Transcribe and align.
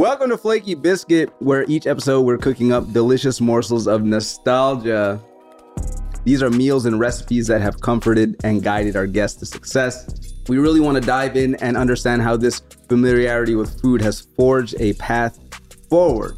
Welcome 0.00 0.30
to 0.30 0.38
Flaky 0.38 0.74
Biscuit, 0.74 1.30
where 1.40 1.66
each 1.68 1.86
episode 1.86 2.22
we're 2.22 2.38
cooking 2.38 2.72
up 2.72 2.90
delicious 2.90 3.38
morsels 3.38 3.86
of 3.86 4.02
nostalgia. 4.02 5.20
These 6.24 6.42
are 6.42 6.48
meals 6.48 6.86
and 6.86 6.98
recipes 6.98 7.48
that 7.48 7.60
have 7.60 7.82
comforted 7.82 8.34
and 8.42 8.62
guided 8.62 8.96
our 8.96 9.06
guests 9.06 9.38
to 9.40 9.44
success. 9.44 10.32
We 10.48 10.56
really 10.56 10.80
want 10.80 10.94
to 10.94 11.02
dive 11.02 11.36
in 11.36 11.54
and 11.56 11.76
understand 11.76 12.22
how 12.22 12.38
this 12.38 12.62
familiarity 12.88 13.54
with 13.56 13.78
food 13.78 14.00
has 14.00 14.22
forged 14.38 14.74
a 14.80 14.94
path 14.94 15.38
forward, 15.90 16.32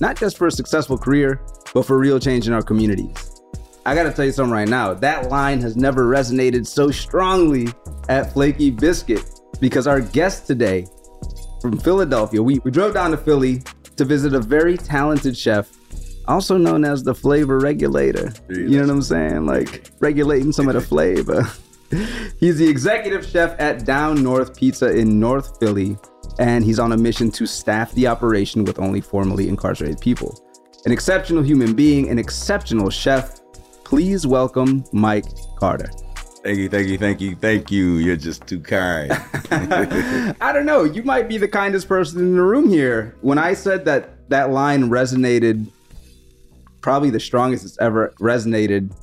not 0.00 0.16
just 0.16 0.36
for 0.36 0.48
a 0.48 0.50
successful 0.50 0.98
career, 0.98 1.40
but 1.72 1.86
for 1.86 1.96
real 1.96 2.18
change 2.18 2.48
in 2.48 2.52
our 2.52 2.62
communities. 2.62 3.40
I 3.86 3.94
gotta 3.94 4.10
tell 4.10 4.24
you 4.24 4.32
something 4.32 4.52
right 4.52 4.68
now. 4.68 4.92
That 4.92 5.30
line 5.30 5.60
has 5.60 5.76
never 5.76 6.08
resonated 6.08 6.66
so 6.66 6.90
strongly 6.90 7.68
at 8.08 8.32
Flaky 8.32 8.72
Biscuit 8.72 9.22
because 9.60 9.86
our 9.86 10.00
guest 10.00 10.48
today 10.48 10.88
from 11.64 11.78
Philadelphia, 11.78 12.42
we, 12.42 12.58
we 12.58 12.70
drove 12.70 12.92
down 12.92 13.10
to 13.10 13.16
Philly 13.16 13.62
to 13.96 14.04
visit 14.04 14.34
a 14.34 14.38
very 14.38 14.76
talented 14.76 15.34
chef, 15.34 15.70
also 16.28 16.58
known 16.58 16.84
as 16.84 17.02
the 17.02 17.14
flavor 17.14 17.58
regulator. 17.58 18.34
You 18.50 18.76
know 18.76 18.80
what 18.82 18.90
I'm 18.90 19.00
saying? 19.00 19.46
Like 19.46 19.90
regulating 19.98 20.52
some 20.52 20.68
of 20.68 20.74
the 20.74 20.82
flavor. 20.82 21.50
he's 22.38 22.58
the 22.58 22.68
executive 22.68 23.24
chef 23.24 23.58
at 23.58 23.86
Down 23.86 24.22
North 24.22 24.54
Pizza 24.54 24.94
in 24.94 25.18
North 25.18 25.58
Philly, 25.58 25.96
and 26.38 26.62
he's 26.62 26.78
on 26.78 26.92
a 26.92 26.98
mission 26.98 27.30
to 27.30 27.46
staff 27.46 27.92
the 27.92 28.08
operation 28.08 28.66
with 28.66 28.78
only 28.78 29.00
formerly 29.00 29.48
incarcerated 29.48 30.02
people. 30.02 30.38
An 30.84 30.92
exceptional 30.92 31.42
human 31.42 31.72
being, 31.72 32.10
an 32.10 32.18
exceptional 32.18 32.90
chef. 32.90 33.40
Please 33.84 34.26
welcome 34.26 34.84
Mike 34.92 35.24
Carter. 35.58 35.88
Thank 36.44 36.58
you, 36.58 36.68
thank 36.68 36.88
you, 36.88 36.98
thank 36.98 37.20
you, 37.22 37.36
thank 37.36 37.70
you. 37.70 37.94
You're 37.94 38.16
just 38.16 38.46
too 38.46 38.60
kind. 38.60 39.10
I 40.42 40.52
don't 40.52 40.66
know. 40.66 40.84
You 40.84 41.02
might 41.02 41.26
be 41.26 41.38
the 41.38 41.48
kindest 41.48 41.88
person 41.88 42.20
in 42.20 42.34
the 42.34 42.42
room 42.42 42.68
here. 42.68 43.16
When 43.22 43.38
I 43.38 43.54
said 43.54 43.86
that 43.86 44.28
that 44.28 44.50
line 44.50 44.90
resonated, 44.90 45.66
probably 46.82 47.08
the 47.08 47.18
strongest 47.18 47.64
it's 47.64 47.78
ever 47.78 48.12
resonated. 48.20 48.94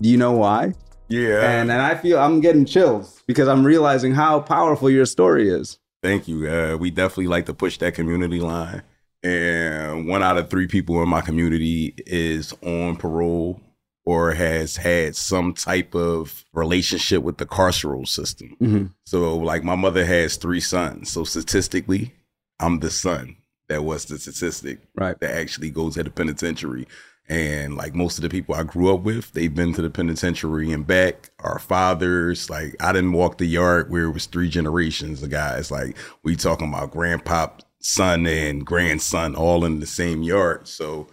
Do 0.00 0.08
you 0.08 0.16
know 0.16 0.32
why? 0.32 0.74
Yeah. 1.08 1.40
And 1.40 1.72
and 1.72 1.82
I 1.82 1.96
feel 1.96 2.20
I'm 2.20 2.40
getting 2.40 2.64
chills 2.64 3.24
because 3.26 3.48
I'm 3.48 3.64
realizing 3.64 4.14
how 4.14 4.38
powerful 4.38 4.88
your 4.88 5.06
story 5.06 5.48
is. 5.48 5.80
Thank 6.00 6.28
you. 6.28 6.48
Uh, 6.48 6.76
we 6.76 6.92
definitely 6.92 7.26
like 7.26 7.46
to 7.46 7.54
push 7.54 7.76
that 7.78 7.94
community 7.94 8.38
line. 8.38 8.84
And 9.24 10.06
one 10.06 10.22
out 10.22 10.38
of 10.38 10.48
three 10.48 10.68
people 10.68 11.02
in 11.02 11.08
my 11.08 11.22
community 11.22 11.94
is 12.06 12.54
on 12.62 12.94
parole 12.94 13.60
or 14.04 14.32
has 14.32 14.76
had 14.76 15.16
some 15.16 15.54
type 15.54 15.94
of 15.94 16.44
relationship 16.52 17.22
with 17.22 17.38
the 17.38 17.46
carceral 17.46 18.06
system. 18.06 18.56
Mm-hmm. 18.60 18.84
So, 19.04 19.36
like, 19.36 19.64
my 19.64 19.76
mother 19.76 20.04
has 20.04 20.36
three 20.36 20.60
sons. 20.60 21.10
So, 21.10 21.24
statistically, 21.24 22.12
I'm 22.60 22.80
the 22.80 22.90
son 22.90 23.36
that 23.68 23.84
was 23.84 24.04
the 24.04 24.18
statistic 24.18 24.80
right. 24.96 25.18
that 25.20 25.36
actually 25.36 25.70
goes 25.70 25.94
to 25.94 26.02
the 26.02 26.10
penitentiary. 26.10 26.86
And 27.26 27.76
like 27.76 27.94
most 27.94 28.18
of 28.18 28.22
the 28.22 28.28
people 28.28 28.54
I 28.54 28.64
grew 28.64 28.92
up 28.92 29.00
with, 29.00 29.32
they've 29.32 29.54
been 29.54 29.72
to 29.74 29.82
the 29.82 29.88
penitentiary 29.88 30.70
and 30.72 30.86
back. 30.86 31.30
Our 31.38 31.58
fathers, 31.58 32.50
like 32.50 32.76
I 32.80 32.92
didn't 32.92 33.12
walk 33.12 33.38
the 33.38 33.46
yard 33.46 33.90
where 33.90 34.04
it 34.04 34.12
was 34.12 34.26
three 34.26 34.50
generations 34.50 35.22
of 35.22 35.30
guys. 35.30 35.70
Like 35.70 35.96
we 36.22 36.36
talking 36.36 36.68
about 36.68 36.90
grandpa, 36.90 37.48
son, 37.80 38.26
and 38.26 38.66
grandson 38.66 39.34
all 39.34 39.64
in 39.64 39.80
the 39.80 39.86
same 39.86 40.22
yard. 40.22 40.68
So 40.68 41.06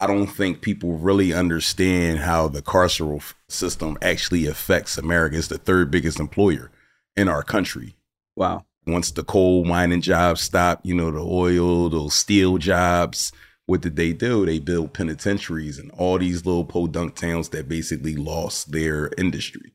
I 0.00 0.06
don't 0.06 0.26
think 0.26 0.62
people 0.62 0.96
really 0.96 1.34
understand 1.34 2.20
how 2.20 2.48
the 2.48 2.62
carceral 2.62 3.22
system 3.48 3.98
actually 4.00 4.46
affects 4.46 4.96
America. 4.96 5.36
It's 5.36 5.48
the 5.48 5.58
third 5.58 5.90
biggest 5.90 6.18
employer 6.18 6.70
in 7.16 7.28
our 7.28 7.42
country. 7.42 7.96
Wow. 8.34 8.64
Once 8.86 9.10
the 9.10 9.22
coal 9.22 9.64
mining 9.66 10.00
jobs 10.00 10.40
stopped, 10.40 10.86
you 10.86 10.94
know, 10.94 11.10
the 11.10 11.20
oil, 11.20 11.90
those 11.90 12.14
steel 12.14 12.56
jobs, 12.56 13.30
what 13.66 13.82
did 13.82 13.96
they 13.96 14.14
do? 14.14 14.46
They 14.46 14.58
built 14.58 14.94
penitentiaries 14.94 15.78
and 15.78 15.90
all 15.92 16.18
these 16.18 16.46
little 16.46 16.64
podunk 16.64 17.14
towns 17.14 17.50
that 17.50 17.68
basically 17.68 18.16
lost 18.16 18.72
their 18.72 19.10
industry. 19.18 19.74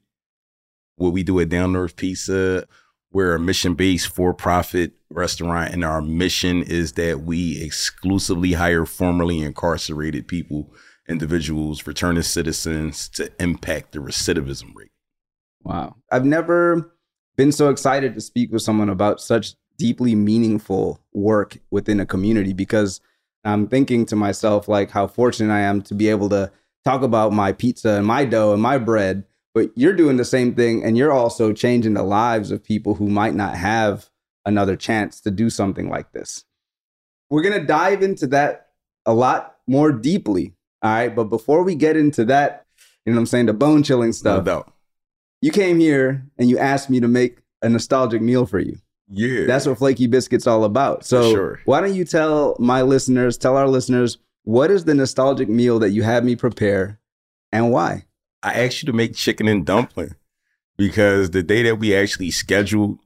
What 0.96 1.14
we 1.14 1.22
do 1.22 1.40
at 1.40 1.50
Down 1.50 1.74
North 1.74 1.96
Pizza, 1.98 2.68
we're 3.12 3.36
a 3.36 3.40
mission 3.40 3.76
based 3.76 4.08
for 4.08 4.34
profit 4.34 4.94
restaurant, 5.16 5.74
and 5.74 5.84
our 5.84 6.02
mission 6.02 6.62
is 6.64 6.94
that 6.94 7.22
we 7.22 7.62
exclusively 7.62 8.54
hire 8.54 8.86
formerly 8.86 9.42
incarcerated 9.42 10.28
people, 10.28 10.74
individuals, 11.08 11.88
returning 11.88 12.24
citizens 12.24 13.10
to 13.10 13.32
impact 13.40 13.94
the 13.94 14.00
recidivism 14.00 14.76
rate. 14.76 14.92
Wow. 15.64 15.96
I've 16.12 16.26
never 16.26 16.96
been 17.36 17.52
so 17.52 17.70
excited 17.70 18.14
to 18.14 18.22
speak 18.22 18.52
with 18.52 18.62
someone 18.62 18.90
about 18.90 19.20
such 19.20 19.56
deeply 19.78 20.16
meaningful 20.16 21.00
work 21.14 21.58
within 21.72 22.00
a 22.00 22.06
community 22.06 22.54
because 22.54 23.02
I'm 23.44 23.68
thinking 23.68 24.06
to 24.08 24.16
myself, 24.16 24.68
like, 24.68 24.92
how 24.92 25.08
fortunate 25.08 25.54
I 25.54 25.62
am 25.62 25.82
to 25.84 25.94
be 25.94 26.10
able 26.10 26.30
to 26.30 26.52
talk 26.84 27.02
about 27.02 27.34
my 27.34 27.52
pizza 27.52 27.92
and 27.92 28.06
my 28.06 28.26
dough 28.26 28.54
and 28.54 28.62
my 28.62 28.78
bread. 28.78 29.26
But 29.54 29.72
you're 29.76 29.94
doing 29.94 30.18
the 30.18 30.26
same 30.26 30.54
thing, 30.54 30.84
and 30.84 30.98
you're 30.98 31.14
also 31.14 31.54
changing 31.54 31.94
the 31.94 32.04
lives 32.04 32.52
of 32.52 32.64
people 32.64 32.96
who 32.96 33.08
might 33.08 33.36
not 33.36 33.56
have 33.56 34.10
another 34.46 34.76
chance 34.76 35.22
to 35.22 35.32
do 35.32 35.50
something 35.50 35.90
like 35.90 36.12
this. 36.12 36.46
We're 37.30 37.42
going 37.42 37.60
to 37.60 37.66
dive 37.66 38.04
into 38.04 38.28
that 38.28 38.70
a 39.06 39.14
lot 39.14 39.56
more 39.68 39.92
deeply. 39.92 40.54
All 40.82 40.92
right. 40.92 41.16
But 41.16 41.26
before 41.26 41.64
we 41.64 41.76
get 41.76 41.98
into 41.98 42.26
that, 42.26 42.66
you 43.06 43.12
know 43.12 43.18
what 43.18 43.22
I'm 43.22 43.26
saying, 43.28 43.46
the 43.48 43.54
bone 43.54 43.84
chilling 43.84 44.10
No 44.10 44.12
stuff, 44.12 44.46
doubt. 44.46 44.74
you 45.42 45.52
came 45.52 45.80
here 45.80 46.26
and 46.38 46.50
you 46.50 46.58
asked 46.58 46.90
me 46.90 47.00
to 47.00 47.08
make 47.08 47.40
a 47.62 47.70
nostalgic 47.70 48.22
meal 48.22 48.46
for 48.46 48.60
you. 48.60 48.78
Yeah. 49.08 49.46
That's 49.46 49.68
what 49.68 49.78
Flaky 49.78 50.08
Biscuit's 50.08 50.48
all 50.48 50.64
about. 50.64 51.06
So 51.06 51.32
sure. 51.32 51.60
why 51.66 51.82
don't 51.82 51.94
you 51.94 52.06
tell 52.06 52.56
my 52.60 52.82
listeners, 52.82 53.38
tell 53.38 53.58
our 53.58 53.68
listeners, 53.68 54.18
what 54.44 54.72
is 54.72 54.86
the 54.86 54.94
nostalgic 54.94 55.50
meal 55.50 55.80
that 55.80 55.92
you 55.92 56.04
had 56.04 56.24
me 56.26 56.36
prepare 56.36 57.00
and 57.52 57.72
why? 57.72 58.06
I 58.44 58.54
asked 58.54 58.84
you 58.84 58.88
to 58.88 58.94
make 58.94 59.16
chicken 59.16 59.48
and 59.48 59.66
dumpling 59.66 60.16
because 60.78 61.32
the 61.32 61.42
day 61.44 61.64
that 61.64 61.78
we 61.78 61.96
actually 61.96 62.32
scheduled 62.32 63.00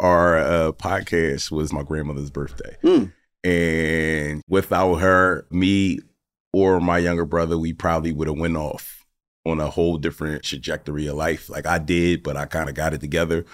our 0.00 0.38
uh, 0.38 0.72
podcast 0.72 1.50
was 1.50 1.72
my 1.72 1.82
grandmother's 1.82 2.30
birthday. 2.30 2.76
Mm. 2.82 3.12
And 3.44 4.42
without 4.48 4.96
her, 4.96 5.46
me 5.50 6.00
or 6.52 6.80
my 6.80 6.98
younger 6.98 7.24
brother, 7.24 7.56
we 7.56 7.72
probably 7.72 8.12
would 8.12 8.28
have 8.28 8.38
went 8.38 8.56
off 8.56 9.06
on 9.46 9.60
a 9.60 9.70
whole 9.70 9.96
different 9.98 10.42
trajectory 10.42 11.06
of 11.06 11.16
life. 11.16 11.48
Like 11.48 11.66
I 11.66 11.78
did, 11.78 12.22
but 12.22 12.36
I 12.36 12.46
kind 12.46 12.68
of 12.68 12.74
got 12.74 12.94
it 12.94 13.00
together. 13.00 13.44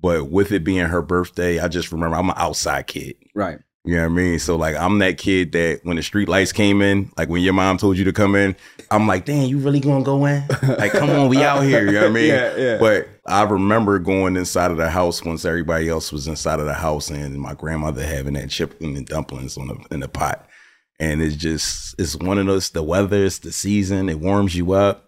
But 0.00 0.30
with 0.30 0.52
it 0.52 0.64
being 0.64 0.86
her 0.86 1.02
birthday, 1.02 1.58
I 1.58 1.68
just 1.68 1.92
remember 1.92 2.16
I'm 2.16 2.30
an 2.30 2.36
outside 2.36 2.86
kid. 2.86 3.16
Right. 3.34 3.58
You 3.86 3.94
know 3.94 4.02
what 4.02 4.06
I 4.06 4.14
mean? 4.14 4.38
So 4.40 4.56
like 4.56 4.74
I'm 4.74 4.98
that 4.98 5.16
kid 5.16 5.52
that 5.52 5.80
when 5.84 5.94
the 5.96 6.02
street 6.02 6.28
lights 6.28 6.50
came 6.50 6.82
in, 6.82 7.12
like 7.16 7.28
when 7.28 7.40
your 7.42 7.52
mom 7.52 7.78
told 7.78 7.96
you 7.96 8.04
to 8.04 8.12
come 8.12 8.34
in, 8.34 8.56
I'm 8.90 9.06
like, 9.06 9.24
damn, 9.24 9.48
you 9.48 9.58
really 9.58 9.78
gonna 9.78 10.02
go 10.02 10.26
in? 10.26 10.44
Like, 10.76 10.90
come 10.90 11.08
on, 11.08 11.28
we 11.28 11.42
out 11.44 11.62
here. 11.62 11.86
You 11.86 11.92
know 11.92 12.00
what 12.02 12.10
I 12.10 12.12
mean? 12.12 12.26
Yeah, 12.34 12.56
yeah. 12.56 12.78
But 12.78 13.08
I 13.26 13.44
remember 13.44 14.00
going 14.00 14.36
inside 14.36 14.72
of 14.72 14.76
the 14.76 14.90
house 14.90 15.24
once 15.24 15.44
everybody 15.44 15.88
else 15.88 16.10
was 16.10 16.26
inside 16.26 16.58
of 16.58 16.66
the 16.66 16.74
house 16.74 17.10
and 17.10 17.40
my 17.40 17.54
grandmother 17.54 18.04
having 18.04 18.34
that 18.34 18.50
chicken 18.50 18.96
and 18.96 19.06
dumplings 19.06 19.56
on 19.56 19.68
the 19.68 19.76
in 19.92 20.00
the 20.00 20.08
pot. 20.08 20.48
And 20.98 21.22
it's 21.22 21.36
just 21.36 21.94
it's 21.96 22.16
one 22.16 22.38
of 22.38 22.46
those 22.46 22.70
the 22.70 22.82
weather, 22.82 23.24
it's 23.24 23.38
the 23.38 23.52
season, 23.52 24.08
it 24.08 24.18
warms 24.18 24.56
you 24.56 24.72
up. 24.72 25.04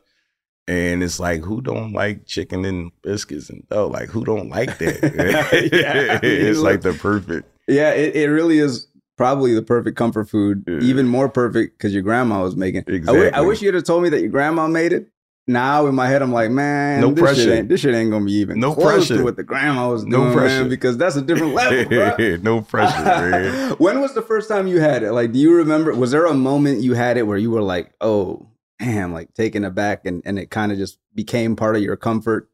And 0.68 1.02
it's 1.02 1.18
like, 1.18 1.40
who 1.40 1.62
don't 1.62 1.92
like 1.94 2.26
chicken 2.26 2.64
and 2.64 2.92
biscuits 3.02 3.48
and 3.50 3.66
dough? 3.70 3.88
Like, 3.88 4.10
who 4.10 4.24
don't 4.24 4.50
like 4.50 4.78
that? 4.78 5.00
Yeah. 5.72 6.20
it's 6.22 6.60
like 6.60 6.82
the 6.82 6.92
perfect. 6.92 7.48
Yeah, 7.68 7.90
it, 7.92 8.16
it 8.16 8.26
really 8.30 8.58
is 8.58 8.86
probably 9.16 9.52
the 9.54 9.62
perfect 9.62 9.96
comfort 9.96 10.28
food. 10.30 10.64
Yeah. 10.66 10.78
Even 10.80 11.06
more 11.08 11.28
perfect 11.28 11.76
because 11.78 11.92
your 11.92 12.02
grandma 12.02 12.42
was 12.42 12.56
making. 12.56 12.84
I 12.88 12.98
wi- 13.00 13.30
I 13.34 13.40
wish 13.42 13.60
you'd 13.62 13.74
have 13.74 13.84
told 13.84 14.02
me 14.02 14.08
that 14.10 14.20
your 14.20 14.30
grandma 14.30 14.66
made 14.66 14.92
it. 14.92 15.08
Now 15.50 15.86
in 15.86 15.94
my 15.94 16.06
head, 16.08 16.20
I'm 16.20 16.30
like, 16.32 16.50
man, 16.50 17.00
No 17.00 17.10
this 17.10 17.16
Shit 17.18 17.24
pressure. 17.36 17.54
ain't, 17.54 17.68
this 17.70 17.80
shit 17.80 17.94
ain't 17.94 18.10
gonna 18.10 18.26
be 18.26 18.32
even 18.32 18.60
No 18.60 18.74
close 18.74 19.08
to 19.08 19.14
pressure. 19.14 19.24
what 19.24 19.36
the 19.36 19.42
grandma 19.42 19.90
was 19.90 20.04
No 20.04 20.30
pressure. 20.30 20.60
man, 20.60 20.68
because 20.68 20.98
that's 20.98 21.16
a 21.16 21.22
different 21.22 21.54
level. 21.54 22.38
no 22.42 22.60
pressure, 22.60 23.02
man. 23.02 23.70
when 23.78 24.00
was 24.02 24.12
the 24.14 24.20
first 24.20 24.48
time 24.50 24.66
you 24.66 24.78
had 24.80 25.02
it? 25.02 25.12
Like, 25.12 25.32
do 25.32 25.38
you 25.38 25.54
remember? 25.54 25.94
Was 25.94 26.10
there 26.10 26.26
a 26.26 26.34
moment 26.34 26.82
you 26.82 26.92
had 26.92 27.16
it 27.16 27.22
where 27.26 27.38
you 27.38 27.50
were 27.50 27.62
like, 27.62 27.94
oh, 28.02 28.46
damn, 28.78 29.12
like 29.14 29.32
taken 29.32 29.64
aback 29.64 30.04
and, 30.04 30.20
and 30.26 30.38
it 30.38 30.50
kind 30.50 30.70
of 30.70 30.76
just 30.76 30.98
became 31.14 31.56
part 31.56 31.76
of 31.76 31.82
your 31.82 31.96
comfort? 31.96 32.50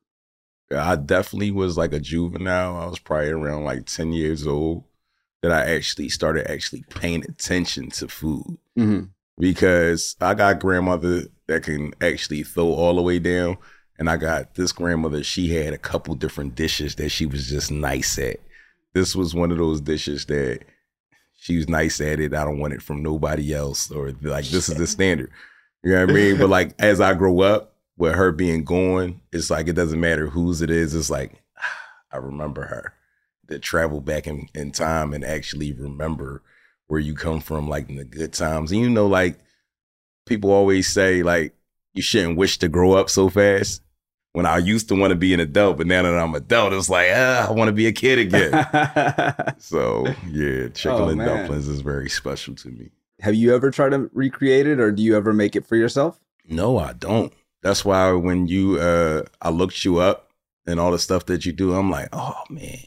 I 0.75 0.95
definitely 0.95 1.51
was 1.51 1.77
like 1.77 1.93
a 1.93 2.01
juvenile. 2.01 2.77
I 2.77 2.87
was 2.87 3.01
probably 3.01 3.31
around 3.31 3.65
like 3.65 3.87
10 3.87 4.13
years 4.13 4.47
old 4.47 4.85
that 5.45 5.53
I 5.53 5.75
actually 5.75 6.09
started 6.09 6.51
actually 6.51 6.85
paying 6.89 7.23
attention 7.25 7.91
to 7.91 8.09
food 8.09 8.57
Mm-hmm. 8.79 9.05
because 9.39 10.17
I 10.21 10.33
got 10.33 10.59
grandmother 10.59 11.25
that 11.49 11.65
can 11.65 11.93
actually 12.01 12.45
throw 12.45 12.69
all 12.69 12.97
the 12.97 13.03
way 13.03 13.19
down. 13.19 13.59
And 13.99 14.09
I 14.09 14.17
got 14.17 14.55
this 14.55 14.73
grandmother, 14.73 15.23
she 15.23 15.55
had 15.55 15.75
a 15.75 15.79
couple 15.79 16.15
different 16.15 16.55
dishes 16.55 16.95
that 16.95 17.11
she 17.11 17.27
was 17.27 17.47
just 17.47 17.71
nice 17.71 18.19
at. 18.19 18.39
This 18.95 19.15
was 19.15 19.35
one 19.35 19.53
of 19.53 19.59
those 19.59 19.83
dishes 19.83 20.25
that 20.27 20.61
she 21.35 21.59
was 21.59 21.69
nice 21.69 22.01
at 22.01 22.21
it. 22.21 22.33
I 22.33 22.45
don't 22.45 22.59
want 22.59 22.73
it 22.73 22.83
from 22.83 23.03
nobody 23.03 23.53
else, 23.53 23.91
or 23.91 24.13
like 24.23 24.47
this 24.47 24.71
is 24.71 24.77
the 24.77 24.87
standard. 24.97 25.31
You 25.83 25.93
know 25.93 26.01
what 26.07 26.11
I 26.11 26.15
mean? 26.15 26.39
But 26.39 26.49
like 26.49 26.75
as 26.79 27.03
I 27.03 27.13
grow 27.13 27.41
up, 27.43 27.75
with 27.99 28.15
her 28.15 28.33
being 28.33 28.65
gone, 28.65 29.21
it's 29.31 29.51
like 29.51 29.69
it 29.69 29.75
doesn't 29.75 30.01
matter 30.01 30.27
whose 30.27 30.63
it 30.63 30.71
is. 30.71 30.95
It's 30.95 31.11
like 31.11 31.35
I 32.13 32.17
remember 32.17 32.65
her. 32.65 32.94
To 33.49 33.59
travel 33.59 34.01
back 34.01 34.27
in, 34.27 34.49
in 34.55 34.71
time 34.73 35.13
and 35.13 35.25
actually 35.25 35.73
remember 35.73 36.43
where 36.87 37.01
you 37.01 37.15
come 37.15 37.41
from, 37.41 37.69
like 37.69 37.89
in 37.89 37.97
the 37.97 38.05
good 38.05 38.33
times. 38.33 38.73
And 38.73 38.81
you 38.81 38.89
know, 38.91 39.07
like 39.07 39.39
people 40.27 40.51
always 40.51 40.89
say, 40.89 41.23
like, 41.23 41.55
you 41.93 42.03
shouldn't 42.03 42.39
wish 42.39 42.59
to 42.59 42.69
grow 42.69 42.93
up 42.95 43.11
so 43.11 43.29
fast. 43.29 43.83
When 44.33 44.47
I 44.47 44.59
used 44.59 44.89
to 44.89 44.97
want 44.97 45.13
to 45.13 45.17
be 45.17 45.33
an 45.33 45.39
adult, 45.41 45.79
but 45.79 45.87
now 45.87 46.03
that 46.03 46.19
I'm 46.19 46.35
adult, 46.35 46.73
it's 46.73 46.91
like, 46.91 47.09
ah, 47.13 47.47
I 47.49 47.53
want 47.53 47.69
to 47.69 47.73
be 47.73 47.87
a 47.87 47.93
kid 47.93 48.19
again. 48.19 48.51
so 49.59 50.07
yeah, 50.29 50.69
chicken 50.69 51.01
Oh, 51.01 51.09
and 51.09 51.21
dumplings 51.21 51.69
is 51.69 51.81
very 51.83 52.09
special 52.11 52.55
to 52.57 52.69
me. 52.69 52.91
Have 53.21 53.37
you 53.37 53.55
ever 53.55 53.71
tried 53.71 53.91
to 53.91 54.11
recreate 54.13 54.67
it, 54.67 54.81
or 54.81 54.91
do 54.91 55.03
you 55.03 55.17
ever 55.17 55.33
make 55.33 55.55
it 55.55 55.67
for 55.67 55.77
yourself? 55.77 56.19
No, 56.49 56.79
I 56.79 56.95
don't. 56.95 57.33
That's 57.63 57.85
why 57.85 58.11
when 58.13 58.47
you 58.49 58.79
uh 58.81 59.23
I 59.41 59.51
looked 59.51 59.85
you 59.85 59.99
up 59.99 60.33
and 60.67 60.81
all 60.81 60.91
the 60.91 60.99
stuff 60.99 61.27
that 61.27 61.47
you 61.47 61.53
do, 61.53 61.73
I'm 61.75 61.91
like, 61.91 62.09
oh 62.13 62.43
man. 62.51 62.79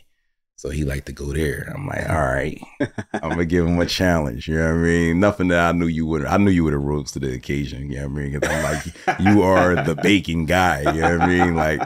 So 0.59 0.69
he 0.69 0.83
liked 0.86 1.06
to 1.06 1.12
go 1.12 1.33
there. 1.33 1.71
I'm 1.71 1.86
like, 1.86 2.09
all 2.09 2.15
right. 2.15 2.59
I'm 3.13 3.30
gonna 3.30 3.45
give 3.45 3.68
him 3.68 3.80
a 3.80 3.86
challenge. 3.86 4.48
You 4.48 4.56
know 4.56 4.65
what 4.74 4.80
I 4.80 4.83
mean? 4.83 5.19
Nothing 5.19 5.50
that 5.50 5.59
I 5.59 5.71
knew 5.71 5.86
you 5.86 6.07
would 6.07 6.25
I 6.25 6.38
knew 6.38 6.50
you 6.50 6.63
would 6.63 6.74
have 6.74 6.81
rose 6.81 7.12
to 7.12 7.19
the 7.19 7.31
occasion. 7.36 7.92
You 7.92 7.98
know 7.98 8.07
what 8.07 8.19
I 8.19 8.24
mean? 8.24 8.39
Cause 8.39 8.50
I'm 8.50 8.63
like, 8.63 9.19
you 9.19 9.44
are 9.44 9.75
the 9.83 9.94
baking 9.94 10.48
guy. 10.48 10.80
You 10.95 11.01
know 11.01 11.19
what 11.19 11.21
I 11.21 11.27
mean? 11.27 11.56
Like 11.56 11.81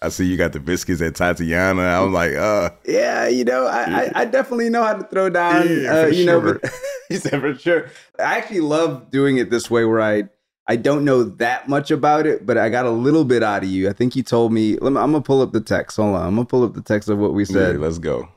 I 0.00 0.08
see 0.08 0.24
you 0.24 0.38
got 0.38 0.54
the 0.54 0.60
biscuits 0.60 1.02
at 1.02 1.14
Tatiana. 1.14 1.82
I 1.82 2.00
was 2.00 2.12
like, 2.14 2.34
uh, 2.34 2.70
Yeah, 2.86 3.28
you 3.28 3.44
know, 3.44 3.66
I, 3.66 3.82
I, 3.82 4.12
I 4.14 4.24
definitely 4.24 4.70
know 4.70 4.82
how 4.82 4.94
to 4.94 5.04
throw 5.04 5.28
down. 5.28 5.68
Yeah, 5.68 6.00
uh, 6.00 6.06
you 6.06 6.24
know, 6.24 6.40
sure. 6.40 6.58
but 6.60 6.72
he 7.10 7.16
said 7.16 7.38
for 7.38 7.54
sure. 7.54 7.90
I 8.18 8.38
actually 8.38 8.60
love 8.60 9.10
doing 9.10 9.36
it 9.36 9.50
this 9.50 9.70
way, 9.70 9.84
where 9.84 10.00
I 10.00 10.30
I 10.68 10.76
don't 10.76 11.04
know 11.04 11.22
that 11.22 11.68
much 11.68 11.90
about 11.92 12.26
it, 12.26 12.44
but 12.44 12.58
I 12.58 12.68
got 12.68 12.86
a 12.86 12.90
little 12.90 13.24
bit 13.24 13.42
out 13.42 13.62
of 13.62 13.68
you. 13.68 13.88
I 13.88 13.92
think 13.92 14.16
you 14.16 14.22
told 14.22 14.52
me. 14.52 14.76
Let 14.78 14.92
me 14.92 14.98
I'm 15.00 15.12
gonna 15.12 15.20
pull 15.22 15.40
up 15.42 15.52
the 15.52 15.60
text. 15.60 15.96
Hold 15.96 16.16
on, 16.16 16.26
I'm 16.26 16.34
gonna 16.34 16.44
pull 16.46 16.64
up 16.64 16.74
the 16.74 16.82
text 16.82 17.08
of 17.08 17.18
what 17.18 17.34
we 17.34 17.44
yeah, 17.44 17.52
said. 17.52 17.78
let's 17.80 17.98
go. 17.98 18.28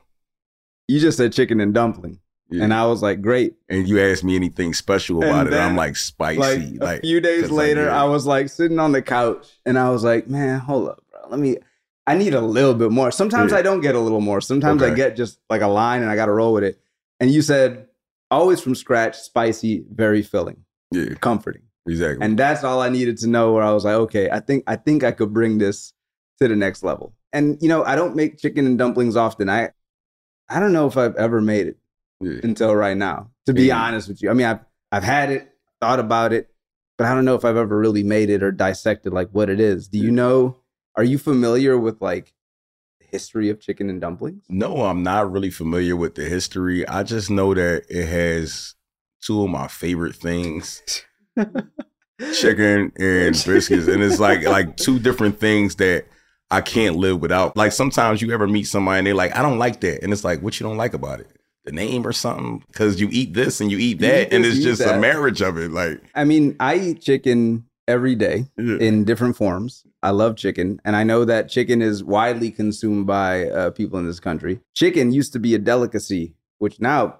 you 0.88 1.00
just 1.00 1.16
said 1.18 1.32
chicken 1.32 1.60
and 1.60 1.74
dumpling, 1.74 2.20
Yeah. 2.50 2.64
and 2.64 2.74
I 2.74 2.86
was 2.86 3.02
like, 3.02 3.20
great. 3.20 3.54
and 3.68 3.88
you 3.88 4.00
asked 4.00 4.22
me 4.24 4.36
anything 4.36 4.74
special 4.74 5.22
And 5.22 5.30
about 5.30 5.46
it. 5.48 5.50
then, 5.50 5.70
I'm 5.70 5.76
like 5.76 5.96
spicy. 5.96 6.38
Like, 6.38 6.80
Like, 6.80 6.98
a 6.98 7.02
few 7.02 7.20
days 7.20 7.50
later, 7.50 7.84
yeah. 7.86 8.00
I 8.02 8.04
was 8.04 8.26
like 8.26 8.48
sitting 8.48 8.78
on 8.78 8.92
the 8.92 9.02
couch, 9.02 9.46
and 9.66 9.78
I 9.78 9.90
was 9.90 10.04
like, 10.04 10.28
man, 10.28 10.60
hold 10.60 10.88
up, 10.90 11.02
bro. 11.10 11.30
Let 11.30 11.40
me. 11.40 11.56
I 12.06 12.16
need 12.16 12.34
a 12.34 12.40
little 12.40 12.74
bit 12.74 12.90
more. 12.90 13.10
Sometimes 13.12 13.52
Yeah. 13.52 13.58
I 13.58 13.62
don't 13.62 13.80
get 13.82 13.94
a 13.94 14.00
little 14.00 14.20
more. 14.20 14.40
Sometimes 14.40 14.82
I 14.82 14.92
get 14.94 15.16
just 15.16 15.38
like 15.50 15.62
a 15.62 15.68
line, 15.68 16.02
and 16.02 16.10
I 16.10 16.16
got 16.16 16.26
to 16.26 16.32
roll 16.32 16.52
with 16.52 16.64
it. 16.64 16.80
And 17.20 17.30
you 17.30 17.42
said 17.42 17.86
always 18.30 18.60
from 18.60 18.74
scratch, 18.74 19.18
spicy, 19.20 19.84
very 19.92 20.22
filling, 20.22 20.64
yeah, 20.92 21.14
comforting, 21.20 21.62
exactly. 21.86 22.24
and 22.24 22.38
that's 22.38 22.64
all 22.64 22.80
I 22.80 22.88
needed 22.88 23.18
to 23.18 23.26
know. 23.28 23.52
Where 23.52 23.62
I 23.62 23.72
was 23.72 23.84
like, 23.84 23.94
okay, 23.94 24.30
I 24.30 24.40
think 24.40 24.64
I 24.66 24.76
think 24.76 25.04
I 25.04 25.12
could 25.12 25.32
bring 25.32 25.58
this 25.58 25.92
to 26.40 26.48
the 26.48 26.56
next 26.56 26.82
level. 26.82 27.14
And 27.32 27.58
you 27.60 27.68
know, 27.68 27.84
I 27.84 27.96
don't 27.96 28.16
make 28.16 28.38
chicken 28.38 28.66
and 28.66 28.78
dumplings 28.78 29.16
often. 29.16 29.48
I 29.48 29.70
I 30.48 30.58
don't 30.60 30.72
know 30.72 30.86
if 30.86 30.96
I've 30.96 31.14
ever 31.16 31.40
made 31.40 31.68
it 31.68 31.78
yeah. 32.20 32.40
until 32.42 32.74
right 32.74 32.96
now. 32.96 33.30
To 33.46 33.52
be 33.52 33.64
Yeah. 33.66 33.82
honest 33.82 34.08
with 34.08 34.22
you, 34.22 34.30
I 34.30 34.34
mean, 34.34 34.46
I've 34.46 34.60
I've 34.92 35.04
had 35.04 35.30
it, 35.30 35.48
thought 35.80 36.00
about 36.00 36.32
it, 36.32 36.50
but 36.98 37.06
I 37.06 37.14
don't 37.14 37.24
know 37.24 37.36
if 37.36 37.44
I've 37.44 37.56
ever 37.56 37.78
really 37.78 38.02
made 38.02 38.30
it 38.30 38.42
or 38.42 38.50
dissected 38.50 39.12
like 39.12 39.28
what 39.30 39.48
it 39.48 39.60
is. 39.60 39.88
Do 39.88 39.98
you 39.98 40.10
know? 40.10 40.56
Are 40.96 41.04
you 41.04 41.18
familiar 41.18 41.78
with 41.78 42.02
like 42.02 42.34
the 43.00 43.06
history 43.06 43.48
of 43.48 43.60
chicken 43.60 43.88
and 43.88 44.00
dumplings? 44.00 44.42
No, 44.48 44.82
I'm 44.82 45.02
not 45.04 45.30
really 45.30 45.50
familiar 45.50 45.94
with 45.94 46.16
the 46.16 46.24
history. 46.24 46.86
I 46.88 47.04
just 47.04 47.30
know 47.30 47.54
that 47.54 47.84
it 47.88 48.06
has 48.06 48.74
two 49.22 49.42
of 49.44 49.50
my 49.50 49.68
favorite 49.68 50.16
things. 50.16 50.82
Chicken 52.34 52.92
and 52.98 53.34
biscuits. 53.46 53.88
And 53.88 54.02
it's 54.02 54.20
like 54.20 54.42
like 54.42 54.76
two 54.76 54.98
different 54.98 55.40
things 55.40 55.76
that 55.76 56.06
I 56.50 56.60
can't 56.60 56.96
live 56.96 57.20
without. 57.20 57.56
Like 57.56 57.72
sometimes 57.72 58.20
you 58.20 58.32
ever 58.32 58.46
meet 58.46 58.64
somebody 58.64 58.98
and 58.98 59.06
they're 59.06 59.14
like, 59.14 59.34
I 59.36 59.42
don't 59.42 59.58
like 59.58 59.80
that. 59.80 60.02
And 60.02 60.12
it's 60.12 60.24
like, 60.24 60.42
what 60.42 60.58
you 60.60 60.66
don't 60.66 60.76
like 60.76 60.94
about 60.94 61.20
it? 61.20 61.28
The 61.64 61.72
name 61.72 62.06
or 62.06 62.12
something? 62.12 62.62
Because 62.66 63.00
you 63.00 63.08
eat 63.10 63.34
this 63.34 63.60
and 63.60 63.70
you 63.70 63.78
eat 63.78 64.00
You 64.00 64.08
that, 64.08 64.26
eat 64.28 64.32
and 64.34 64.44
it's 64.44 64.58
you 64.58 64.64
just 64.64 64.82
a 64.82 64.98
marriage 64.98 65.40
of 65.40 65.56
it. 65.58 65.70
Like 65.70 66.02
I 66.14 66.24
mean, 66.24 66.56
I 66.60 66.76
eat 66.76 67.00
chicken 67.00 67.64
every 67.88 68.14
day 68.14 68.46
yeah. 68.56 68.76
in 68.78 69.04
different 69.04 69.36
forms. 69.36 69.84
I 70.02 70.10
love 70.10 70.36
chicken, 70.36 70.80
and 70.84 70.96
I 70.96 71.02
know 71.02 71.24
that 71.26 71.50
chicken 71.50 71.82
is 71.82 72.02
widely 72.02 72.50
consumed 72.50 73.06
by 73.06 73.50
uh, 73.50 73.70
people 73.70 73.98
in 73.98 74.06
this 74.06 74.20
country. 74.20 74.60
Chicken 74.74 75.12
used 75.12 75.32
to 75.34 75.38
be 75.38 75.54
a 75.54 75.58
delicacy, 75.58 76.34
which 76.58 76.80
now, 76.80 77.18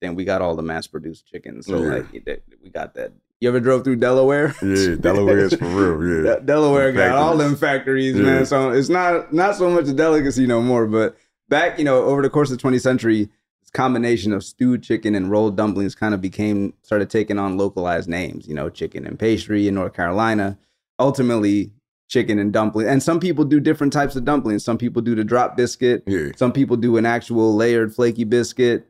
then 0.00 0.14
we 0.14 0.24
got 0.24 0.40
all 0.40 0.56
the 0.56 0.62
mass-produced 0.62 1.26
chicken. 1.26 1.62
So 1.62 1.82
Yeah. 1.82 1.96
like, 1.96 2.42
we 2.62 2.70
got 2.70 2.94
that. 2.94 3.12
You 3.42 3.48
ever 3.48 3.58
drove 3.58 3.82
through 3.82 3.96
Delaware? 3.96 4.54
yeah, 4.62 4.94
Delaware 4.94 5.38
is 5.38 5.54
for 5.54 5.96
real. 5.96 6.24
Yeah. 6.24 6.34
De- 6.36 6.40
Delaware 6.42 6.92
got 6.92 7.16
all 7.16 7.36
them 7.36 7.56
factories, 7.56 8.14
Yeah. 8.14 8.22
man. 8.22 8.46
So 8.46 8.70
it's 8.70 8.88
not 8.88 9.32
not 9.32 9.56
so 9.56 9.68
much 9.68 9.88
a 9.88 9.92
delicacy 9.92 10.46
no 10.46 10.62
more. 10.62 10.86
But 10.86 11.16
back, 11.48 11.76
you 11.76 11.84
know, 11.84 12.04
over 12.04 12.22
the 12.22 12.30
course 12.30 12.52
of 12.52 12.58
the 12.58 12.62
20th 12.62 12.82
century, 12.82 13.28
this 13.60 13.70
combination 13.72 14.32
of 14.32 14.44
stewed 14.44 14.84
chicken 14.84 15.16
and 15.16 15.28
rolled 15.28 15.56
dumplings 15.56 15.96
kind 15.96 16.14
of 16.14 16.20
became 16.20 16.74
started 16.82 17.10
taking 17.10 17.36
on 17.40 17.56
localized 17.56 18.08
names. 18.08 18.46
You 18.46 18.54
know, 18.54 18.70
chicken 18.70 19.04
and 19.04 19.18
pastry 19.18 19.66
in 19.66 19.74
North 19.74 19.94
Carolina. 19.94 20.56
Ultimately, 21.00 21.72
chicken 22.08 22.38
and 22.38 22.52
dumpling. 22.52 22.86
And 22.86 23.02
some 23.02 23.18
people 23.18 23.44
do 23.44 23.58
different 23.58 23.92
types 23.92 24.14
of 24.14 24.24
dumplings. 24.24 24.62
Some 24.62 24.78
people 24.78 25.02
do 25.02 25.16
the 25.16 25.24
drop 25.24 25.56
biscuit. 25.56 26.04
Yeah. 26.06 26.28
Some 26.36 26.52
people 26.52 26.76
do 26.76 26.96
an 26.96 27.06
actual 27.06 27.56
layered 27.56 27.92
flaky 27.92 28.22
biscuit. 28.22 28.86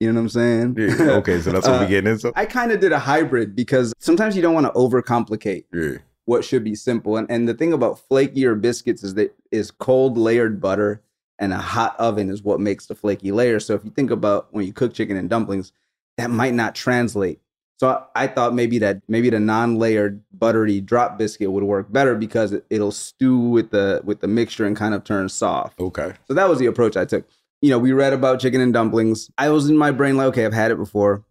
You 0.00 0.12
know 0.12 0.20
what 0.20 0.22
I'm 0.22 0.28
saying? 0.28 0.76
Yeah, 0.78 1.10
okay, 1.16 1.40
so 1.40 1.50
that's 1.50 1.66
what 1.68 1.76
Uh, 1.76 1.80
we 1.84 1.88
getting 1.88 2.12
into. 2.12 2.32
I 2.36 2.46
kind 2.46 2.70
of 2.70 2.78
did 2.80 2.92
a 2.92 2.98
hybrid 3.00 3.56
because 3.56 3.92
sometimes 3.98 4.36
you 4.36 4.42
don't 4.42 4.54
want 4.54 4.66
to 4.66 4.72
overcomplicate 4.72 5.64
Yeah, 5.72 5.98
what 6.24 6.44
should 6.44 6.62
be 6.64 6.74
simple. 6.76 7.16
And 7.16 7.28
and 7.30 7.48
the 7.48 7.54
thing 7.54 7.72
about 7.72 8.00
flakier 8.08 8.60
biscuits 8.60 9.02
is 9.02 9.14
that 9.14 9.34
is 9.50 9.70
cold 9.72 10.16
layered 10.16 10.60
butter 10.60 11.02
and 11.40 11.52
a 11.52 11.58
hot 11.58 11.96
oven 11.98 12.30
is 12.30 12.42
what 12.42 12.60
makes 12.60 12.86
the 12.86 12.94
flaky 12.94 13.32
layer. 13.32 13.58
So 13.60 13.74
if 13.74 13.84
you 13.84 13.90
think 13.90 14.10
about 14.10 14.48
when 14.52 14.66
you 14.66 14.72
cook 14.72 14.94
chicken 14.94 15.16
and 15.16 15.28
dumplings, 15.28 15.72
that 16.16 16.30
might 16.30 16.54
not 16.54 16.74
translate. 16.74 17.40
So 17.76 17.88
I, 18.14 18.24
I 18.24 18.26
thought 18.28 18.54
maybe 18.54 18.78
that 18.78 19.02
maybe 19.08 19.30
the 19.30 19.38
non-layered 19.40 20.20
buttery 20.32 20.80
drop 20.80 21.16
biscuit 21.18 21.50
would 21.50 21.62
work 21.64 21.92
better 21.92 22.14
because 22.16 22.52
it, 22.52 22.64
it'll 22.70 22.90
stew 22.92 23.38
with 23.38 23.70
the 23.70 24.00
with 24.04 24.20
the 24.20 24.26
mixture 24.28 24.64
and 24.64 24.76
kind 24.76 24.94
of 24.94 25.02
turn 25.02 25.28
soft. 25.28 25.80
okay. 25.80 26.12
So 26.28 26.34
that 26.34 26.48
was 26.48 26.58
the 26.60 26.66
approach 26.66 26.96
I 26.96 27.04
took. 27.04 27.26
You 27.60 27.70
know, 27.70 27.78
we 27.78 27.92
read 27.92 28.12
about 28.12 28.40
chicken 28.40 28.60
and 28.60 28.72
dumplings. 28.72 29.30
I 29.36 29.48
was 29.50 29.68
in 29.68 29.76
my 29.76 29.90
brain 29.90 30.16
like, 30.16 30.28
okay, 30.28 30.46
I've 30.46 30.52
had 30.52 30.70
it 30.70 30.78
before. 30.78 31.24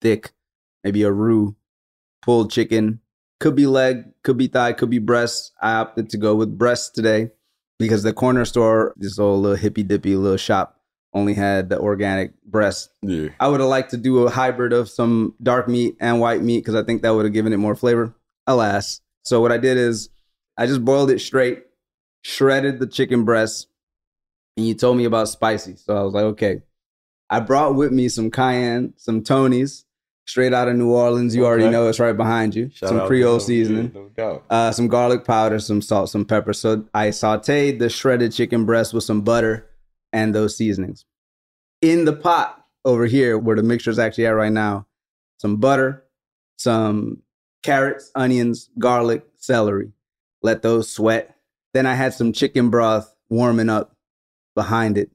Thick, 0.00 0.32
maybe 0.82 1.02
a 1.02 1.12
roux, 1.12 1.54
pulled 2.22 2.50
chicken, 2.50 3.00
could 3.38 3.54
be 3.54 3.66
leg, 3.66 4.04
could 4.22 4.36
be 4.36 4.48
thigh, 4.48 4.72
could 4.72 4.90
be 4.90 4.98
breast. 4.98 5.52
I 5.60 5.74
opted 5.74 6.10
to 6.10 6.18
go 6.18 6.34
with 6.34 6.58
breast 6.58 6.94
today 6.94 7.30
because 7.78 8.02
the 8.02 8.12
corner 8.12 8.44
store, 8.44 8.94
this 8.96 9.18
old 9.18 9.42
little 9.42 9.56
hippy 9.56 9.82
dippy 9.82 10.16
little 10.16 10.36
shop, 10.36 10.80
only 11.12 11.34
had 11.34 11.70
the 11.70 11.78
organic 11.78 12.40
breast. 12.44 12.90
Yeah, 13.02 13.28
I 13.40 13.48
would 13.48 13.60
have 13.60 13.68
liked 13.68 13.90
to 13.90 13.96
do 13.96 14.26
a 14.26 14.30
hybrid 14.30 14.72
of 14.72 14.88
some 14.88 15.34
dark 15.42 15.68
meat 15.68 15.96
and 16.00 16.20
white 16.20 16.42
meat 16.42 16.58
because 16.58 16.74
I 16.74 16.84
think 16.84 17.02
that 17.02 17.14
would 17.14 17.24
have 17.24 17.34
given 17.34 17.52
it 17.52 17.56
more 17.56 17.74
flavor. 17.74 18.14
Alas. 18.46 19.00
So 19.22 19.40
what 19.40 19.52
I 19.52 19.58
did 19.58 19.76
is 19.76 20.08
I 20.56 20.66
just 20.66 20.84
boiled 20.84 21.10
it 21.10 21.20
straight, 21.20 21.64
shredded 22.22 22.78
the 22.78 22.86
chicken 22.86 23.24
breast, 23.24 23.68
and 24.56 24.66
you 24.66 24.74
told 24.74 24.96
me 24.96 25.04
about 25.04 25.28
spicy. 25.28 25.76
So 25.76 25.96
I 25.96 26.02
was 26.02 26.14
like, 26.14 26.24
okay. 26.24 26.62
I 27.28 27.40
brought 27.40 27.76
with 27.76 27.92
me 27.92 28.08
some 28.08 28.30
cayenne, 28.30 28.94
some 28.96 29.22
Tony's, 29.22 29.84
straight 30.26 30.52
out 30.52 30.68
of 30.68 30.76
New 30.76 30.90
Orleans. 30.90 31.34
You 31.34 31.46
already 31.46 31.68
know 31.68 31.88
it's 31.88 32.00
right 32.00 32.16
behind 32.16 32.54
you. 32.54 32.70
Shout 32.72 32.88
some 32.88 33.06
Creole 33.06 33.38
seasoning 33.40 33.92
Yeah, 33.94 34.00
no 34.00 34.08
doubt. 34.08 34.44
uh, 34.50 34.72
some 34.72 34.88
garlic 34.88 35.24
powder, 35.24 35.58
some 35.60 35.80
salt, 35.80 36.10
some 36.10 36.24
pepper. 36.24 36.52
So 36.52 36.86
I 36.92 37.08
sauteed 37.08 37.78
the 37.78 37.88
shredded 37.88 38.32
chicken 38.32 38.64
breast 38.64 38.92
with 38.92 39.04
some 39.04 39.22
butter 39.22 39.68
and 40.12 40.34
those 40.34 40.56
seasonings. 40.56 41.04
In 41.82 42.04
the 42.04 42.12
pot 42.12 42.64
over 42.84 43.06
here, 43.06 43.38
where 43.38 43.56
the 43.56 43.62
mixture 43.62 43.90
is 43.90 43.98
actually 43.98 44.26
at 44.26 44.30
right 44.30 44.52
now, 44.52 44.86
some 45.38 45.56
butter, 45.56 46.04
some 46.56 47.22
carrots, 47.62 48.10
onions, 48.14 48.70
garlic, 48.78 49.24
celery. 49.36 49.92
Let 50.42 50.62
those 50.62 50.90
sweat. 50.90 51.36
Then 51.74 51.86
I 51.86 51.94
had 51.94 52.12
some 52.12 52.32
chicken 52.32 52.70
broth 52.70 53.14
warming 53.28 53.68
up 53.68 53.96
behind 54.54 54.98
it, 54.98 55.10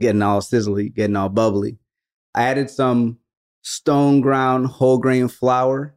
getting 0.00 0.22
all 0.22 0.40
sizzly, 0.40 0.94
getting 0.94 1.16
all 1.16 1.28
bubbly. 1.28 1.78
I 2.34 2.44
added 2.44 2.70
some 2.70 3.18
stone 3.62 4.20
ground 4.20 4.66
whole 4.66 4.98
grain 4.98 5.28
flour 5.28 5.94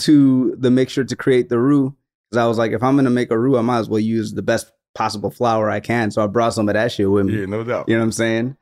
to 0.00 0.56
the 0.58 0.70
mixture 0.70 1.04
to 1.04 1.16
create 1.16 1.48
the 1.48 1.58
roux. 1.58 1.96
Because 2.30 2.44
I 2.44 2.46
was 2.46 2.58
like, 2.58 2.72
if 2.72 2.82
I'm 2.82 2.96
gonna 2.96 3.10
make 3.10 3.30
a 3.30 3.38
roux, 3.38 3.56
I 3.56 3.62
might 3.62 3.78
as 3.78 3.88
well 3.88 4.00
use 4.00 4.32
the 4.32 4.42
best 4.42 4.70
possible 4.94 5.30
flour 5.30 5.70
I 5.70 5.80
can. 5.80 6.10
So 6.10 6.22
I 6.22 6.26
brought 6.26 6.54
some 6.54 6.68
of 6.68 6.74
that 6.74 6.92
shit 6.92 7.10
with 7.10 7.26
me. 7.26 7.40
Yeah, 7.40 7.46
no 7.46 7.64
doubt. 7.64 7.88
You 7.88 7.94
know 7.94 8.00
what 8.00 8.06
I'm 8.06 8.12
saying? 8.12 8.56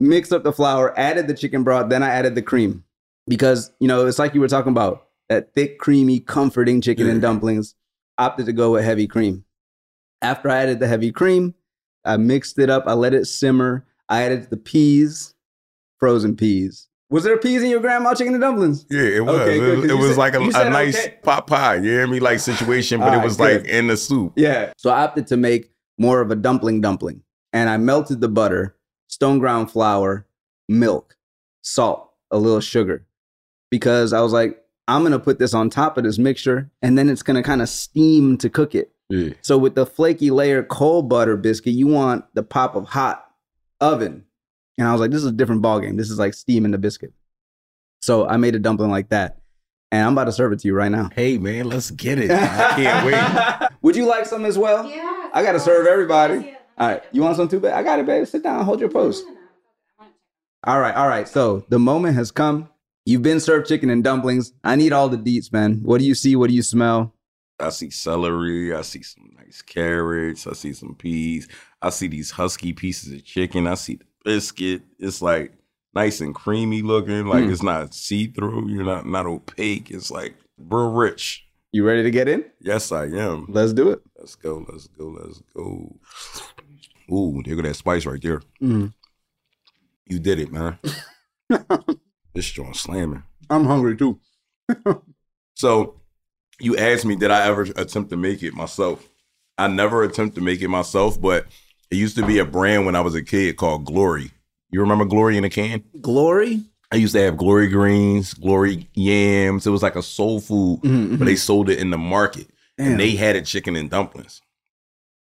Mixed 0.00 0.32
up 0.32 0.42
the 0.42 0.52
flour, 0.52 0.98
added 0.98 1.28
the 1.28 1.34
chicken 1.34 1.62
broth, 1.62 1.90
then 1.90 2.02
I 2.02 2.08
added 2.08 2.34
the 2.34 2.42
cream. 2.42 2.84
Because, 3.28 3.72
you 3.80 3.88
know, 3.88 4.04
it's 4.06 4.18
like 4.18 4.34
you 4.34 4.40
were 4.40 4.48
talking 4.48 4.72
about 4.72 5.06
that 5.28 5.54
thick, 5.54 5.78
creamy, 5.78 6.20
comforting 6.20 6.80
chicken 6.80 7.08
and 7.08 7.22
dumplings. 7.22 7.74
Opted 8.18 8.46
to 8.46 8.52
go 8.52 8.72
with 8.72 8.84
heavy 8.84 9.06
cream. 9.06 9.44
After 10.22 10.48
I 10.48 10.58
added 10.58 10.80
the 10.80 10.86
heavy 10.86 11.10
cream, 11.10 11.54
I 12.04 12.16
mixed 12.16 12.58
it 12.58 12.70
up. 12.70 12.84
I 12.86 12.92
let 12.92 13.14
it 13.14 13.26
simmer. 13.26 13.86
I 14.08 14.22
added 14.22 14.50
the 14.50 14.56
peas, 14.56 15.34
frozen 15.98 16.36
peas. 16.36 16.88
Was 17.10 17.24
there 17.24 17.36
peas 17.36 17.62
in 17.62 17.70
your 17.70 17.80
grandma 17.80 18.14
chicken 18.14 18.34
and 18.34 18.40
dumplings? 18.40 18.86
Yeah, 18.90 19.02
it 19.02 19.24
was. 19.24 19.40
Okay, 19.40 19.58
it 19.60 19.90
it 19.90 19.94
was 19.94 20.10
said- 20.10 20.18
like 20.18 20.34
a, 20.34 20.40
a 20.40 20.70
nice 20.70 20.98
okay. 20.98 21.18
pot 21.22 21.46
pie. 21.46 21.76
You 21.76 21.90
hear 21.90 22.06
me? 22.06 22.18
Like 22.20 22.40
situation, 22.40 22.98
but 23.00 23.08
All 23.08 23.14
it 23.14 23.16
right, 23.18 23.24
was 23.24 23.38
like 23.38 23.64
in 23.66 23.86
the 23.86 23.96
soup. 23.96 24.32
Yeah. 24.36 24.72
So 24.76 24.90
I 24.90 25.04
opted 25.04 25.26
to 25.28 25.36
make 25.36 25.70
more 25.98 26.20
of 26.20 26.30
a 26.30 26.36
dumpling 26.36 26.80
dumpling. 26.80 27.22
And 27.52 27.70
I 27.70 27.76
melted 27.76 28.20
the 28.20 28.28
butter, 28.28 28.76
stone 29.06 29.38
ground 29.38 29.70
flour, 29.70 30.26
milk, 30.68 31.16
salt, 31.62 32.10
a 32.30 32.38
little 32.38 32.60
sugar. 32.60 33.06
Because 33.70 34.12
I 34.12 34.20
was 34.20 34.32
like, 34.32 34.60
I'm 34.88 35.02
going 35.02 35.12
to 35.12 35.18
put 35.18 35.38
this 35.38 35.54
on 35.54 35.70
top 35.70 35.96
of 35.96 36.04
this 36.04 36.18
mixture 36.18 36.70
and 36.82 36.98
then 36.98 37.08
it's 37.08 37.22
going 37.22 37.36
to 37.36 37.42
kind 37.42 37.62
of 37.62 37.68
steam 37.68 38.36
to 38.38 38.50
cook 38.50 38.74
it. 38.74 38.92
Yeah. 39.08 39.34
So 39.42 39.58
with 39.58 39.74
the 39.74 39.86
flaky 39.86 40.30
layer 40.30 40.62
cold 40.62 41.08
butter 41.08 41.36
biscuit, 41.36 41.74
you 41.74 41.86
want 41.86 42.24
the 42.34 42.42
pop 42.42 42.74
of 42.74 42.86
hot 42.86 43.26
oven. 43.80 44.24
And 44.78 44.88
I 44.88 44.92
was 44.92 45.00
like, 45.00 45.10
this 45.10 45.20
is 45.20 45.26
a 45.26 45.32
different 45.32 45.62
ballgame. 45.62 45.96
This 45.96 46.10
is 46.10 46.18
like 46.18 46.34
steaming 46.34 46.72
the 46.72 46.78
biscuit. 46.78 47.12
So 48.02 48.26
I 48.26 48.36
made 48.36 48.54
a 48.54 48.58
dumpling 48.58 48.90
like 48.90 49.10
that. 49.10 49.38
And 49.92 50.04
I'm 50.06 50.12
about 50.12 50.24
to 50.24 50.32
serve 50.32 50.52
it 50.52 50.58
to 50.60 50.68
you 50.68 50.74
right 50.74 50.90
now. 50.90 51.10
Hey 51.14 51.38
man, 51.38 51.68
let's 51.68 51.90
get 51.90 52.18
it. 52.18 52.30
I 52.30 52.74
can't 52.74 53.06
wait. 53.06 53.68
Would 53.82 53.94
you 53.94 54.06
like 54.06 54.26
some 54.26 54.44
as 54.44 54.58
well? 54.58 54.86
Yeah. 54.88 55.30
I 55.32 55.42
gotta 55.42 55.60
serve 55.60 55.86
everybody. 55.86 56.56
All 56.76 56.88
right, 56.88 57.02
you 57.12 57.22
want 57.22 57.36
some 57.36 57.48
too, 57.48 57.60
babe? 57.60 57.72
I 57.72 57.84
got 57.84 58.00
it, 58.00 58.06
babe. 58.06 58.26
Sit 58.26 58.42
down, 58.42 58.64
hold 58.64 58.80
your 58.80 58.88
post. 58.88 59.24
All 60.64 60.80
right, 60.80 60.94
all 60.94 61.06
right. 61.06 61.28
So 61.28 61.64
the 61.68 61.78
moment 61.78 62.16
has 62.16 62.32
come. 62.32 62.68
You've 63.06 63.22
been 63.22 63.38
served 63.38 63.68
chicken 63.68 63.88
and 63.88 64.02
dumplings. 64.02 64.52
I 64.64 64.74
need 64.76 64.92
all 64.92 65.08
the 65.08 65.18
deets, 65.18 65.52
man. 65.52 65.80
What 65.82 65.98
do 65.98 66.04
you 66.04 66.14
see? 66.14 66.34
What 66.34 66.48
do 66.48 66.54
you 66.56 66.62
smell? 66.62 67.13
I 67.60 67.68
see 67.70 67.90
celery. 67.90 68.74
I 68.74 68.82
see 68.82 69.02
some 69.02 69.30
nice 69.36 69.62
carrots. 69.62 70.46
I 70.46 70.52
see 70.54 70.72
some 70.72 70.94
peas. 70.94 71.48
I 71.80 71.90
see 71.90 72.08
these 72.08 72.30
husky 72.32 72.72
pieces 72.72 73.12
of 73.12 73.24
chicken. 73.24 73.66
I 73.66 73.74
see 73.74 73.96
the 73.96 74.04
biscuit. 74.24 74.82
It's 74.98 75.22
like 75.22 75.52
nice 75.94 76.20
and 76.20 76.34
creamy 76.34 76.82
looking. 76.82 77.26
Like 77.26 77.44
Mm. 77.44 77.52
it's 77.52 77.62
not 77.62 77.94
see 77.94 78.26
through. 78.26 78.68
You're 78.68 78.84
not 78.84 79.06
not 79.06 79.26
opaque. 79.26 79.90
It's 79.90 80.10
like 80.10 80.34
real 80.58 80.90
rich. 80.92 81.46
You 81.72 81.84
ready 81.86 82.02
to 82.04 82.10
get 82.10 82.28
in? 82.28 82.44
Yes, 82.60 82.92
I 82.92 83.06
am. 83.06 83.46
Let's 83.48 83.72
do 83.72 83.90
it. 83.90 84.00
Let's 84.18 84.34
go. 84.36 84.64
Let's 84.68 84.86
go. 84.88 85.06
Let's 85.06 85.42
go. 85.56 85.96
Ooh, 87.12 87.42
there 87.44 87.56
go 87.56 87.62
that 87.62 87.74
spice 87.76 88.06
right 88.06 88.20
there. 88.22 88.42
Mm. 88.62 88.92
You 90.06 90.18
did 90.18 90.38
it, 90.38 90.52
man. 90.52 90.78
this 92.34 92.50
joint 92.50 92.76
slamming. 92.76 93.22
I'm 93.50 93.64
hungry 93.64 93.96
too. 93.96 94.18
So 95.56 96.00
you 96.60 96.76
asked 96.76 97.04
me, 97.04 97.16
did 97.16 97.30
I 97.30 97.46
ever 97.46 97.62
attempt 97.76 98.10
to 98.10 98.16
make 98.16 98.42
it 98.42 98.54
myself? 98.54 99.06
I 99.58 99.68
never 99.68 100.02
attempt 100.02 100.34
to 100.36 100.40
make 100.40 100.60
it 100.62 100.68
myself, 100.68 101.20
but 101.20 101.46
it 101.90 101.96
used 101.96 102.16
to 102.16 102.26
be 102.26 102.38
a 102.38 102.44
brand 102.44 102.86
when 102.86 102.96
I 102.96 103.00
was 103.00 103.14
a 103.14 103.22
kid 103.22 103.56
called 103.56 103.84
Glory. 103.84 104.30
You 104.70 104.80
remember 104.80 105.04
Glory 105.04 105.36
in 105.36 105.44
a 105.44 105.50
can? 105.50 105.84
Glory. 106.00 106.62
I 106.92 106.96
used 106.96 107.14
to 107.14 107.20
have 107.22 107.36
Glory 107.36 107.68
greens, 107.68 108.34
Glory 108.34 108.88
yams. 108.94 109.66
It 109.66 109.70
was 109.70 109.82
like 109.82 109.96
a 109.96 110.02
soul 110.02 110.40
food, 110.40 110.80
Mhm, 110.82 111.18
but 111.18 111.24
they 111.24 111.36
sold 111.36 111.68
it 111.70 111.78
in 111.78 111.90
the 111.90 111.98
market. 111.98 112.48
Damn. 112.78 112.92
And 112.92 113.00
they 113.00 113.12
had 113.12 113.36
it 113.36 113.46
chicken 113.46 113.76
and 113.76 113.88
dumplings. 113.90 114.40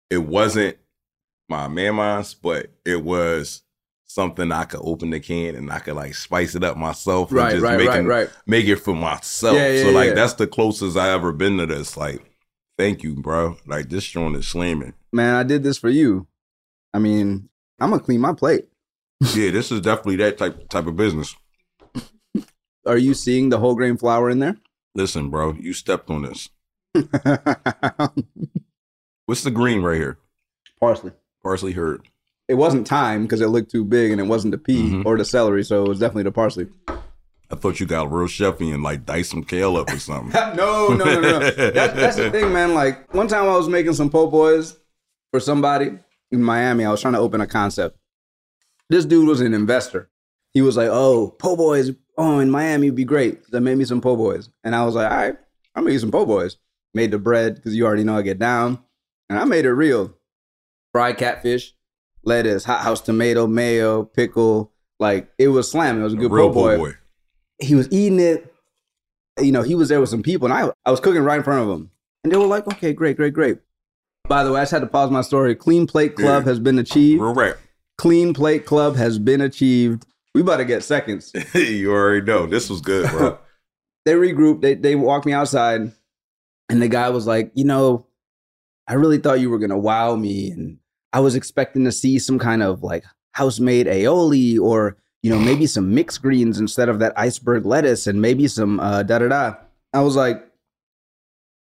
It 0.09 0.19
wasn't 0.19 0.77
my 1.49 1.67
mama's, 1.67 2.33
but 2.33 2.71
it 2.85 3.03
was 3.03 3.61
something 4.13 4.51
I 4.51 4.65
could 4.65 4.81
open 4.83 5.09
the 5.11 5.19
can 5.19 5.55
and 5.55 5.71
I 5.71 5.79
could 5.79 5.95
like 5.95 6.15
spice 6.15 6.55
it 6.55 6.63
up 6.63 6.77
myself 6.77 7.29
and 7.29 7.37
Right, 7.37 7.51
just 7.51 7.63
right, 7.63 7.77
make, 7.77 7.87
right, 7.87 7.99
it, 7.99 8.07
right. 8.07 8.29
make 8.45 8.65
it 8.65 8.77
for 8.77 8.93
myself. 8.93 9.55
Yeah, 9.55 9.69
yeah, 9.71 9.83
so 9.83 9.91
like 9.91 10.09
yeah. 10.09 10.15
that's 10.15 10.33
the 10.33 10.47
closest 10.47 10.97
I 10.97 11.11
ever 11.11 11.31
been 11.31 11.57
to 11.57 11.65
this. 11.65 11.95
Like, 11.95 12.23
thank 12.77 13.03
you, 13.03 13.15
bro. 13.15 13.57
Like 13.65 13.89
this 13.89 14.05
joint 14.05 14.35
is 14.35 14.47
slamming. 14.47 14.93
Man, 15.11 15.35
I 15.35 15.43
did 15.43 15.63
this 15.63 15.77
for 15.77 15.89
you. 15.89 16.27
I 16.93 16.99
mean, 16.99 17.49
I'm 17.79 17.89
gonna 17.91 18.01
clean 18.03 18.21
my 18.21 18.33
plate. 18.33 18.67
yeah, 19.33 19.51
this 19.51 19.71
is 19.71 19.81
definitely 19.81 20.17
that 20.17 20.37
type 20.37 20.67
type 20.69 20.87
of 20.87 20.95
business. 20.95 21.35
Are 22.85 22.97
you 22.97 23.13
seeing 23.13 23.49
the 23.49 23.59
whole 23.59 23.75
grain 23.75 23.97
flour 23.97 24.29
in 24.29 24.39
there? 24.39 24.57
Listen, 24.93 25.29
bro, 25.29 25.53
you 25.53 25.73
stepped 25.73 26.09
on 26.09 26.23
this. 26.23 26.49
What's 29.25 29.43
the 29.43 29.51
green 29.51 29.81
right 29.81 29.95
here? 29.97 30.17
Parsley. 30.79 31.11
Parsley 31.41 31.71
herd. 31.71 32.09
It 32.51 32.55
wasn't 32.57 32.85
thyme 32.85 33.23
because 33.23 33.39
it 33.39 33.47
looked 33.47 33.71
too 33.71 33.85
big, 33.85 34.11
and 34.11 34.19
it 34.19 34.25
wasn't 34.25 34.51
the 34.51 34.57
pea 34.57 34.89
Mhm. 34.89 35.05
or 35.05 35.17
the 35.17 35.23
celery, 35.23 35.63
so 35.63 35.85
it 35.85 35.87
was 35.87 35.99
definitely 35.99 36.23
the 36.23 36.33
parsley. 36.33 36.67
I 36.89 37.55
thought 37.55 37.79
you 37.79 37.85
got 37.85 38.11
real 38.11 38.27
chefy 38.27 38.73
and 38.73 38.83
like 38.83 39.05
dice 39.05 39.29
some 39.29 39.43
kale 39.45 39.77
up 39.77 39.89
or 39.89 39.99
something. 39.99 40.31
no, 40.57 40.89
no, 40.89 41.05
no, 41.05 41.21
no. 41.21 41.39
That's, 41.39 41.93
that's 41.93 42.15
the 42.17 42.29
thing, 42.29 42.51
man. 42.51 42.73
Like 42.73 43.13
one 43.13 43.29
time 43.29 43.45
I 43.45 43.55
was 43.55 43.69
making 43.69 43.93
some 43.93 44.09
po' 44.09 44.27
boys 44.27 44.77
for 45.31 45.39
somebody 45.39 45.97
in 46.31 46.43
Miami. 46.43 46.83
I 46.83 46.91
was 46.91 46.99
trying 46.99 47.13
to 47.13 47.19
open 47.19 47.39
a 47.39 47.47
concept. 47.47 47.97
This 48.89 49.05
dude 49.05 49.27
was 49.29 49.39
an 49.39 49.53
investor. 49.53 50.09
He 50.53 50.61
was 50.61 50.75
like, 50.75 50.89
"Oh, 50.91 51.29
po' 51.39 51.55
boys. 51.55 51.91
Oh, 52.17 52.39
in 52.39 52.49
Miami 52.51 52.89
would 52.89 52.97
be 52.97 53.05
great." 53.05 53.45
So 53.49 53.57
I 53.57 53.59
made 53.61 53.77
me 53.77 53.85
some 53.85 54.01
po' 54.01 54.17
boys, 54.17 54.49
and 54.65 54.75
I 54.75 54.83
was 54.85 54.95
like, 54.95 55.09
"All 55.09 55.17
right, 55.17 55.37
I'm 55.75 55.83
gonna 55.83 55.95
eat 55.95 55.99
some 56.01 56.11
po' 56.11 56.25
boys." 56.25 56.57
Made 56.93 57.11
the 57.11 57.17
bread 57.17 57.55
because 57.55 57.73
you 57.77 57.85
already 57.85 58.03
know 58.03 58.17
I 58.17 58.21
get 58.23 58.39
down, 58.39 58.79
and 59.29 59.39
I 59.39 59.45
made 59.45 59.63
it 59.63 59.71
real. 59.71 60.13
Fried 60.91 61.17
catfish, 61.17 61.73
lettuce, 62.23 62.63
hot 62.63 62.81
house 62.81 63.01
tomato, 63.01 63.47
mayo, 63.47 64.03
pickle. 64.03 64.71
Like 64.99 65.29
it 65.37 65.47
was 65.49 65.69
slamming. 65.69 66.01
It 66.01 66.05
was 66.05 66.13
a 66.13 66.17
good 66.17 66.31
real 66.31 66.49
po' 66.49 66.53
boy 66.53 66.77
boy. 66.77 66.93
he 67.59 67.75
was 67.75 67.87
eating 67.91 68.19
it. 68.19 68.53
You 69.39 69.51
know, 69.51 69.61
he 69.63 69.75
was 69.75 69.89
there 69.89 69.99
with 69.99 70.09
some 70.09 70.23
people, 70.23 70.45
and 70.51 70.53
I 70.53 70.71
I 70.85 70.91
was 70.91 70.99
cooking 70.99 71.23
right 71.23 71.37
in 71.37 71.43
front 71.43 71.63
of 71.67 71.69
him, 71.75 71.89
and 72.23 72.31
they 72.31 72.37
were 72.37 72.45
like, 72.45 72.67
"Okay, 72.67 72.93
great, 72.93 73.17
great, 73.17 73.33
great." 73.33 73.57
By 74.27 74.43
the 74.43 74.51
way, 74.51 74.59
I 74.59 74.63
just 74.63 74.71
had 74.71 74.81
to 74.81 74.87
pause 74.87 75.09
my 75.09 75.21
story. 75.21 75.55
Clean 75.55 75.87
Plate 75.87 76.15
Club 76.15 76.43
Yeah. 76.43 76.49
has 76.49 76.59
been 76.59 76.77
achieved. 76.77 77.21
Real 77.21 77.33
rap. 77.33 77.57
Clean 77.97 78.33
Plate 78.33 78.65
Club 78.65 78.95
has 78.95 79.17
been 79.19 79.41
achieved. 79.41 80.05
We 80.35 80.41
about 80.41 80.57
to 80.57 80.65
get 80.65 80.83
seconds. 80.83 81.31
you 81.53 81.91
already 81.91 82.25
know. 82.25 82.45
This 82.45 82.69
was 82.69 82.81
good, 82.81 83.09
bro. 83.09 83.37
they 84.05 84.13
regrouped. 84.13 84.61
They 84.61 84.75
they 84.75 84.95
walked 84.95 85.25
me 85.25 85.33
outside, 85.33 85.91
and 86.69 86.81
the 86.81 86.87
guy 86.87 87.09
was 87.09 87.25
like, 87.25 87.51
you 87.55 87.63
know, 87.65 88.05
I 88.87 88.93
really 88.93 89.17
thought 89.17 89.39
you 89.39 89.49
were 89.49 89.59
gonna 89.59 89.77
wow 89.79 90.15
me, 90.15 90.51
and 90.51 90.77
I 91.13 91.19
was 91.19 91.35
expecting 91.35 91.83
to 91.85 91.91
see 91.91 92.19
some 92.19 92.39
kind 92.39 92.63
of 92.63 92.83
like 92.83 93.03
house 93.33 93.59
made 93.59 93.87
aioli 93.87 94.59
or 94.59 94.97
you 95.23 95.29
know 95.29 95.39
maybe 95.39 95.65
some 95.67 95.93
mixed 95.93 96.21
greens 96.21 96.59
instead 96.59 96.89
of 96.89 96.99
that 96.99 97.13
iceberg 97.17 97.65
lettuce 97.65 98.07
and 98.07 98.21
maybe 98.21 98.47
some 98.47 98.79
uh, 98.79 99.03
da 99.03 99.19
da 99.19 99.27
da. 99.27 99.55
I 99.93 100.01
was 100.01 100.15
like, 100.15 100.45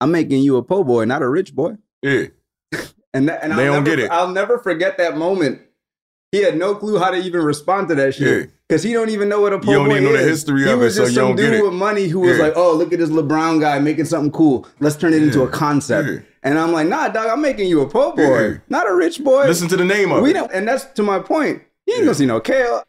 I'm 0.01 0.11
making 0.11 0.43
you 0.43 0.57
a 0.57 0.63
po' 0.63 0.83
boy, 0.83 1.05
not 1.05 1.21
a 1.21 1.27
rich 1.29 1.53
boy. 1.55 1.75
Yeah. 2.01 2.25
And 3.11 3.27
that, 3.27 3.43
and 3.43 3.57
They 3.57 3.65
I'll 3.67 3.73
don't 3.73 3.83
never, 3.85 3.95
get 3.95 4.05
it. 4.05 4.11
I'll 4.11 4.27
never 4.27 4.59
forget 4.59 4.99
that 4.99 5.17
moment. 5.17 5.61
He 6.31 6.43
had 6.43 6.55
no 6.57 6.75
clue 6.75 6.99
how 6.99 7.09
to 7.09 7.17
even 7.17 7.41
respond 7.41 7.87
to 7.87 7.95
that 7.95 8.13
shit 8.13 8.51
because 8.67 8.83
he 8.83 8.93
don't 8.93 9.09
even 9.09 9.29
know 9.29 9.41
what 9.41 9.51
a 9.51 9.57
po' 9.57 9.65
boy 9.65 9.71
is. 9.71 9.71
You 9.71 9.77
don't 9.79 9.91
even 9.93 10.03
know 10.03 10.11
the 10.11 10.23
history 10.27 10.63
he 10.65 10.69
of 10.69 10.79
it, 10.79 10.83
was 10.83 10.95
so 10.95 11.05
just 11.05 11.15
you 11.15 11.21
some 11.21 11.35
dude 11.35 11.63
with 11.63 11.73
money 11.73 12.05
who 12.07 12.19
was 12.19 12.37
Yeah. 12.37 12.43
like, 12.43 12.53
"Oh, 12.55 12.75
look 12.75 12.93
at 12.93 12.99
this 12.99 13.09
LeBron 13.09 13.59
guy 13.61 13.79
making 13.79 14.05
something 14.05 14.31
cool. 14.31 14.67
Let's 14.79 14.95
turn 14.95 15.13
it 15.15 15.23
into 15.23 15.41
a 15.41 15.47
concept." 15.49 16.07
Yeah. 16.07 16.19
And 16.43 16.57
I'm 16.57 16.71
like, 16.71 16.87
"Nah, 16.87 17.09
dog, 17.09 17.27
I'm 17.27 17.41
making 17.41 17.67
you 17.67 17.81
a 17.81 17.89
po' 17.89 18.13
boy, 18.13 18.49
Yeah. 18.49 18.57
not 18.69 18.89
a 18.89 18.95
rich 18.95 19.23
boy." 19.23 19.45
Listen 19.45 19.67
to 19.69 19.77
the 19.77 19.85
name 19.85 20.11
of 20.11 20.21
we 20.21 20.31
it. 20.31 20.33
don't, 20.33 20.51
and 20.53 20.67
that's 20.67 20.85
to 20.93 21.03
my 21.03 21.19
point. 21.19 21.61
You 21.85 21.95
ain't 21.95 22.03
gonna 22.03 22.15
see 22.15 22.25
no 22.25 22.39
kale. 22.39 22.83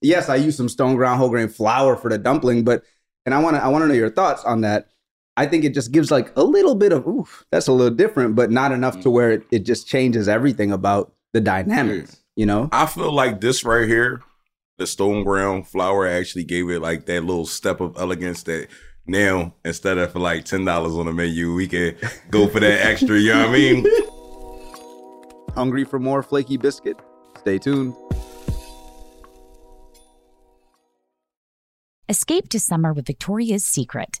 Yes, 0.00 0.28
I 0.28 0.36
use 0.36 0.56
some 0.56 0.68
stone 0.68 0.96
ground 0.96 1.18
whole 1.18 1.28
grain 1.28 1.48
flour 1.48 1.96
for 1.96 2.10
the 2.10 2.18
dumpling, 2.18 2.64
but 2.64 2.82
and 3.24 3.34
I 3.34 3.40
want 3.40 3.56
to 3.56 3.64
I 3.64 3.68
want 3.68 3.82
to 3.82 3.88
know 3.88 3.94
your 3.94 4.10
thoughts 4.10 4.44
on 4.44 4.60
that. 4.62 4.88
I 5.36 5.46
think 5.46 5.64
it 5.64 5.74
just 5.74 5.92
gives 5.92 6.10
like 6.10 6.32
a 6.36 6.44
little 6.44 6.74
bit 6.74 6.92
of 6.92 7.06
oof, 7.06 7.44
that's 7.50 7.66
a 7.66 7.72
little 7.72 7.94
different, 7.94 8.34
but 8.34 8.50
not 8.50 8.72
enough 8.72 9.00
to 9.00 9.08
mm. 9.08 9.12
where 9.12 9.30
it, 9.32 9.44
it 9.50 9.60
just 9.60 9.86
changes 9.86 10.28
everything 10.28 10.72
about 10.72 11.12
the 11.32 11.40
dynamics. 11.40 12.18
You 12.36 12.46
know, 12.46 12.68
I 12.72 12.86
feel 12.86 13.12
like 13.12 13.40
this 13.40 13.64
right 13.64 13.86
here, 13.86 14.22
the 14.78 14.86
stone 14.86 15.24
ground 15.24 15.66
flour 15.68 16.06
actually 16.06 16.44
gave 16.44 16.68
it 16.70 16.80
like 16.80 17.06
that 17.06 17.24
little 17.24 17.46
step 17.46 17.80
of 17.80 17.96
elegance 17.98 18.42
that 18.44 18.68
now 19.06 19.54
instead 19.64 19.98
of 19.98 20.12
for 20.12 20.18
like 20.18 20.44
ten 20.44 20.64
dollars 20.64 20.94
on 20.94 21.06
the 21.06 21.12
menu, 21.12 21.54
we 21.54 21.68
can 21.68 21.96
go 22.30 22.46
for 22.48 22.60
that 22.60 22.86
extra. 22.86 23.18
You 23.18 23.32
know 23.34 23.40
what 23.40 23.48
I 23.48 23.52
mean? 23.52 23.86
hungry 25.54 25.84
for 25.84 25.98
more 25.98 26.22
flaky 26.22 26.56
biscuit? 26.56 26.96
Stay 27.38 27.58
tuned. 27.58 27.94
Escape 32.08 32.48
to 32.50 32.60
summer 32.60 32.92
with 32.92 33.06
Victoria's 33.06 33.64
Secret. 33.64 34.20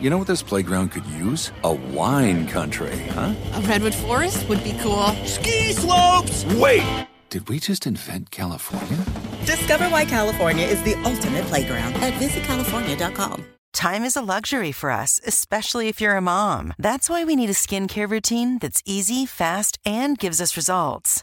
you 0.00 0.10
know 0.10 0.18
what 0.18 0.26
this 0.26 0.42
playground 0.42 0.90
could 0.90 1.06
use? 1.06 1.52
A 1.64 1.72
wine 1.72 2.46
country, 2.46 2.98
huh? 3.10 3.34
A 3.54 3.60
redwood 3.62 3.94
forest 3.94 4.48
would 4.48 4.62
be 4.64 4.76
cool. 4.80 5.08
Ski 5.24 5.72
slopes! 5.72 6.44
Wait! 6.54 7.06
Did 7.30 7.48
we 7.48 7.58
just 7.58 7.86
invent 7.86 8.30
California? 8.30 9.04
Discover 9.44 9.90
why 9.90 10.04
California 10.04 10.66
is 10.66 10.82
the 10.82 10.94
ultimate 11.04 11.44
playground 11.46 11.94
at 11.96 12.14
visitcalifornia.com. 12.14 13.44
Time 13.74 14.02
is 14.02 14.16
a 14.16 14.22
luxury 14.22 14.72
for 14.72 14.90
us, 14.90 15.20
especially 15.26 15.88
if 15.88 16.00
you're 16.00 16.16
a 16.16 16.22
mom. 16.22 16.72
That's 16.78 17.10
why 17.10 17.24
we 17.24 17.36
need 17.36 17.50
a 17.50 17.54
skincare 17.54 18.10
routine 18.10 18.58
that's 18.58 18.82
easy, 18.86 19.26
fast, 19.26 19.78
and 19.84 20.18
gives 20.18 20.40
us 20.40 20.56
results. 20.56 21.22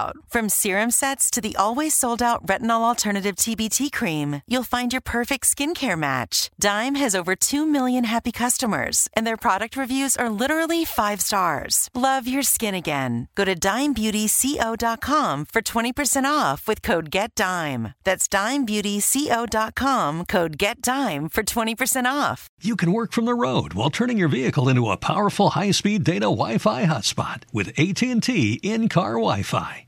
From 0.27 0.49
serum 0.49 0.91
sets 0.91 1.29
to 1.31 1.41
the 1.41 1.55
always 1.55 1.93
sold 1.95 2.21
out 2.21 2.45
retinol 2.45 2.81
alternative 2.81 3.35
TBT 3.35 3.91
cream, 3.91 4.41
you'll 4.47 4.63
find 4.63 4.91
your 4.93 5.01
perfect 5.01 5.45
skincare 5.45 5.97
match. 5.97 6.49
Dime 6.59 6.95
has 6.95 7.15
over 7.15 7.35
2 7.35 7.65
million 7.65 8.03
happy 8.05 8.31
customers, 8.31 9.07
and 9.13 9.27
their 9.27 9.37
product 9.37 9.75
reviews 9.77 10.15
are 10.17 10.29
literally 10.29 10.85
five 10.85 11.21
stars. 11.21 11.89
Love 11.93 12.27
your 12.27 12.43
skin 12.43 12.75
again. 12.75 13.27
Go 13.35 13.45
to 13.45 13.55
dimebeautyco.com 13.55 15.45
for 15.45 15.61
20% 15.61 16.25
off 16.25 16.67
with 16.67 16.81
code 16.81 17.11
GETDIME. 17.11 17.93
That's 18.03 18.27
dimebeautyco.com, 18.27 20.25
code 20.25 20.57
GETDIME 20.57 21.31
for 21.31 21.43
20% 21.43 22.05
off. 22.05 22.47
You 22.61 22.75
can 22.75 22.91
work 22.91 23.11
from 23.11 23.25
the 23.25 23.35
road 23.35 23.73
while 23.73 23.89
turning 23.89 24.17
your 24.17 24.29
vehicle 24.29 24.69
into 24.69 24.89
a 24.89 24.97
powerful 24.97 25.51
high-speed 25.51 26.03
data 26.03 26.31
Wi-Fi 26.31 26.85
hotspot 26.85 27.43
with 27.53 27.69
AT&T 27.79 28.59
in-car 28.63 29.13
Wi-Fi. 29.13 29.87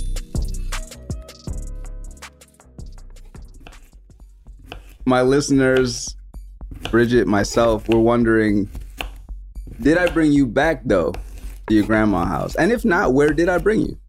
My 5.11 5.23
listeners, 5.23 6.15
Bridget, 6.89 7.27
myself, 7.27 7.89
we're 7.89 7.99
wondering 7.99 8.69
did 9.81 9.97
I 9.97 10.07
bring 10.07 10.31
you 10.31 10.47
back 10.47 10.83
though 10.85 11.11
to 11.67 11.75
your 11.75 11.85
grandma 11.85 12.23
house? 12.23 12.55
And 12.55 12.71
if 12.71 12.85
not, 12.85 13.13
where 13.13 13.33
did 13.33 13.49
I 13.49 13.57
bring 13.57 13.81
you? 13.81 13.99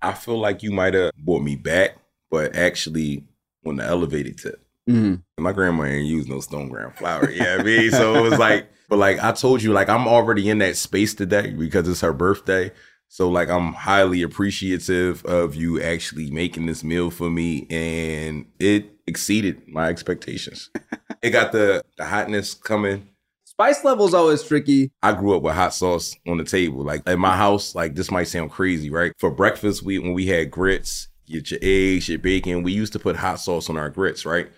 I 0.00 0.14
feel 0.14 0.38
like 0.38 0.62
you 0.62 0.70
might 0.72 0.94
have 0.94 1.12
brought 1.18 1.42
me 1.42 1.56
back, 1.56 1.98
but 2.30 2.56
actually 2.56 3.24
on 3.66 3.76
the 3.76 3.84
elevated 3.84 4.38
tip. 4.38 4.64
Mhm. 4.88 5.20
My 5.36 5.52
grandma 5.52 5.84
ain't 5.84 6.06
use 6.06 6.26
no 6.26 6.40
stone 6.40 6.70
ground 6.70 6.94
flour. 6.96 7.30
Yeah, 7.30 7.58
I 7.60 7.62
mean, 7.62 7.90
so 7.90 8.14
it 8.14 8.22
was 8.22 8.38
like, 8.38 8.66
but 8.88 8.96
like 8.96 9.22
I 9.22 9.32
told 9.32 9.62
you, 9.62 9.74
like 9.74 9.90
I'm 9.90 10.08
already 10.08 10.48
in 10.48 10.56
that 10.60 10.78
space 10.78 11.12
today 11.12 11.50
because 11.50 11.86
it's 11.86 12.00
her 12.00 12.14
birthday. 12.14 12.72
So 13.08 13.28
like 13.28 13.48
I'm 13.48 13.72
highly 13.72 14.22
appreciative 14.22 15.24
of 15.24 15.54
you 15.54 15.80
actually 15.80 16.30
making 16.30 16.66
this 16.66 16.84
meal 16.84 17.10
for 17.10 17.30
me, 17.30 17.66
and 17.70 18.46
it 18.58 18.90
exceeded 19.06 19.66
my 19.68 19.88
expectations. 19.88 20.70
it 21.22 21.30
got 21.30 21.52
the 21.52 21.82
the 21.96 22.04
hotness 22.04 22.54
coming. 22.54 23.08
Spice 23.44 23.84
level's 23.84 24.12
always 24.12 24.42
tricky. 24.42 24.90
I 25.02 25.12
grew 25.12 25.34
up 25.34 25.42
with 25.42 25.54
hot 25.54 25.72
sauce 25.72 26.14
on 26.26 26.36
the 26.36 26.44
table. 26.44 26.84
Like 26.84 27.02
at 27.06 27.18
my 27.18 27.36
house, 27.36 27.74
like 27.74 27.94
this 27.94 28.10
might 28.10 28.24
sound 28.24 28.50
crazy, 28.50 28.90
right? 28.90 29.12
For 29.18 29.30
breakfast, 29.30 29.82
we 29.82 29.98
when 29.98 30.12
we 30.12 30.26
had 30.26 30.50
grits, 30.50 31.08
get 31.26 31.50
your 31.50 31.60
eggs, 31.62 32.08
your 32.08 32.18
bacon, 32.18 32.62
we 32.62 32.72
used 32.72 32.92
to 32.92 32.98
put 32.98 33.16
hot 33.16 33.40
sauce 33.40 33.70
on 33.70 33.78
our 33.78 33.88
grits, 33.88 34.26
right? 34.26 34.50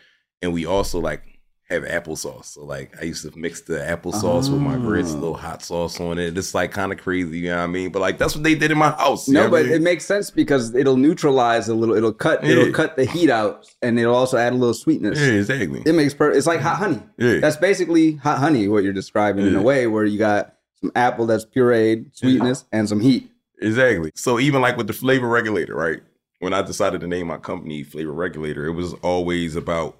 And 0.42 0.52
we 0.52 0.66
also 0.66 0.98
like 0.98 1.22
have 1.70 1.82
applesauce. 1.84 2.46
So 2.46 2.64
like 2.64 2.96
I 3.00 3.04
used 3.04 3.30
to 3.30 3.38
mix 3.38 3.60
the 3.60 3.74
applesauce 3.78 4.50
with 4.50 4.60
my 4.60 4.76
grits, 4.76 5.12
a 5.12 5.16
Oh. 5.16 5.20
little 5.20 5.34
hot 5.34 5.62
sauce 5.62 6.00
on 6.00 6.18
it. 6.18 6.36
It's 6.38 6.54
like 6.54 6.72
kind 6.72 6.92
of 6.92 6.98
crazy, 6.98 7.40
you 7.40 7.50
know 7.50 7.58
what 7.58 7.64
I 7.64 7.66
mean? 7.66 7.90
But 7.90 8.00
like 8.00 8.16
that's 8.18 8.34
what 8.34 8.42
they 8.42 8.54
did 8.54 8.70
in 8.70 8.78
my 8.78 8.90
house. 8.90 9.28
No, 9.28 9.48
what 9.50 9.60
I 9.60 9.62
mean? 9.64 9.72
it 9.74 9.82
makes 9.82 10.06
sense 10.06 10.30
because 10.30 10.74
it'll 10.74 10.96
neutralize 10.96 11.68
a 11.68 11.74
little. 11.74 11.94
It'll 11.94 12.12
cut. 12.12 12.42
Yeah. 12.42 12.52
It'll 12.52 12.72
cut 12.72 12.96
the 12.96 13.04
heat 13.04 13.28
out, 13.30 13.66
and 13.82 13.98
it'll 13.98 14.14
also 14.14 14.38
add 14.38 14.52
a 14.52 14.56
little 14.56 14.72
sweetness. 14.74 15.18
yeah, 15.20 15.26
exactly. 15.32 15.82
It 15.84 15.92
makes 15.94 16.14
per. 16.14 16.30
It's 16.30 16.46
like 16.46 16.60
hot 16.60 16.76
honey. 16.76 17.02
Yeah. 17.18 17.38
That's 17.40 17.56
basically 17.56 18.16
hot 18.16 18.38
honey. 18.38 18.66
What 18.68 18.82
you're 18.84 18.92
describing 18.94 19.46
in 19.46 19.54
a 19.54 19.62
way 19.62 19.86
where 19.86 20.04
you 20.04 20.18
got 20.18 20.54
some 20.80 20.90
apple 20.94 21.26
that's 21.26 21.44
pureed, 21.44 22.16
sweetness, 22.16 22.64
and 22.72 22.88
some 22.88 23.00
heat. 23.00 23.30
Exactly. 23.60 24.12
So 24.14 24.38
even 24.38 24.62
like 24.62 24.76
with 24.76 24.86
the 24.86 24.92
flavor 24.92 25.28
regulator, 25.28 25.74
right? 25.74 26.00
When 26.40 26.54
I 26.54 26.62
decided 26.62 27.00
to 27.00 27.08
name 27.08 27.26
my 27.26 27.36
company 27.38 27.82
Flavor 27.82 28.12
Regulator, 28.12 28.64
it 28.66 28.72
was 28.74 28.94
always 29.02 29.56
about 29.56 29.98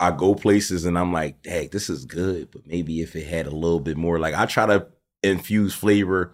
I 0.00 0.10
go 0.12 0.34
places 0.34 0.84
and 0.84 0.96
I'm 0.98 1.12
like, 1.12 1.42
dang, 1.42 1.68
this 1.72 1.90
is 1.90 2.04
good, 2.04 2.50
but 2.52 2.66
maybe 2.66 3.00
if 3.00 3.16
it 3.16 3.26
had 3.26 3.46
a 3.46 3.50
little 3.54 3.80
bit 3.80 3.96
more, 3.96 4.18
like 4.18 4.34
I 4.34 4.46
try 4.46 4.66
to 4.66 4.86
infuse 5.22 5.74
flavor 5.74 6.32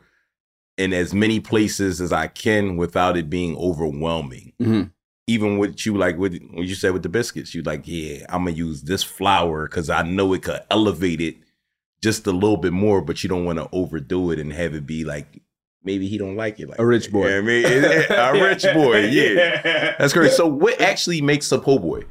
in 0.76 0.92
as 0.92 1.14
many 1.14 1.40
places 1.40 2.00
as 2.00 2.12
I 2.12 2.26
can 2.26 2.76
without 2.76 3.16
it 3.16 3.30
being 3.30 3.56
overwhelming. 3.56 4.52
Mhm. 4.60 4.90
Even 5.26 5.56
with 5.56 5.86
you, 5.86 5.96
like 5.96 6.18
with 6.18 6.38
what 6.52 6.66
you 6.66 6.74
said 6.74 6.92
with 6.92 7.02
the 7.02 7.08
biscuits, 7.08 7.54
you 7.54 7.62
like, 7.62 7.82
yeah, 7.86 8.26
I'm 8.28 8.44
gonna 8.44 8.56
use 8.56 8.82
this 8.82 9.02
flour 9.02 9.66
because 9.66 9.88
I 9.88 10.02
know 10.02 10.34
it 10.34 10.42
could 10.42 10.60
elevate 10.70 11.20
it 11.22 11.36
just 12.02 12.26
a 12.26 12.32
little 12.32 12.58
bit 12.58 12.74
more, 12.74 13.00
but 13.00 13.22
you 13.22 13.30
don't 13.30 13.46
want 13.46 13.58
to 13.58 13.68
overdo 13.72 14.30
it 14.30 14.38
and 14.38 14.52
have 14.52 14.74
it 14.74 14.84
be 14.84 15.04
like 15.04 15.40
maybe 15.82 16.06
he 16.08 16.18
don't 16.18 16.36
like 16.36 16.58
it 16.60 16.68
like 16.68 16.78
A 16.78 16.84
rich 16.84 17.10
boy. 17.10 17.28
Yeah, 17.28 17.38
I 17.38 17.40
mean, 17.40 17.64
a 18.10 18.32
rich 18.32 18.64
boy, 18.74 19.06
yeah. 19.06 19.94
That's 19.98 20.12
great. 20.12 20.32
So, 20.32 20.46
what 20.46 20.78
actually 20.80 21.22
makes 21.22 21.50
a 21.52 21.58
po' 21.58 21.78
boy? 21.78 22.02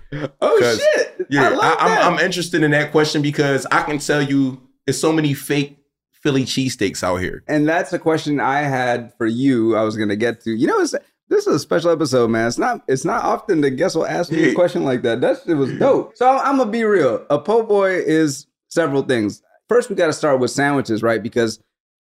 Oh 0.42 0.78
shit! 0.96 1.13
Yeah, 1.34 1.50
I 1.50 1.50
love 1.50 1.78
I, 1.80 1.90
that. 1.90 2.02
am 2.04 2.14
I'm 2.14 2.20
interested 2.20 2.64
in 2.64 2.72
that 2.72 2.92
question 2.92 3.22
because 3.22 3.66
I 3.72 3.84
can 3.84 4.00
tell 4.00 4.22
you, 4.22 4.62
there's 4.86 5.00
so 5.00 5.12
many 5.12 5.34
fake 5.34 5.78
Philly 6.12 6.44
cheesesteaks 6.46 7.04
out 7.04 7.18
here. 7.18 7.44
and 7.48 7.68
that's 7.68 7.92
a 7.92 8.00
question 8.00 8.40
I 8.40 8.62
had 8.62 9.14
for 9.18 9.28
you. 9.28 9.76
I 9.76 9.84
was 9.84 9.98
gonna 9.98 10.16
get 10.16 10.42
to. 10.42 10.52
You 10.52 10.68
know, 10.68 10.80
this 10.80 11.48
is 11.48 11.48
a 11.48 11.60
special 11.60 11.92
episode, 11.92 12.30
man. 12.30 12.48
It's 12.48 12.58
not. 12.58 12.82
It's 12.88 13.04
not 13.04 13.24
often 13.24 13.62
the 13.62 13.72
guest 13.72 13.96
will 13.96 14.06
ask 14.06 14.32
me 14.32 14.52
a 14.52 14.54
question 14.54 14.84
like 14.84 15.02
that. 15.02 15.20
That 15.20 15.42
shit 15.46 15.58
was 15.58 15.72
dope. 15.74 16.16
So 16.16 16.30
I'm, 16.30 16.40
I'm 16.40 16.58
gonna 16.58 16.72
be 16.72 16.84
real. 16.84 17.26
A 17.30 17.40
po' 17.40 17.64
boy 17.64 17.96
is 17.96 18.48
several 18.70 19.02
things. 19.02 19.42
First, 19.68 19.90
we 19.90 19.96
got 19.96 20.08
to 20.08 20.14
start 20.14 20.40
with 20.40 20.52
sandwiches, 20.52 21.02
right? 21.02 21.22
Because 21.22 21.60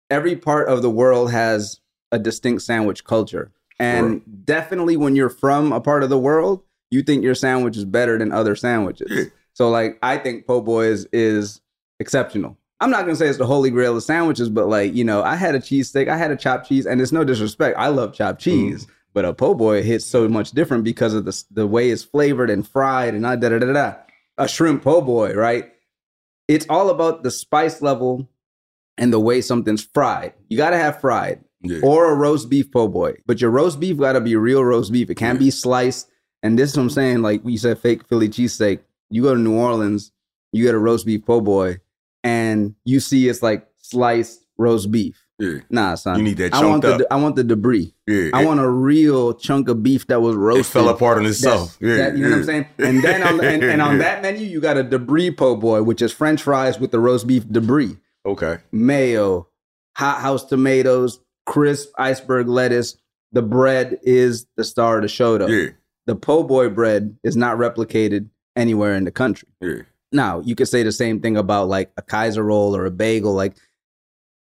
every 0.09 0.35
part 0.35 0.67
of 0.67 0.81
the 0.81 0.89
world 0.89 1.31
has 1.31 1.79
a 2.11 2.19
distinct 2.19 2.63
sandwich 2.63 3.03
culture, 3.03 3.51
and 3.79 4.21
definitely 4.45 4.97
when 4.97 5.15
you're 5.15 5.29
from 5.29 5.71
a 5.71 5.79
part 5.79 6.03
of 6.03 6.09
the 6.09 6.17
world, 6.17 6.63
you 6.91 7.01
think 7.03 7.23
your 7.23 7.35
sandwich 7.35 7.77
is 7.77 7.85
better 7.85 8.17
than 8.17 8.31
other 8.31 8.55
sandwiches. 8.55 9.31
So, 9.53 9.69
like, 9.69 9.99
I 10.01 10.17
think 10.17 10.47
po' 10.47 10.61
boy 10.61 10.85
is, 10.85 11.07
is 11.11 11.61
exceptional. 11.99 12.57
I'm 12.81 12.89
not 12.89 13.01
gonna 13.01 13.15
say 13.15 13.27
it's 13.27 13.37
the 13.37 13.45
holy 13.45 13.69
grail 13.69 13.97
of 13.97 14.03
sandwiches, 14.03 14.49
but 14.49 14.67
like 14.67 14.93
you 14.93 15.03
know, 15.03 15.21
I 15.21 15.35
had 15.35 15.55
a 15.55 15.59
cheesesteak, 15.59 16.07
I 16.07 16.17
had 16.17 16.31
a 16.31 16.35
chopped 16.35 16.67
cheese, 16.67 16.85
and 16.85 17.01
it's 17.01 17.11
no 17.11 17.23
disrespect. 17.23 17.77
I 17.77 17.89
love 17.89 18.13
chopped 18.13 18.41
mm-hmm. 18.41 18.69
cheese, 18.69 18.87
but 19.13 19.25
a 19.25 19.33
po' 19.33 19.53
boy 19.53 19.83
hits 19.83 20.05
so 20.05 20.27
much 20.29 20.51
different 20.51 20.83
because 20.83 21.13
of 21.13 21.25
the 21.25 21.43
the 21.51 21.67
way 21.67 21.89
it's 21.89 22.03
flavored 22.03 22.49
and 22.49 22.67
fried 22.67 23.13
and 23.13 23.23
da 23.23 23.35
da 23.35 23.49
da 23.49 23.59
da. 23.59 23.73
da. 23.73 23.93
A 24.37 24.47
shrimp 24.47 24.83
po' 24.83 25.01
boy, 25.01 25.33
right? 25.33 25.69
It's 26.47 26.65
all 26.69 26.89
about 26.89 27.23
the 27.23 27.31
spice 27.31 27.81
level 27.81 28.29
and 28.97 29.11
the 29.11 29.19
way 29.19 29.41
something's 29.41 29.83
fried. 29.83 30.33
You 30.47 30.55
gotta 30.55 30.77
have 30.77 31.01
fried 31.01 31.43
Yeah. 31.61 31.79
or 31.83 32.09
a 32.09 32.15
roast 32.15 32.49
beef 32.49 32.71
po' 32.71 32.87
boy, 32.87 33.15
but 33.25 33.41
your 33.41 33.51
roast 33.51 33.81
beef 33.81 33.97
gotta 33.97 34.21
be 34.21 34.37
real 34.37 34.63
roast 34.63 34.93
beef. 34.93 35.09
It 35.09 35.15
can't 35.15 35.37
be 35.37 35.51
sliced. 35.51 36.08
And 36.43 36.57
this 36.57 36.71
is 36.71 36.77
what 36.77 36.83
I'm 36.83 36.89
saying. 36.89 37.21
Like 37.21 37.43
we 37.43 37.57
said, 37.57 37.79
fake 37.79 38.07
Philly 38.07 38.29
cheesesteak. 38.29 38.79
You 39.09 39.23
go 39.23 39.33
to 39.33 39.39
New 39.39 39.55
Orleans, 39.57 40.11
you 40.51 40.63
get 40.63 40.75
a 40.75 40.79
roast 40.79 41.05
beef 41.05 41.25
po' 41.25 41.41
boy, 41.41 41.79
and 42.23 42.75
you 42.85 42.99
see 42.99 43.27
it's 43.27 43.41
like 43.41 43.67
sliced 43.77 44.45
roast 44.57 44.91
beef. 44.91 45.21
yeah. 45.39 45.59
Nah, 45.69 45.95
son. 45.95 46.17
You 46.17 46.23
need 46.23 46.37
that 46.37 46.53
I 46.53 46.63
want 46.65 46.83
chunked 46.83 46.99
the 46.99 47.05
up. 47.05 47.11
I 47.11 47.15
want 47.21 47.35
the 47.35 47.43
debris. 47.43 47.93
Yeah. 48.07 48.29
I 48.33 48.45
want 48.45 48.59
a 48.59 48.69
real 48.69 49.33
chunk 49.33 49.67
of 49.69 49.81
beef 49.83 50.05
that 50.07 50.21
was 50.21 50.35
roasted. 50.35 50.65
It 50.65 50.69
fell 50.69 50.89
apart 50.89 51.17
on 51.17 51.25
itself. 51.25 51.77
Yeah, 51.81 51.95
that- 51.95 52.17
you 52.17 52.23
know 52.25 52.31
what 52.31 52.37
I'm 52.39 52.43
saying? 52.45 52.65
And 52.77 53.01
then 53.03 53.23
on 53.23 53.37
the, 53.37 53.47
and, 53.49 53.63
and 53.63 53.81
on 53.81 53.91
Yeah. 53.97 53.97
that 53.99 54.21
menu, 54.21 54.45
you 54.45 54.59
got 54.61 54.77
a 54.77 54.83
debris 54.83 55.31
po' 55.31 55.55
boy, 55.55 55.81
which 55.83 56.01
is 56.01 56.11
French 56.11 56.41
fries 56.43 56.79
with 56.79 56.91
the 56.91 56.99
roast 56.99 57.25
beef 57.25 57.47
debris, 57.49 57.97
Okay. 58.25 58.57
mayo, 58.71 59.47
hot 59.95 60.19
house 60.21 60.43
tomatoes, 60.45 61.19
crisp 61.45 61.89
iceberg 61.97 62.47
lettuce. 62.47 62.97
The 63.31 63.41
bread 63.43 63.99
is 64.03 64.45
the 64.57 64.63
star 64.63 64.97
of 64.97 65.03
the 65.03 65.07
show, 65.07 65.37
though. 65.37 65.47
Yeah. 65.47 65.69
The 66.09 66.15
po' 66.15 66.41
boy 66.41 66.69
bread 66.69 67.15
is 67.23 67.37
not 67.37 67.57
replicated 67.57 68.29
anywhere 68.55 68.95
in 68.95 69.03
the 69.03 69.11
country. 69.11 69.47
Yeah. 69.61 69.83
Now, 70.11 70.39
you 70.39 70.55
could 70.55 70.67
say 70.67 70.81
the 70.81 70.91
same 70.91 71.19
thing 71.21 71.37
about 71.37 71.67
like 71.67 71.91
a 71.97 72.01
Kaiser 72.01 72.41
roll 72.43 72.75
or 72.75 72.85
a 72.85 72.89
bagel. 72.89 73.33
Like, 73.35 73.53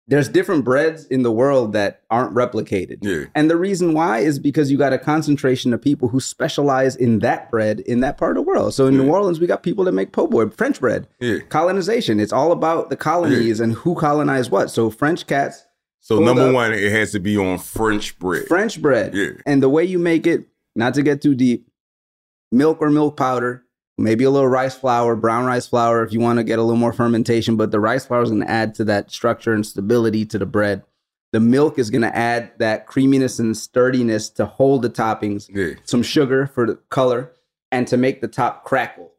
there's 0.07 0.27
different 0.27 0.65
breads 0.65 1.05
in 1.05 1.23
the 1.23 1.31
world 1.31 1.71
that 1.71 2.01
aren't 2.09 2.35
replicated. 2.35 2.97
Yeah. 3.01 3.27
And 3.33 3.49
the 3.49 3.55
reason 3.55 3.93
why 3.93 4.19
is 4.19 4.39
because 4.39 4.69
you 4.69 4.77
got 4.77 4.91
a 4.91 4.97
concentration 4.97 5.73
of 5.73 5.81
people 5.81 6.09
who 6.09 6.19
specialize 6.19 6.97
in 6.97 7.19
that 7.19 7.49
bread 7.49 7.79
in 7.79 8.01
that 8.01 8.17
part 8.17 8.31
of 8.37 8.43
the 8.43 8.51
world. 8.51 8.73
So 8.73 8.87
in 8.87 8.97
New 8.97 9.09
Orleans, 9.09 9.39
we 9.39 9.47
got 9.47 9.63
people 9.63 9.85
that 9.85 9.93
make 9.93 10.11
po' 10.11 10.27
boy, 10.27 10.49
French 10.49 10.81
bread. 10.81 11.07
Yeah. 11.21 11.37
Colonization. 11.47 12.19
It's 12.19 12.33
all 12.33 12.51
about 12.51 12.89
the 12.89 12.97
colonies 12.97 13.61
and 13.61 13.71
who 13.71 13.95
colonized 13.95 14.51
what. 14.51 14.69
So 14.69 14.89
French 14.89 15.25
cats, 15.27 15.65
So 16.01 16.19
number 16.19 16.49
up. 16.49 16.53
one, 16.53 16.73
it 16.73 16.91
has 16.91 17.13
to 17.13 17.21
be 17.21 17.37
on 17.37 17.57
French 17.57 18.19
bread. 18.19 18.47
French 18.47 18.81
bread. 18.81 19.13
Yeah. 19.13 19.29
And 19.45 19.63
the 19.63 19.69
way 19.69 19.85
you 19.85 19.97
make 19.99 20.27
it, 20.27 20.49
not 20.75 20.93
to 20.95 21.03
get 21.03 21.21
too 21.21 21.35
deep, 21.35 21.67
milk 22.51 22.77
or 22.81 22.89
milk 22.89 23.17
powder, 23.17 23.65
maybe 23.97 24.23
a 24.23 24.29
little 24.29 24.47
rice 24.47 24.75
flour, 24.75 25.15
brown 25.15 25.45
rice 25.45 25.67
flour 25.67 26.03
if 26.03 26.11
you 26.13 26.19
want 26.19 26.37
to 26.39 26.43
get 26.43 26.59
a 26.59 26.63
little 26.63 26.77
more 26.79 26.93
fermentation, 26.93 27.55
but 27.55 27.71
the 27.71 27.79
rice 27.79 28.05
flour 28.05 28.23
is 28.23 28.29
going 28.29 28.41
to 28.41 28.49
add 28.49 28.73
to 28.75 28.83
that 28.85 29.11
structure 29.11 29.53
and 29.53 29.65
stability 29.65 30.25
to 30.25 30.39
the 30.39 30.45
bread. 30.45 30.83
The 31.31 31.39
milk 31.39 31.79
is 31.79 31.89
going 31.89 32.03
to 32.03 32.15
add 32.15 32.51
that 32.59 32.85
creaminess 32.85 33.39
and 33.39 33.57
sturdiness 33.57 34.29
to 34.31 34.45
hold 34.45 34.83
the 34.83 34.89
toppings. 34.89 35.49
Yeah. 35.51 35.79
Some 35.83 36.03
sugar 36.03 36.45
for 36.47 36.67
the 36.67 36.75
color 36.89 37.31
and 37.71 37.87
to 37.87 37.97
make 37.97 38.21
the 38.21 38.27
top 38.27 38.63
crackle. 38.65 39.11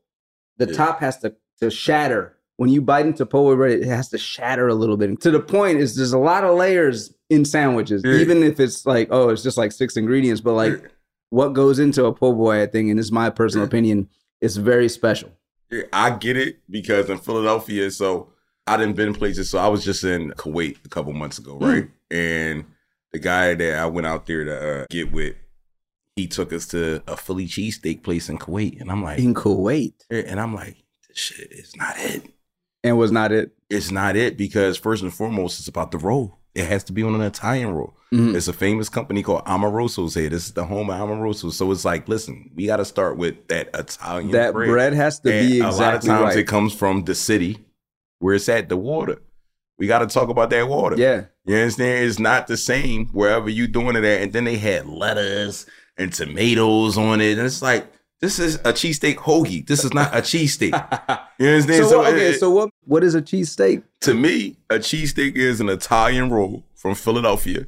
The 0.58 0.66
Yeah. 0.68 0.76
top 0.76 1.00
has 1.00 1.18
to, 1.18 1.34
to 1.60 1.70
shatter. 1.70 2.36
When 2.56 2.70
you 2.70 2.80
bite 2.82 3.06
into 3.06 3.26
po' 3.26 3.56
bread, 3.56 3.80
it 3.80 3.86
has 3.86 4.10
to 4.10 4.18
shatter 4.18 4.68
a 4.68 4.74
little 4.74 4.96
bit. 4.96 5.20
To 5.22 5.32
the 5.32 5.40
point 5.40 5.78
is 5.78 5.96
there's 5.96 6.12
a 6.12 6.18
lot 6.18 6.44
of 6.44 6.56
layers 6.56 7.12
in 7.28 7.44
sandwiches, 7.44 8.02
Yeah. 8.04 8.14
even 8.18 8.44
if 8.44 8.60
it's 8.60 8.86
like, 8.86 9.08
oh, 9.10 9.30
it's 9.30 9.42
just 9.42 9.58
like 9.58 9.72
six 9.72 9.96
ingredients, 9.96 10.40
but 10.40 10.52
like. 10.54 10.92
What 11.34 11.52
goes 11.52 11.78
into 11.78 12.04
a 12.04 12.12
po' 12.14 12.32
boy, 12.32 12.62
I 12.62 12.66
think, 12.66 12.90
and 12.90 12.98
this 12.98 13.06
is 13.06 13.12
my 13.12 13.28
personal 13.30 13.64
Yeah. 13.64 13.68
opinion, 13.68 14.08
is 14.40 14.56
very 14.56 14.88
special. 14.88 15.30
Yeah, 15.70 15.82
I 15.92 16.10
get 16.10 16.36
it 16.36 16.58
because 16.70 17.10
in 17.10 17.18
Philadelphia, 17.18 17.90
so 17.90 18.32
I 18.66 18.76
didn't 18.76 18.96
been 18.96 19.14
places. 19.14 19.50
So 19.50 19.58
I 19.58 19.66
was 19.68 19.84
just 19.84 20.04
in 20.04 20.30
Kuwait 20.32 20.76
a 20.84 20.88
couple 20.88 21.12
months 21.12 21.38
ago, 21.38 21.58
right? 21.58 21.88
And 22.10 22.64
the 23.12 23.18
guy 23.18 23.54
that 23.54 23.78
I 23.78 23.86
went 23.86 24.06
out 24.06 24.26
there 24.26 24.44
to 24.44 24.82
uh, 24.82 24.86
get 24.90 25.12
with, 25.12 25.34
he 26.16 26.26
took 26.28 26.52
us 26.52 26.66
to 26.68 27.02
a 27.08 27.16
Philly 27.16 27.46
cheesesteak 27.46 28.02
place 28.04 28.28
in 28.28 28.38
Kuwait, 28.38 28.80
and 28.80 28.90
I'm 28.90 29.02
like, 29.02 29.18
In 29.18 29.34
Kuwait. 29.34 29.94
and 30.10 30.38
I'm 30.38 30.54
like, 30.54 30.76
this 31.08 31.18
shit 31.18 31.50
is 31.52 31.74
not 31.76 31.94
it. 31.98 32.22
And 32.84 32.96
was 32.98 33.10
not 33.10 33.32
it. 33.32 33.52
It's 33.70 33.90
not 33.90 34.14
it 34.14 34.36
because 34.36 34.76
first 34.76 35.02
and 35.02 35.12
foremost, 35.12 35.58
it's 35.58 35.68
about 35.68 35.90
the 35.90 35.98
roll. 35.98 36.38
It 36.54 36.66
has 36.66 36.84
to 36.84 36.92
be 36.92 37.02
on 37.02 37.14
an 37.14 37.20
Italian 37.20 37.70
roll. 37.72 37.94
Mhm. 38.12 38.36
It's 38.36 38.46
a 38.46 38.52
famous 38.52 38.88
company 38.88 39.22
called 39.24 39.44
Amoroso's 39.44 40.14
here. 40.14 40.28
This 40.28 40.46
is 40.46 40.52
the 40.52 40.64
home 40.64 40.88
of 40.88 41.00
Amoroso. 41.00 41.50
So 41.50 41.72
it's 41.72 41.84
like, 41.84 42.08
listen, 42.08 42.50
we 42.54 42.66
got 42.66 42.76
to 42.76 42.84
start 42.84 43.16
with 43.16 43.48
that 43.48 43.70
Italian 43.74 44.30
That 44.30 44.52
bread 44.52 44.92
has 44.92 45.18
to 45.20 45.32
and 45.32 45.48
be 45.48 45.56
exactly 45.56 45.76
a 45.76 45.86
lot 45.86 45.94
of 45.94 46.02
times 46.02 46.34
right. 46.34 46.38
it 46.38 46.46
comes 46.46 46.72
from 46.72 47.04
the 47.04 47.14
city 47.14 47.58
where 48.20 48.34
it's 48.34 48.48
at, 48.48 48.68
the 48.68 48.76
water. 48.76 49.20
We 49.78 49.88
got 49.88 49.98
to 49.98 50.06
talk 50.06 50.28
about 50.28 50.50
that 50.50 50.68
water. 50.68 50.94
Yeah. 50.96 51.24
You 51.44 51.56
understand? 51.56 52.06
It's 52.06 52.20
not 52.20 52.46
the 52.46 52.56
same 52.56 53.06
wherever 53.06 53.50
you're 53.50 53.66
doing 53.66 53.96
it 53.96 54.04
at. 54.04 54.22
And 54.22 54.32
then 54.32 54.44
they 54.44 54.56
had 54.56 54.86
lettuce 54.86 55.66
and 55.98 56.12
tomatoes 56.12 56.96
on 56.96 57.20
it. 57.20 57.36
And 57.36 57.46
it's 57.46 57.62
like, 57.62 57.86
this 58.24 58.38
is 58.38 58.54
a 58.56 58.72
cheesesteak 58.72 59.16
hoagie. 59.16 59.66
This 59.66 59.84
is 59.84 59.92
not 59.92 60.14
a 60.14 60.22
cheesesteak. 60.22 60.72
You 61.38 61.48
understand? 61.48 61.88
So, 61.88 61.98
what- 61.98 62.14
okay, 62.14 62.26
it- 62.30 62.38
so 62.40 62.48
what 62.50 62.70
what 62.84 63.02
is 63.04 63.14
a 63.14 63.20
cheesesteak? 63.20 63.82
to 64.02 64.14
me, 64.14 64.56
a 64.70 64.76
cheesesteak 64.76 65.34
is 65.34 65.60
an 65.60 65.68
Italian 65.68 66.30
roll 66.30 66.64
from 66.74 66.94
Philadelphia. 66.94 67.66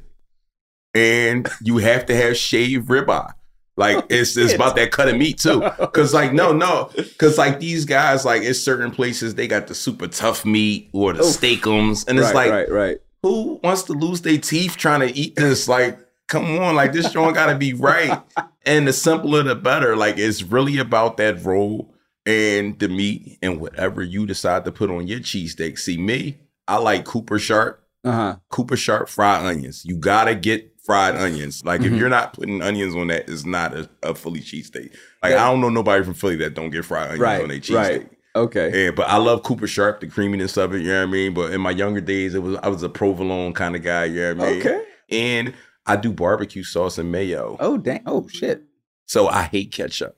And 0.95 1.47
you 1.61 1.77
have 1.77 2.05
to 2.07 2.15
have 2.15 2.37
shaved 2.37 2.87
ribeye. 2.87 3.33
Like 3.75 3.97
oh, 3.97 4.07
it's 4.09 4.35
it's 4.37 4.53
about 4.53 4.75
that 4.77 4.91
cut 4.91 5.09
of 5.09 5.17
meat 5.17 5.37
too. 5.37 5.61
Oh, 5.79 5.87
Cause 5.87 6.13
like 6.13 6.33
no, 6.33 6.53
no. 6.53 6.89
Cause 7.19 7.37
like 7.37 7.59
these 7.59 7.85
guys, 7.85 8.25
like 8.25 8.41
it's 8.41 8.59
certain 8.59 8.89
places 8.89 9.35
they 9.35 9.47
got 9.47 9.67
the 9.67 9.75
super 9.75 10.07
tough 10.07 10.43
meat 10.45 10.89
or 10.93 11.13
the 11.13 11.21
steakums. 11.23 12.07
And 12.07 12.17
it's 12.17 12.27
right, 12.33 12.49
like 12.49 12.51
right, 12.51 12.71
right. 12.71 12.97
who 13.21 13.59
wants 13.63 13.83
to 13.83 13.93
lose 13.93 14.21
their 14.21 14.39
teeth 14.39 14.75
trying 14.77 15.01
to 15.01 15.15
eat 15.15 15.35
this? 15.35 15.67
Like, 15.67 15.99
come 16.27 16.57
on, 16.57 16.75
like 16.75 16.93
this 16.93 17.11
joint 17.11 17.35
gotta 17.35 17.55
be 17.55 17.73
right. 17.73 18.19
And 18.67 18.87
the 18.87 18.93
simpler 18.93 19.41
the 19.43 19.55
better. 19.55 19.95
Like 19.95 20.17
it's 20.17 20.43
really 20.43 20.77
about 20.77 21.17
that 21.17 21.43
roll 21.43 21.93
and 22.25 22.77
the 22.79 22.89
meat 22.89 23.39
and 23.41 23.59
whatever 23.59 24.03
you 24.03 24.25
decide 24.25 24.65
to 24.65 24.71
put 24.71 24.89
on 24.91 25.07
your 25.07 25.19
cheesesteak. 25.19 25.79
See 25.79 25.97
me, 25.97 26.37
I 26.67 26.77
like 26.77 27.05
Cooper 27.05 27.39
Sharp, 27.39 27.81
Uh-huh. 28.03 28.35
Cooper 28.49 28.75
Sharp 28.75 29.07
fried 29.09 29.45
onions. 29.45 29.83
You 29.85 29.95
gotta 29.97 30.35
get 30.35 30.73
fried 30.85 31.15
onions. 31.15 31.63
Like 31.65 31.81
Mm-hmm. 31.81 31.93
if 31.95 31.99
you're 31.99 32.09
not 32.09 32.33
putting 32.33 32.61
onions 32.61 32.95
on 32.95 33.07
that, 33.07 33.29
it's 33.29 33.45
not 33.45 33.73
a, 33.73 33.89
a 34.03 34.13
Philly 34.13 34.41
cheesesteak. 34.41 34.93
Like 35.23 35.33
I 35.33 35.49
don't 35.49 35.61
know 35.61 35.69
nobody 35.69 36.03
from 36.03 36.13
Philly 36.13 36.35
that 36.37 36.53
don't 36.53 36.69
get 36.69 36.83
fried 36.85 37.03
onions 37.05 37.21
Right, 37.21 37.41
on 37.41 37.47
their 37.49 37.59
cheesesteak. 37.59 37.75
right. 37.77 38.09
Okay. 38.35 38.85
Yeah, 38.85 38.91
but 38.91 39.07
I 39.09 39.17
love 39.17 39.41
Cooper 39.43 39.65
Sharp, 39.65 39.99
the 40.01 40.07
creaminess 40.07 40.57
of 40.57 40.75
it. 40.75 40.81
You 40.81 40.89
know 40.89 40.99
what 41.01 41.07
I 41.07 41.11
mean? 41.11 41.33
But 41.33 41.53
in 41.53 41.61
my 41.61 41.71
younger 41.71 42.01
days, 42.01 42.35
it 42.35 42.39
was 42.43 42.55
I 42.61 42.67
was 42.67 42.83
a 42.83 42.89
provolone 42.89 43.53
kind 43.53 43.75
of 43.75 43.81
guy. 43.81 44.05
You 44.05 44.19
know 44.19 44.35
what 44.35 44.47
I 44.47 44.51
mean? 44.51 44.59
Okay. 44.59 44.83
And 45.09 45.53
I 45.87 45.95
do 45.95 46.11
barbecue 46.11 46.63
sauce 46.63 46.97
and 46.97 47.11
mayo. 47.11 47.57
Oh 47.59 47.77
dang! 47.77 48.03
Oh 48.05 48.27
shit! 48.27 48.63
So 49.05 49.27
I 49.27 49.43
hate 49.43 49.71
ketchup. 49.71 50.17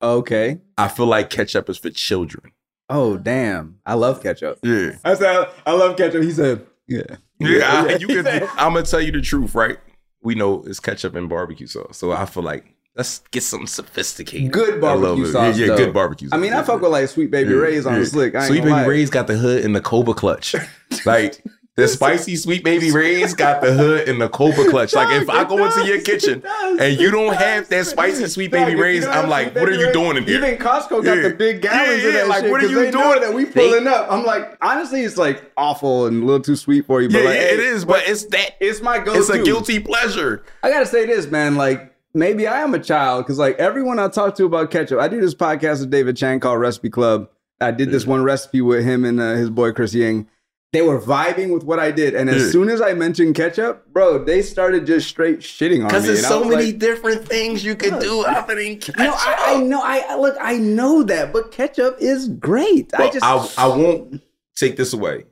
Okay. 0.00 0.60
I 0.76 0.88
feel 0.88 1.06
like 1.06 1.28
ketchup 1.28 1.68
is 1.68 1.76
for 1.76 1.90
children. 1.90 2.52
Oh 2.88 3.16
damn! 3.16 3.80
I 3.84 3.94
love 3.94 4.22
ketchup. 4.22 4.60
Yeah. 4.62 4.92
I 5.04 5.14
said 5.14 5.48
I 5.66 5.72
love 5.72 5.96
ketchup. 5.96 6.22
He 6.22 6.30
said, 6.30 6.64
"Yeah, 6.86 7.16
Yeah, 7.38 7.84
I, 7.88 7.96
you 7.96 8.06
can, 8.06 8.26
I'm 8.56 8.72
gonna 8.72 8.82
tell 8.82 9.00
you 9.00 9.12
the 9.12 9.20
truth, 9.20 9.54
right? 9.54 9.78
We 10.22 10.34
know 10.34 10.62
it's 10.66 10.80
ketchup 10.80 11.14
and 11.14 11.28
barbecue 11.28 11.66
sauce, 11.66 11.98
so 11.98 12.12
I 12.12 12.24
feel 12.24 12.42
like 12.42 12.74
let's 12.96 13.20
get 13.30 13.42
something 13.42 13.66
sophisticated. 13.66 14.52
Good 14.52 14.82
I 14.84 14.94
love 14.94 15.02
barbecue 15.02 15.32
sauce. 15.32 15.58
Yeah, 15.58 15.66
yeah 15.66 15.76
good 15.76 15.92
barbecue. 15.92 16.28
Sauce. 16.28 16.38
I 16.38 16.40
mean, 16.40 16.52
I 16.52 16.62
fuck 16.62 16.80
with 16.80 16.92
like 16.92 17.08
Sweet 17.08 17.30
Baby 17.30 17.50
yeah, 17.50 17.60
Ray's 17.60 17.86
on 17.86 17.94
yeah. 17.94 17.98
the 18.00 18.06
slick. 18.06 18.34
I 18.34 18.38
ain't 18.38 18.48
Sweet 18.48 18.60
Baby 18.60 18.70
lie. 18.70 18.86
Ray's 18.86 19.10
got 19.10 19.26
the 19.26 19.36
hood 19.36 19.64
and 19.64 19.74
the 19.74 19.80
Cobra 19.80 20.14
clutch. 20.14 20.54
like 21.04 21.42
the 21.78 21.88
spicy 21.88 22.36
Sweet 22.36 22.64
Baby 22.64 22.90
Ray's 22.92 23.34
got 23.34 23.62
the 23.62 23.72
hood 23.72 24.08
and 24.08 24.20
the 24.20 24.28
Cobra 24.28 24.68
clutch. 24.68 24.94
Like 24.94 25.22
if 25.22 25.30
I 25.30 25.44
go 25.44 25.64
into 25.64 25.86
your 25.86 26.00
kitchen 26.00 26.42
and 26.80 26.98
you 27.00 27.10
don't 27.10 27.34
have 27.34 27.68
that 27.68 27.86
spicy 27.86 28.26
Sweet 28.26 28.50
Baby 28.50 28.72
you 28.72 28.82
Ray's, 28.82 29.06
I'm 29.06 29.28
like, 29.28 29.54
what 29.54 29.68
are 29.68 29.72
you 29.74 29.92
doing 29.92 30.16
in 30.16 30.24
here? 30.24 30.44
Even 30.44 30.58
Costco 30.58 31.04
got 31.04 31.16
Yeah. 31.16 31.28
the 31.28 31.34
big 31.34 31.62
gallons 31.62 32.02
Yeah, 32.02 32.08
of 32.08 32.14
that 32.14 32.28
like, 32.28 32.42
shit. 32.42 32.50
what 32.50 32.62
are 32.64 32.66
you 32.68 32.90
doing? 32.90 33.20
That 33.20 33.32
we 33.32 33.44
They- 33.44 33.52
pulling 33.70 33.86
up. 33.86 34.08
I'm 34.10 34.24
like, 34.26 34.58
honestly, 34.60 35.02
it's 35.02 35.16
like 35.16 35.50
awful 35.56 36.06
and 36.06 36.22
a 36.22 36.26
little 36.26 36.42
too 36.42 36.56
sweet 36.56 36.84
for 36.86 37.00
you. 37.00 37.08
But 37.08 37.18
Yeah, 37.22 37.24
like, 37.24 37.34
yeah, 37.36 37.40
hey, 37.46 37.54
it 37.54 37.60
is, 37.60 37.84
but 37.84 38.02
it's 38.06 38.24
that. 38.26 38.50
It's 38.60 38.82
my 38.82 38.98
go-to. 38.98 39.18
It's 39.20 39.30
a 39.30 39.42
guilty 39.42 39.78
pleasure. 39.78 40.42
I 40.62 40.70
gotta 40.70 40.86
say 40.86 41.06
this, 41.06 41.30
man. 41.30 41.54
Like, 41.54 41.94
maybe 42.12 42.46
I 42.48 42.60
am 42.62 42.74
a 42.74 42.78
child 42.80 43.24
because, 43.24 43.38
like, 43.38 43.56
everyone 43.58 43.98
I 44.00 44.08
talk 44.08 44.34
to 44.36 44.44
about 44.44 44.70
ketchup, 44.72 44.98
I 44.98 45.06
do 45.08 45.20
this 45.20 45.34
podcast 45.34 45.80
with 45.80 45.90
David 45.90 46.16
Chang 46.16 46.40
called 46.40 46.58
Recipe 46.60 46.90
Club. 46.90 47.28
I 47.60 47.70
did 47.70 47.90
this 47.90 48.06
one 48.06 48.22
recipe 48.24 48.60
with 48.60 48.84
him 48.84 49.04
and 49.04 49.20
uh, 49.20 49.34
his 49.34 49.50
boy 49.50 49.72
Chris 49.72 49.94
Ying. 49.94 50.28
They 50.72 50.82
were 50.82 51.00
vibing 51.00 51.54
with 51.54 51.64
what 51.64 51.78
I 51.78 51.90
did, 51.90 52.14
and 52.14 52.28
as 52.28 52.42
Yeah. 52.44 52.50
soon 52.50 52.68
as 52.68 52.82
I 52.82 52.92
mentioned 52.92 53.34
ketchup, 53.34 53.86
bro, 53.90 54.22
they 54.22 54.42
started 54.42 54.84
just 54.84 55.08
straight 55.08 55.38
shitting 55.40 55.76
on 55.78 55.84
me. 55.84 55.88
Because 55.88 56.04
there's 56.06 56.26
so 56.26 56.44
many 56.44 56.66
like, 56.66 56.78
different 56.78 57.26
things 57.26 57.64
you 57.64 57.74
could 57.74 57.98
do 58.00 58.20
other 58.22 58.54
than 58.54 58.76
ketchup. 58.76 58.96
no, 58.98 59.12
I, 59.14 59.36
I 59.56 59.60
know. 59.62 59.80
I 59.82 60.04
I- 60.10 60.16
look. 60.16 60.36
I 60.38 60.58
know 60.58 61.02
that, 61.04 61.32
but 61.32 61.52
ketchup 61.52 61.96
is 62.00 62.28
great. 62.28 62.92
I 62.94 63.08
just, 63.10 63.24
I, 63.24 63.48
I 63.56 63.66
won't 63.68 64.22
take 64.56 64.76
this 64.76 64.92
away. 64.92 65.24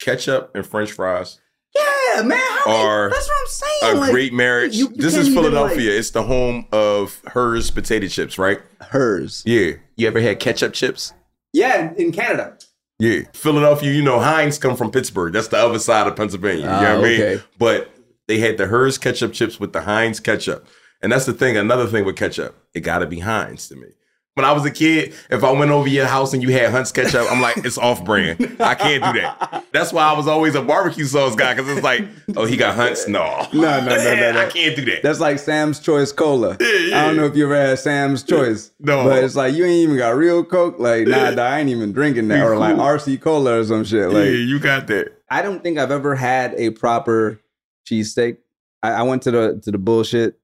Ketchup 0.00 0.50
and 0.56 0.66
French 0.66 0.90
fries 0.92 1.38
yeah, 1.76 2.22
man. 2.22 2.38
How 2.38 2.66
many- 2.70 2.84
are 2.84 3.10
that's 3.10 3.28
what 3.28 3.36
I'm 3.36 3.46
a 3.46 3.48
saying. 3.48 3.96
like, 4.00 4.10
great 4.12 4.32
marriage. 4.32 4.74
you- 4.76 4.88
you 4.94 5.02
this 5.02 5.16
is 5.16 5.28
Philadelphia. 5.28 5.76
like- 5.90 5.98
it's 5.98 6.10
the 6.10 6.22
home 6.24 6.66
of 6.72 7.20
Herr's 7.32 7.70
potato 7.70 8.06
chips, 8.08 8.38
right? 8.38 8.60
Herr's. 8.80 9.42
Yeah. 9.46 9.72
You 9.96 10.06
ever 10.08 10.20
had 10.20 10.38
ketchup 10.40 10.72
chips? 10.72 11.12
Yeah, 11.52 11.92
in 11.96 12.10
Canada. 12.12 12.56
Yeah. 12.98 13.22
Philadelphia, 13.34 13.92
you 13.92 14.02
know, 14.02 14.20
Heinz 14.20 14.58
come 14.58 14.76
from 14.76 14.90
Pittsburgh. 14.90 15.32
That's 15.32 15.48
the 15.48 15.58
other 15.58 15.78
side 15.78 16.06
of 16.06 16.14
Pennsylvania. 16.16 16.62
You 16.64 16.68
Ah, 16.70 16.80
know 16.82 16.96
what 17.00 17.04
I 17.06 17.08
mean? 17.10 17.20
okay. 17.22 17.42
But 17.58 17.90
they 18.28 18.38
had 18.38 18.56
the 18.56 18.66
Herr's 18.68 18.98
ketchup 18.98 19.32
chips 19.32 19.58
with 19.58 19.72
the 19.72 19.82
Heinz 19.82 20.20
ketchup. 20.20 20.66
And 21.02 21.10
that's 21.12 21.26
the 21.26 21.32
thing, 21.34 21.56
another 21.56 21.86
thing 21.86 22.04
with 22.04 22.16
ketchup. 22.16 22.56
It 22.72 22.80
gotta 22.80 23.06
be 23.06 23.18
Heinz 23.20 23.68
to 23.68 23.76
me. 23.76 23.88
When 24.34 24.44
I 24.44 24.50
was 24.50 24.64
a 24.64 24.70
kid, 24.72 25.14
if 25.30 25.44
I 25.44 25.52
went 25.52 25.70
over 25.70 25.86
your 25.86 26.06
house 26.06 26.34
and 26.34 26.42
you 26.42 26.48
had 26.50 26.72
Hunt's 26.72 26.90
ketchup, 26.90 27.30
I'm 27.30 27.40
like, 27.40 27.58
it's 27.58 27.78
off 27.78 28.04
brand. 28.04 28.56
I 28.58 28.74
can't 28.74 29.04
do 29.04 29.20
that. 29.20 29.64
That's 29.72 29.92
why 29.92 30.02
I 30.02 30.12
was 30.14 30.26
always 30.26 30.56
a 30.56 30.60
barbecue 30.62 31.04
sauce 31.04 31.36
guy, 31.36 31.54
because 31.54 31.70
it's 31.70 31.84
like, 31.84 32.04
oh, 32.36 32.44
he 32.44 32.56
got 32.56 32.74
Hunt's? 32.74 33.06
No. 33.06 33.46
No, 33.52 33.60
no, 33.80 33.86
no, 33.86 33.96
no, 33.96 34.32
no. 34.32 34.40
I 34.40 34.50
can't 34.50 34.74
do 34.74 34.84
that. 34.86 35.04
That's 35.04 35.20
like 35.20 35.38
Sam's 35.38 35.78
Choice 35.78 36.10
Cola. 36.10 36.56
yeah. 36.60 37.00
I 37.00 37.06
don't 37.06 37.16
know 37.16 37.26
if 37.26 37.36
you 37.36 37.44
ever 37.44 37.54
had 37.54 37.78
Sam's 37.78 38.24
Choice. 38.24 38.72
No. 38.80 39.04
But 39.04 39.22
it's 39.22 39.36
like 39.36 39.54
you 39.54 39.64
ain't 39.64 39.84
even 39.84 39.96
got 39.98 40.16
real 40.16 40.42
Coke. 40.42 40.80
Like, 40.80 41.06
nah, 41.06 41.40
I 41.40 41.60
ain't 41.60 41.68
even 41.70 41.92
drinking 41.92 42.26
that. 42.28 42.44
Or 42.44 42.56
like 42.56 42.74
RC 42.74 43.20
Cola 43.20 43.60
or 43.60 43.64
some 43.64 43.84
shit. 43.84 44.00
yeah, 44.10 44.18
Like 44.18 44.30
you 44.30 44.58
got 44.58 44.88
that. 44.88 45.12
I 45.30 45.42
don't 45.42 45.62
think 45.62 45.78
I've 45.78 45.92
ever 45.92 46.16
had 46.16 46.54
a 46.54 46.70
proper 46.70 47.40
cheesesteak. 47.88 48.38
I, 48.82 48.90
I 48.94 49.02
went 49.02 49.22
to 49.22 49.30
the 49.30 49.60
to 49.62 49.70
the 49.70 49.78
bullshit 49.78 50.40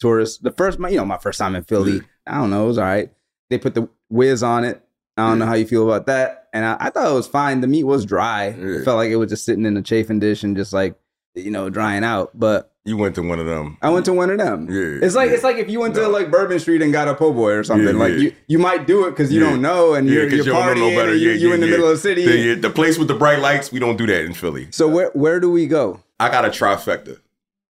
tourist. 0.00 0.42
The 0.42 0.50
first 0.50 0.78
my 0.78 0.88
you 0.88 0.96
know, 0.96 1.04
my 1.04 1.18
first 1.18 1.38
time 1.38 1.54
in 1.54 1.62
Philly. 1.64 2.00
I 2.26 2.38
don't 2.38 2.48
know, 2.50 2.64
it 2.64 2.68
was 2.68 2.78
all 2.78 2.84
right. 2.84 3.10
They 3.50 3.58
put 3.58 3.74
the 3.74 3.88
whiz 4.08 4.42
on 4.42 4.64
it. 4.64 4.82
I 5.16 5.28
don't 5.28 5.38
know 5.38 5.46
how 5.46 5.54
you 5.54 5.66
feel 5.66 5.88
about 5.88 6.06
that. 6.06 6.48
And 6.52 6.64
I, 6.64 6.76
I 6.80 6.90
thought 6.90 7.10
it 7.10 7.14
was 7.14 7.28
fine. 7.28 7.60
The 7.60 7.68
meat 7.68 7.84
was 7.84 8.04
dry. 8.04 8.46
It 8.46 8.84
felt 8.84 8.96
like 8.96 9.10
it 9.10 9.16
was 9.16 9.30
just 9.30 9.44
sitting 9.44 9.64
in 9.64 9.76
a 9.76 9.82
chafing 9.82 10.18
dish 10.18 10.42
and 10.42 10.56
just 10.56 10.72
like, 10.72 10.96
you 11.34 11.50
know, 11.50 11.70
drying 11.70 12.02
out. 12.02 12.32
But 12.34 12.72
You 12.84 12.96
went 12.96 13.14
to 13.14 13.22
one 13.22 13.38
of 13.38 13.46
them. 13.46 13.78
I 13.80 13.90
went 13.90 14.06
to 14.06 14.12
one 14.12 14.30
of 14.30 14.38
them. 14.38 14.68
Yeah, 14.68 15.06
it's 15.06 15.14
like 15.14 15.28
yeah. 15.28 15.34
it's 15.34 15.44
like 15.44 15.56
if 15.56 15.70
you 15.70 15.78
went 15.80 15.94
to 15.94 16.08
like 16.08 16.32
Bourbon 16.32 16.58
Street 16.58 16.82
and 16.82 16.92
got 16.92 17.06
a 17.06 17.14
po' 17.14 17.32
boy 17.32 17.52
or 17.52 17.62
something. 17.64 17.94
Yeah, 17.94 18.02
like 18.02 18.14
yeah. 18.14 18.18
you 18.18 18.34
you 18.48 18.58
might 18.58 18.88
do 18.88 19.06
it 19.06 19.10
because 19.10 19.32
you 19.32 19.40
don't 19.40 19.62
know 19.62 19.94
and 19.94 20.08
you're, 20.08 20.28
you're 20.28 20.38
you 20.38 20.44
don't 20.44 20.54
know 20.54 20.74
partying 20.74 20.94
no 20.94 21.00
better. 21.00 21.14
you, 21.14 21.30
you 21.30 21.52
in 21.52 21.60
the 21.60 21.66
middle 21.66 21.86
of 21.86 21.92
the 21.92 21.98
city. 21.98 22.26
The, 22.26 22.54
the 22.54 22.70
place 22.70 22.98
with 22.98 23.08
the 23.08 23.14
bright 23.14 23.38
lights, 23.38 23.70
we 23.70 23.78
don't 23.78 23.96
do 23.96 24.06
that 24.06 24.24
in 24.24 24.34
Philly. 24.34 24.68
So 24.70 24.88
where 24.88 25.10
where 25.14 25.38
do 25.38 25.50
we 25.50 25.66
go? 25.66 26.00
I 26.18 26.28
got 26.28 26.44
a 26.44 26.48
trifecta. 26.48 27.20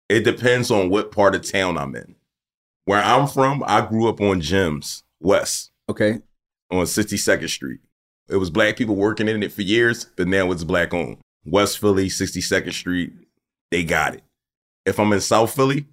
It 0.09 0.25
depends 0.25 0.71
on 0.71 0.91
what 0.91 1.13
part 1.13 1.35
of 1.35 1.51
town 1.51 1.79
I'm 1.79 1.95
in. 1.95 2.17
Where 2.87 3.03
I'm 3.03 3.27
from, 3.27 3.63
I 3.67 3.87
grew 3.87 4.09
up 4.09 4.21
on 4.21 4.43
Jim's 4.43 5.04
West 5.25 5.71
Okay. 5.91 6.21
on 6.71 6.85
62nd 6.87 7.49
Street. 7.49 7.81
It 8.29 8.37
was 8.37 8.51
black 8.51 8.77
people 8.77 8.95
working 8.97 9.29
in 9.29 9.43
it 9.43 9.53
for 9.53 9.63
years, 9.63 10.07
but 10.17 10.29
now 10.29 10.51
it's 10.53 10.65
black 10.65 10.95
owned. 10.95 11.19
West 11.45 11.79
Philly, 11.79 12.09
62nd 12.09 12.73
Street, 12.73 13.13
they 13.71 13.85
got 13.85 14.15
it. 14.15 14.23
If 14.87 14.99
I'm 15.01 15.13
in 15.13 15.21
South 15.21 15.55
Philly, 15.55 15.87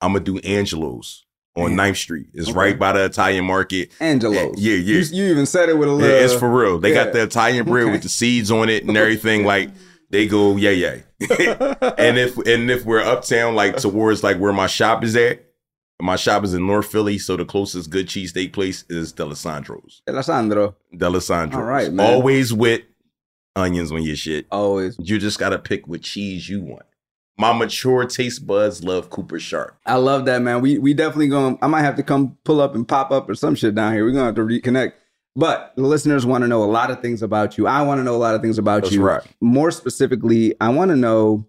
I'm 0.00 0.12
gonna 0.12 0.24
do 0.24 0.38
Angelo's 0.38 1.24
on 1.56 1.76
Man. 1.76 1.92
9th 1.92 1.96
Street. 1.96 2.26
It's 2.34 2.48
Okay. 2.48 2.58
right 2.58 2.78
by 2.78 2.92
the 2.92 3.04
Italian 3.04 3.44
market. 3.44 3.90
Angelo's. 4.00 4.56
Yeah, 4.58 4.74
yeah. 4.74 4.98
You, 4.98 5.24
you 5.24 5.30
even 5.30 5.46
said 5.46 5.68
it 5.68 5.78
with 5.78 5.88
a 5.88 5.92
little. 5.92 6.10
Yeah, 6.16 6.24
it's 6.24 6.34
for 6.34 6.50
real. 6.50 6.78
They 6.78 6.92
yeah. 6.92 7.04
got 7.04 7.12
the 7.12 7.22
Italian 7.22 7.64
bread 7.66 7.84
Okay. 7.84 7.92
with 7.92 8.02
the 8.02 8.08
seeds 8.08 8.50
on 8.50 8.68
it 8.68 8.84
and 8.84 8.96
everything. 8.96 9.44
Like 9.44 9.70
they 10.10 10.26
go, 10.26 10.56
yeah, 10.56 10.70
yeah. 10.70 10.96
and 11.98 12.18
if 12.18 12.36
and 12.38 12.70
if 12.70 12.84
we're 12.84 13.00
uptown, 13.02 13.54
like 13.54 13.76
towards 13.76 14.22
like 14.24 14.38
where 14.38 14.52
my 14.52 14.66
shop 14.66 15.04
is 15.04 15.14
at, 15.16 15.44
my 16.02 16.16
shop 16.16 16.44
is 16.44 16.54
in 16.54 16.66
North 16.66 16.86
Philly, 16.90 17.18
so 17.18 17.36
the 17.36 17.44
closest 17.44 17.90
good 17.90 18.06
cheesesteak 18.06 18.52
place 18.52 18.84
is 18.88 19.12
Dalessandro's. 19.12 20.02
Alessandro. 20.08 20.74
Dalessandro's. 20.94 21.54
All 21.54 21.62
right, 21.62 21.92
man. 21.92 22.14
Always 22.14 22.52
with 22.52 22.82
onions 23.56 23.92
on 23.92 24.02
your 24.02 24.16
shit. 24.16 24.46
Always. 24.50 24.96
You 24.98 25.18
just 25.18 25.38
gotta 25.38 25.58
pick 25.58 25.86
what 25.86 26.02
cheese 26.02 26.48
you 26.48 26.62
want. 26.62 26.82
My 27.36 27.52
mature 27.52 28.04
taste 28.06 28.46
buds 28.46 28.84
love 28.84 29.10
Cooper 29.10 29.40
Sharp. 29.40 29.76
I 29.86 29.96
love 29.96 30.24
that, 30.26 30.40
man. 30.42 30.60
We 30.60 30.78
we 30.78 30.94
definitely 30.94 31.28
going. 31.28 31.58
I 31.62 31.66
might 31.66 31.82
have 31.82 31.96
to 31.96 32.02
come 32.02 32.38
pull 32.44 32.60
up 32.60 32.74
and 32.74 32.86
pop 32.86 33.10
up 33.10 33.28
or 33.28 33.34
some 33.34 33.54
shit 33.54 33.74
down 33.74 33.92
here. 33.92 34.04
We're 34.04 34.12
gonna 34.12 34.26
have 34.26 34.34
to 34.36 34.42
reconnect. 34.42 34.92
But 35.36 35.72
the 35.74 35.82
listeners 35.82 36.24
want 36.24 36.42
to 36.42 36.48
know 36.48 36.62
a 36.62 36.66
lot 36.66 36.92
of 36.92 37.02
things 37.02 37.20
about 37.20 37.58
you. 37.58 37.66
I 37.66 37.82
want 37.82 37.98
to 37.98 38.04
know 38.04 38.14
a 38.14 38.18
lot 38.18 38.36
of 38.36 38.40
things 38.40 38.56
about 38.56 38.82
That's 38.82 38.94
you. 38.94 39.02
right. 39.02 39.22
More 39.40 39.72
specifically, 39.72 40.54
I 40.60 40.68
want 40.68 40.90
to 40.90 40.96
know 40.96 41.48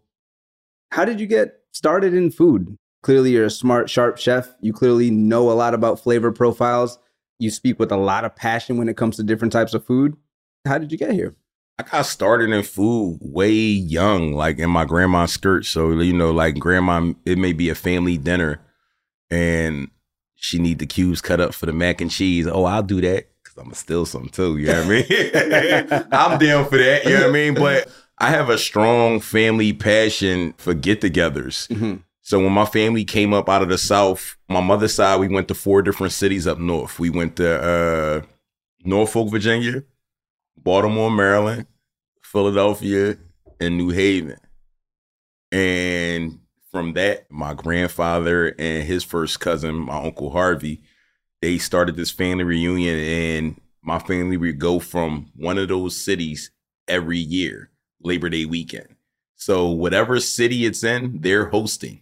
how 0.90 1.06
did 1.06 1.20
you 1.20 1.28
get 1.28 1.60
started 1.72 2.16
in 2.16 2.32
food? 2.32 2.78
Clearly, 3.06 3.34
you're 3.34 3.46
a 3.46 3.52
smart, 3.52 3.88
sharp 3.88 4.18
chef. 4.18 4.50
You 4.62 4.74
clearly 4.74 5.12
know 5.12 5.52
a 5.52 5.54
lot 5.54 5.76
about 5.76 6.00
flavor 6.00 6.32
profiles. 6.32 6.98
You 7.38 7.52
speak 7.52 7.78
with 7.78 7.92
a 7.92 7.98
lot 7.98 8.26
of 8.26 8.36
passion 8.36 8.78
when 8.80 8.90
it 8.90 8.98
comes 8.98 9.18
to 9.18 9.24
different 9.24 9.54
types 9.54 9.76
of 9.76 9.86
food. 9.86 10.18
How 10.66 10.80
did 10.80 10.92
you 10.92 10.98
get 10.98 11.12
here? 11.12 11.36
I 11.78 11.84
got 11.84 12.08
started 12.08 12.50
in 12.50 12.64
food 12.64 13.20
way 13.22 13.52
young, 13.52 14.34
like 14.34 14.58
in 14.58 14.72
my 14.72 14.86
grandma's 14.86 15.34
skirt. 15.34 15.66
So, 15.66 15.92
you 15.92 16.14
know, 16.14 16.32
like 16.32 16.58
grandma, 16.58 17.14
it 17.28 17.38
may 17.38 17.54
be 17.54 17.70
a 17.70 17.76
family 17.76 18.18
dinner 18.18 18.60
and 19.30 19.92
she 20.34 20.58
need 20.58 20.80
the 20.80 20.88
cubes 20.88 21.22
cut 21.22 21.40
up 21.40 21.54
for 21.54 21.68
the 21.68 21.74
mac 21.74 22.02
and 22.02 22.10
cheese. 22.10 22.48
Oh, 22.48 22.64
I'll 22.64 22.82
do 22.82 23.02
that 23.02 23.30
because 23.44 23.56
I'm 23.56 23.66
going 23.66 23.74
to 23.74 23.80
steal 23.80 24.08
some 24.08 24.30
too. 24.30 24.58
You 24.58 24.66
know 24.66 24.84
what 24.84 24.88
I 24.88 25.92
mean? 25.92 26.08
I'm 26.12 26.40
down 26.40 26.68
for 26.68 26.80
that. 26.80 27.04
You 27.04 27.12
know 27.12 27.22
what 27.22 27.30
I 27.30 27.34
mean? 27.34 27.54
But 27.54 27.88
I 28.18 28.32
have 28.32 28.50
a 28.50 28.58
strong 28.58 29.20
family 29.20 29.74
passion 29.74 30.56
for 30.58 30.74
get 30.74 31.02
togethers. 31.02 31.68
Mm-hmm. 31.68 31.98
So 32.26 32.40
when 32.40 32.54
my 32.54 32.66
family 32.66 33.06
came 33.06 33.36
up 33.36 33.48
out 33.50 33.62
of 33.62 33.70
the 33.70 33.78
South, 33.78 34.36
my 34.50 34.60
mother's 34.60 34.96
side, 34.96 35.20
we 35.20 35.28
went 35.28 35.48
to 35.50 35.54
four 35.54 35.84
different 35.84 36.12
cities 36.12 36.48
up 36.48 36.58
north. 36.58 36.98
We 36.98 37.12
went 37.12 37.36
to 37.36 37.62
uh, 37.62 38.22
Norfolk, 38.84 39.30
Virginia, 39.30 39.84
Baltimore, 40.58 41.12
Maryland, 41.12 41.68
Philadelphia, 42.24 43.18
and 43.60 43.78
New 43.78 43.92
Haven. 43.92 44.40
And 45.52 46.40
from 46.72 46.94
that, 46.94 47.30
my 47.30 47.54
grandfather 47.54 48.56
and 48.58 48.84
his 48.84 49.04
first 49.04 49.40
cousin, 49.40 49.76
my 49.76 50.02
uncle 50.02 50.32
Harvey, 50.32 50.82
they 51.44 51.60
started 51.60 51.96
this 51.96 52.10
family 52.10 52.44
reunion, 52.44 52.98
and 52.98 53.62
my 53.84 54.00
family 54.00 54.38
would 54.38 54.58
go 54.58 54.80
from 54.80 55.30
one 55.36 55.60
of 55.60 55.68
those 55.68 55.96
cities 55.96 56.50
every 56.88 57.20
year, 57.20 57.70
Labor 58.02 58.30
Day 58.30 58.46
weekend. 58.46 58.96
So 59.36 59.70
whatever 59.70 60.20
city 60.20 60.66
it's 60.66 60.84
in, 60.84 61.22
they're 61.22 61.50
hosting. 61.50 62.02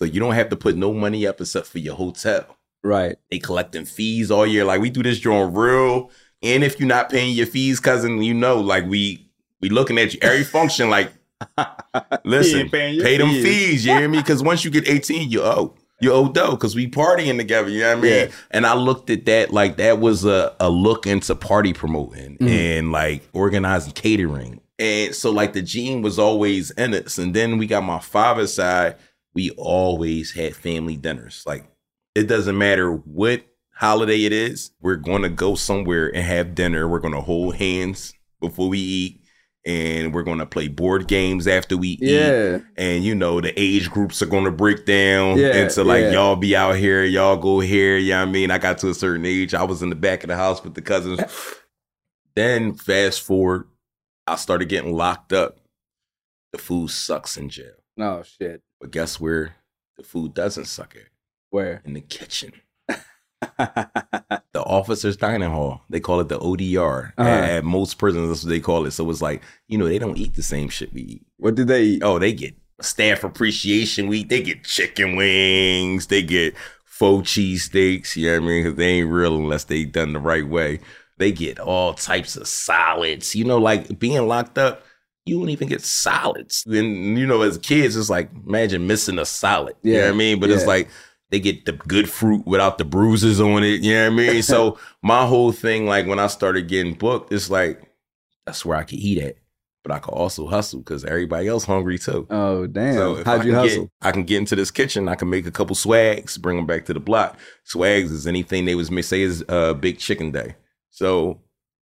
So 0.00 0.06
you 0.06 0.18
don't 0.18 0.32
have 0.32 0.48
to 0.48 0.56
put 0.56 0.76
no 0.78 0.94
money 0.94 1.26
up 1.26 1.42
except 1.42 1.66
for 1.66 1.78
your 1.78 1.94
hotel. 1.94 2.56
Right. 2.82 3.16
They 3.30 3.38
collecting 3.38 3.84
fees 3.84 4.30
all 4.30 4.46
year. 4.46 4.64
Like 4.64 4.80
we 4.80 4.88
do 4.88 5.02
this 5.02 5.20
drawing 5.20 5.52
real. 5.52 6.10
And 6.42 6.64
if 6.64 6.80
you're 6.80 6.88
not 6.88 7.10
paying 7.10 7.34
your 7.36 7.44
fees, 7.46 7.80
cousin, 7.80 8.22
you 8.22 8.32
know, 8.32 8.58
like 8.60 8.86
we 8.86 9.28
we 9.60 9.68
looking 9.68 9.98
at 9.98 10.14
you 10.14 10.18
every 10.22 10.42
function. 10.42 10.88
Like, 10.88 11.12
listen, 12.24 12.60
ain't 12.60 12.72
paying 12.72 12.94
your 12.94 13.04
pay 13.04 13.18
them 13.18 13.28
fees. 13.28 13.44
fees. 13.44 13.84
You 13.86 13.92
hear 13.98 14.08
me? 14.08 14.18
Because 14.20 14.42
once 14.42 14.64
you 14.64 14.70
get 14.70 14.88
18, 14.88 15.30
you 15.30 15.42
owe. 15.42 15.74
You 16.00 16.12
owe 16.12 16.32
dough 16.32 16.52
because 16.52 16.74
we 16.74 16.88
partying 16.88 17.36
together. 17.36 17.68
You 17.68 17.80
know 17.80 17.90
what 17.90 17.98
I 17.98 18.00
mean? 18.00 18.12
Yeah. 18.12 18.28
And 18.52 18.64
I 18.66 18.72
looked 18.74 19.10
at 19.10 19.26
that 19.26 19.52
like 19.52 19.76
that 19.76 20.00
was 20.00 20.24
a, 20.24 20.56
a 20.58 20.70
look 20.70 21.06
into 21.06 21.34
party 21.34 21.74
promoting 21.74 22.38
Mhm. 22.38 22.48
and 22.48 22.90
like 22.90 23.28
organizing 23.34 23.92
catering. 23.92 24.62
And 24.78 25.14
so 25.14 25.30
like 25.30 25.52
the 25.52 25.60
gene 25.60 26.00
was 26.00 26.18
always 26.18 26.70
in 26.70 26.94
us. 26.94 27.18
And 27.18 27.34
then 27.34 27.58
we 27.58 27.66
got 27.66 27.84
my 27.84 27.98
father's 27.98 28.54
side, 28.54 28.96
we 29.34 29.50
always 29.52 30.32
had 30.32 30.56
family 30.56 30.96
dinners. 30.96 31.42
Like 31.46 31.64
it 32.14 32.24
doesn't 32.24 32.58
matter 32.58 32.92
what 32.92 33.44
holiday 33.74 34.24
it 34.24 34.32
is, 34.32 34.72
we're 34.80 34.96
gonna 34.96 35.30
go 35.30 35.54
somewhere 35.54 36.08
and 36.14 36.24
have 36.24 36.54
dinner. 36.54 36.86
We're 36.88 36.98
gonna 37.00 37.20
hold 37.20 37.56
hands 37.56 38.12
before 38.40 38.68
we 38.68 38.78
eat. 38.78 39.16
And 39.66 40.14
we're 40.14 40.22
gonna 40.22 40.46
play 40.46 40.68
board 40.68 41.06
games 41.06 41.46
after 41.46 41.76
we 41.76 41.88
eat 41.88 42.00
Yeah. 42.02 42.60
and 42.78 43.04
you 43.04 43.14
know 43.14 43.42
the 43.42 43.52
age 43.60 43.90
groups 43.90 44.22
are 44.22 44.26
gonna 44.26 44.50
break 44.50 44.86
down 44.86 45.36
Yeah, 45.36 45.54
into 45.54 45.84
like 45.84 46.00
yeah. 46.04 46.12
y'all 46.12 46.36
be 46.36 46.56
out 46.56 46.76
here, 46.76 47.04
y'all 47.04 47.36
go 47.36 47.60
here. 47.60 47.98
You 47.98 48.12
know 48.12 48.20
what 48.20 48.28
I 48.28 48.32
mean? 48.32 48.50
I 48.50 48.56
got 48.56 48.78
to 48.78 48.88
a 48.88 48.94
certain 48.94 49.26
age, 49.26 49.52
I 49.52 49.62
was 49.64 49.82
in 49.82 49.90
the 49.90 49.96
back 49.96 50.24
of 50.24 50.28
the 50.28 50.36
house 50.36 50.64
with 50.64 50.74
the 50.74 50.80
cousins. 50.80 51.20
then 52.34 52.72
fast 52.74 53.20
forward, 53.20 53.68
I 54.26 54.36
started 54.36 54.70
getting 54.70 54.94
locked 54.94 55.34
up. 55.34 55.58
The 56.52 56.58
food 56.58 56.88
sucks 56.90 57.36
in 57.36 57.50
jail. 57.50 57.74
Oh 57.98 58.22
shit. 58.22 58.62
But 58.80 58.90
guess 58.90 59.20
where 59.20 59.56
the 59.96 60.02
food 60.02 60.34
doesn't 60.34 60.66
suck 60.66 60.96
at? 60.96 61.08
Where? 61.50 61.82
In 61.84 61.94
the 61.94 62.00
kitchen. 62.00 62.52
the 63.58 64.62
officers 64.64 65.16
dining 65.16 65.50
hall. 65.50 65.82
They 65.90 66.00
call 66.00 66.20
it 66.20 66.28
the 66.28 66.38
ODR. 66.38 67.12
Uh-huh. 67.16 67.28
At, 67.28 67.50
at 67.50 67.64
most 67.64 67.98
prisons, 67.98 68.28
that's 68.28 68.44
what 68.44 68.50
they 68.50 68.60
call 68.60 68.86
it. 68.86 68.92
So 68.92 69.08
it's 69.10 69.22
like, 69.22 69.42
you 69.68 69.78
know, 69.78 69.86
they 69.86 69.98
don't 69.98 70.18
eat 70.18 70.34
the 70.34 70.42
same 70.42 70.68
shit 70.68 70.92
we 70.92 71.02
eat. 71.02 71.26
What 71.36 71.54
did 71.54 71.68
they 71.68 71.82
eat? 71.82 72.02
Oh, 72.02 72.18
they 72.18 72.32
get 72.32 72.54
staff 72.80 73.24
appreciation 73.24 74.08
week. 74.08 74.28
They 74.28 74.42
get 74.42 74.64
chicken 74.64 75.16
wings. 75.16 76.06
They 76.06 76.22
get 76.22 76.54
faux 76.84 77.30
cheese 77.30 77.64
steaks. 77.64 78.16
You 78.16 78.28
know 78.28 78.40
what 78.40 78.42
I 78.42 78.46
mean? 78.46 78.64
Because 78.64 78.76
they 78.76 78.86
ain't 78.86 79.10
real 79.10 79.36
unless 79.36 79.64
they 79.64 79.84
done 79.84 80.12
the 80.12 80.20
right 80.20 80.46
way. 80.46 80.80
They 81.18 81.32
get 81.32 81.58
all 81.58 81.94
types 81.94 82.36
of 82.36 82.48
solids. 82.48 83.34
You 83.34 83.44
know, 83.44 83.58
like 83.58 83.98
being 83.98 84.26
locked 84.26 84.56
up, 84.58 84.84
you 85.30 85.38
don't 85.38 85.50
even 85.50 85.68
get 85.68 85.82
solids. 85.82 86.64
And 86.66 87.18
you 87.18 87.26
know, 87.26 87.42
as 87.42 87.58
kids, 87.58 87.96
it's 87.96 88.10
like 88.10 88.30
imagine 88.46 88.86
missing 88.86 89.18
a 89.18 89.24
salad. 89.24 89.76
You 89.82 89.92
know 89.92 89.98
Yeah, 90.00 90.04
what 90.06 90.14
I 90.14 90.16
mean? 90.18 90.40
But 90.40 90.50
it's 90.50 90.66
like 90.66 90.88
they 91.30 91.40
get 91.40 91.64
the 91.64 91.72
good 91.72 92.10
fruit 92.10 92.44
without 92.46 92.78
the 92.78 92.84
bruises 92.84 93.40
on 93.40 93.62
it. 93.64 93.80
You 93.82 93.94
know 93.94 94.10
what 94.10 94.22
I 94.24 94.32
mean? 94.32 94.42
so 94.42 94.78
my 95.02 95.26
whole 95.26 95.52
thing, 95.52 95.86
like 95.86 96.06
when 96.06 96.18
I 96.18 96.26
started 96.26 96.68
getting 96.68 96.94
booked, 96.94 97.32
it's 97.32 97.50
like 97.50 97.80
that's 98.46 98.64
where 98.64 98.76
I 98.76 98.84
can 98.84 98.98
eat 98.98 99.18
at. 99.18 99.36
But 99.82 99.92
I 99.92 99.98
could 99.98 100.12
also 100.12 100.46
hustle 100.46 100.80
because 100.80 101.06
everybody 101.06 101.48
else 101.48 101.64
hungry 101.64 101.98
too. 101.98 102.26
Oh 102.28 102.66
damn! 102.66 102.94
So 102.94 103.24
How'd 103.24 103.40
I 103.40 103.44
you 103.44 103.54
hustle? 103.54 103.84
Get, 103.84 103.90
I 104.02 104.12
can 104.12 104.24
get 104.24 104.36
into 104.38 104.54
this 104.56 104.70
kitchen. 104.70 105.08
I 105.08 105.14
can 105.14 105.30
make 105.30 105.46
a 105.46 105.50
couple 105.50 105.74
swags, 105.74 106.36
bring 106.36 106.56
them 106.56 106.66
back 106.66 106.84
to 106.86 106.92
the 106.92 107.00
block. 107.00 107.38
Swags 107.64 108.12
is 108.12 108.26
anything 108.26 108.66
they 108.66 108.74
was 108.74 108.90
say 109.06 109.22
is 109.22 109.42
uh, 109.48 109.72
big 109.74 109.98
chicken 109.98 110.32
day. 110.32 110.54
So 110.90 111.40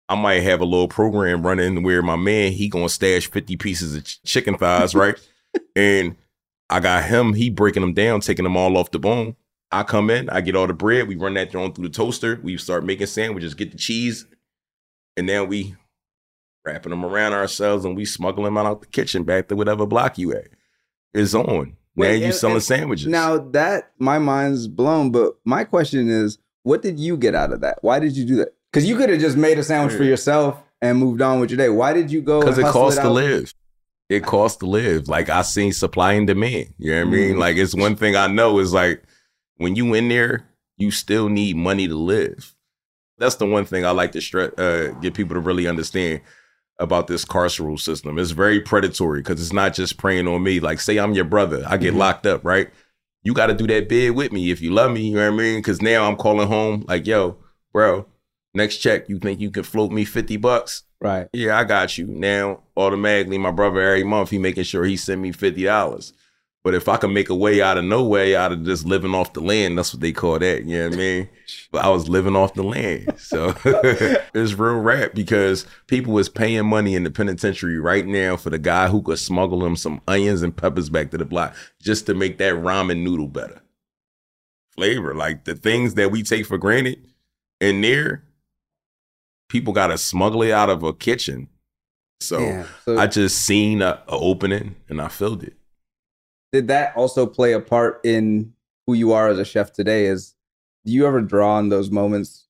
I 0.09 0.15
might 0.15 0.43
have 0.43 0.61
a 0.61 0.65
little 0.67 0.89
program 0.89 1.47
running 1.47 1.83
where 1.83 2.03
my 2.03 2.17
man 2.17 2.53
he 2.53 2.69
gonna 2.69 2.89
stash 2.89 3.31
fifty 3.31 3.57
pieces 3.57 3.95
of 3.97 4.05
ch- 4.05 4.23
chicken 4.23 4.57
thighs, 4.59 4.95
right? 4.95 5.17
and 5.77 6.17
I 6.71 6.81
got 6.81 7.05
him. 7.05 7.35
He 7.35 7.51
breaking 7.51 7.83
them 7.83 7.95
down, 7.95 8.21
taking 8.21 8.45
them 8.45 8.57
all 8.57 8.77
off 8.77 8.91
the 8.91 8.99
bone. 8.99 9.37
I 9.73 9.83
come 9.83 10.11
in, 10.11 10.31
I 10.31 10.41
get 10.41 10.55
all 10.57 10.67
the 10.67 10.73
bread. 10.75 11.09
We 11.09 11.17
run 11.17 11.35
that 11.35 11.51
thrown 11.51 11.73
through 11.73 11.89
the 11.89 11.95
toaster. 11.95 12.39
We 12.43 12.57
start 12.59 12.85
making 12.85 13.07
sandwiches, 13.09 13.55
get 13.55 13.73
the 13.73 13.79
cheese, 13.79 14.27
and 15.17 15.29
then 15.29 15.49
we 15.49 15.75
wrapping 16.65 16.91
them 16.91 17.05
around 17.05 17.33
ourselves 17.33 17.85
and 17.85 17.97
we 17.97 18.05
smuggle 18.05 18.45
them 18.45 18.57
out 18.57 18.67
of 18.67 18.81
the 18.81 18.87
kitchen 18.87 19.25
back 19.25 19.49
to 19.49 19.57
whatever 19.57 19.85
block 19.87 20.17
you 20.17 20.33
at. 20.33 20.49
It's 21.13 21.35
on. 21.35 21.45
now 21.47 21.73
Wait, 21.97 22.19
you 22.19 22.27
and- 22.27 22.35
selling 22.35 22.55
and 22.57 22.63
sandwiches. 22.63 23.07
Now 23.07 23.39
that 23.39 23.93
my 23.99 24.19
mind's 24.19 24.67
blown, 24.69 25.11
but 25.11 25.35
my 25.45 25.65
question 25.65 26.09
is, 26.09 26.39
what 26.63 26.81
did 26.81 26.99
you 26.99 27.17
get 27.17 27.35
out 27.35 27.53
of 27.53 27.61
that? 27.61 27.79
Why 27.83 27.99
did 27.99 28.17
you 28.17 28.25
do 28.25 28.37
that? 28.37 28.55
Because 28.75 28.89
you 28.89 28.97
could 28.97 29.09
have 29.09 29.21
just 29.21 29.37
made 29.37 29.57
a 29.57 29.63
sandwich 29.63 29.97
for 29.97 30.03
yourself 30.03 30.61
and 30.83 30.99
moved 30.99 31.23
on 31.23 31.39
with 31.39 31.49
your 31.49 31.59
day. 31.59 31.69
Why 31.69 31.93
did 31.93 32.11
you 32.11 32.21
go? 32.21 32.41
because 32.41 32.59
it 32.59 32.67
costs 32.67 32.99
to 32.99 33.09
live. 33.09 33.55
It 34.09 34.25
costs 34.25 34.59
to 34.59 34.67
live. 34.67 35.07
Like 35.07 35.29
I 35.29 35.43
seen 35.43 35.73
supply 35.73 36.15
and 36.15 36.27
demand. 36.27 36.75
You 36.79 36.91
know 36.91 37.05
what 37.05 37.07
I 37.07 37.11
mean? 37.13 37.37
Mhm. 37.37 37.39
Like 37.39 37.57
it's 37.57 37.73
one 37.73 37.95
thing 37.95 38.17
I 38.17 38.27
know 38.27 38.59
is 38.59 38.73
like 38.73 39.05
when 39.59 39.77
you 39.77 39.95
in 39.95 40.09
there, 40.09 40.49
you 40.77 40.91
still 40.91 41.29
need 41.29 41.55
money 41.55 41.87
to 41.87 41.95
live. 41.95 42.53
That's 43.17 43.37
the 43.37 43.47
one 43.47 43.65
thing 43.65 43.87
I 43.87 43.93
like 43.93 44.11
to 44.11 44.21
stress, 44.21 44.51
uh, 44.59 44.89
get 45.01 45.15
people 45.15 45.35
to 45.35 45.41
really 45.41 45.69
understand 45.69 46.23
about 46.81 47.07
this 47.07 47.25
carceral 47.25 47.79
system. 47.79 48.19
It's 48.19 48.33
very 48.33 48.61
predatory 48.61 49.21
because 49.21 49.41
it's 49.41 49.53
not 49.53 49.73
just 49.75 49.99
preying 49.99 50.27
on 50.27 50.43
me. 50.43 50.59
Like 50.59 50.81
say 50.81 50.97
I'm 50.99 51.13
your 51.13 51.27
brother, 51.27 51.65
I 51.69 51.77
get 51.77 51.95
Mhm. 51.95 51.99
locked 51.99 52.27
up, 52.27 52.45
right? 52.45 52.71
You 53.23 53.35
got 53.35 53.47
to 53.47 53.55
do 53.55 53.69
that 53.69 53.89
bid 53.89 54.17
with 54.17 54.33
me 54.33 54.51
if 54.51 54.61
you 54.61 54.73
love 54.73 54.91
me. 54.91 55.03
You 55.11 55.15
know 55.15 55.31
what 55.31 55.35
I 55.35 55.45
mean? 55.45 55.59
Because 55.59 55.81
now 55.81 56.09
I'm 56.11 56.17
calling 56.17 56.49
home 56.49 56.85
like, 56.89 57.07
yo, 57.07 57.37
bro, 57.73 58.07
next 58.55 58.79
check, 58.79 59.09
you 59.09 59.19
think 59.19 59.41
you 59.41 59.51
can 59.51 59.63
float 59.63 59.93
me 59.93 60.05
fifty 60.05 60.37
bucks? 60.37 60.85
Right. 61.01 61.29
Yeah, 61.33 61.59
I 61.59 61.65
got 61.65 61.99
you. 61.99 62.07
Now, 62.07 62.63
automatically, 62.77 63.39
my 63.39 63.51
brother 63.51 63.81
every 63.81 64.05
month 64.05 64.31
he 64.31 64.39
making 64.39 64.65
sure 64.65 64.85
he 64.85 64.97
send 64.97 65.21
me 65.23 65.33
fifty 65.33 65.65
dollars. 65.65 66.13
But 66.65 66.75
if 66.75 66.89
I 66.89 66.97
can 66.97 67.13
make 67.13 67.29
a 67.29 67.35
way 67.35 67.61
out 67.61 67.77
of 67.77 67.85
no 67.85 68.03
way, 68.05 68.35
out 68.35 68.51
of 68.51 68.65
just 68.65 68.87
living 68.87 69.15
off 69.15 69.35
the 69.35 69.43
land, 69.43 69.77
that's 69.77 69.93
what 69.93 70.01
they 70.01 70.13
call 70.13 70.39
that. 70.39 70.65
You 70.65 70.79
know 70.79 70.85
what 70.89 70.95
I 70.95 70.99
mean? 70.99 71.29
But 71.71 71.85
I 71.85 71.89
was 71.89 72.09
living 72.09 72.37
off 72.37 72.55
the 72.55 72.63
land, 72.63 73.15
so 73.19 73.55
it's 73.65 74.55
real 74.55 74.77
rap 74.77 75.13
because 75.13 75.67
people 75.89 76.13
was 76.13 76.29
paying 76.29 76.67
money 76.67 76.95
in 76.95 77.03
the 77.03 77.11
penitentiary 77.11 77.79
right 77.79 78.07
now 78.07 78.37
for 78.37 78.49
the 78.49 78.59
guy 78.59 78.89
who 78.89 79.03
could 79.03 79.19
smuggle 79.19 79.59
them 79.59 79.75
some 79.77 80.01
onions 80.07 80.43
and 80.43 80.57
peppers 80.57 80.89
back 80.89 81.11
to 81.11 81.19
the 81.19 81.25
block 81.25 81.55
just 81.83 82.07
to 82.07 82.15
make 82.15 82.39
that 82.39 82.55
ramen 82.55 83.03
noodle 83.03 83.27
better. 83.27 83.61
Flavor, 84.71 85.15
like 85.15 85.45
the 85.45 85.55
things 85.57 85.95
that 85.95 86.13
we 86.13 86.23
take 86.23 86.47
for 86.47 86.59
granted 86.59 87.05
in 87.61 87.81
there, 87.81 88.23
people 89.49 89.73
got 89.73 89.89
to 89.89 89.99
smuggle 89.99 90.43
it 90.43 90.51
out 90.53 90.71
of 90.71 90.83
a 90.83 90.93
kitchen. 90.93 91.49
So, 92.21 92.39
Damn. 92.39 92.67
So- 92.85 92.99
I 92.99 93.07
just 93.07 93.45
seen 93.45 93.83
a, 93.83 94.03
a 94.09 94.13
opening 94.17 94.77
and 94.89 95.01
I 95.01 95.09
filled 95.09 95.43
it. 95.43 95.55
Did 96.53 96.69
that 96.69 96.97
also 96.97 97.27
play 97.27 97.53
a 97.53 97.61
part 97.61 98.01
in 98.05 98.53
who 98.87 98.95
you 98.95 99.13
are 99.13 99.29
as 99.29 99.39
a 99.39 99.45
chef 99.45 99.73
today? 99.73 100.07
Is 100.07 100.35
do 100.85 100.93
you 100.93 101.07
ever 101.07 101.21
draw 101.21 101.57
on 101.57 101.69
those 101.69 101.91
moments 101.91 102.47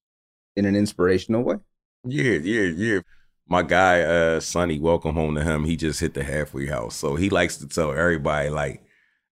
in 0.56 0.66
an 0.66 0.76
inspirational 0.76 1.42
way? 1.42 1.56
Yeah, 2.04 2.32
yeah, 2.32 2.62
yeah. 2.76 3.00
My 3.48 3.62
guy, 3.62 4.00
uh, 4.02 4.40
Sonny, 4.40 4.78
welcome 4.78 5.14
home 5.14 5.34
to 5.36 5.42
him. 5.42 5.64
He 5.64 5.76
just 5.76 6.00
hit 6.00 6.14
the 6.14 6.24
halfway 6.24 6.66
house. 6.66 6.96
So 6.96 7.14
he 7.14 7.30
likes 7.30 7.56
to 7.58 7.68
tell 7.68 7.92
everybody, 7.92 8.50
like, 8.50 8.82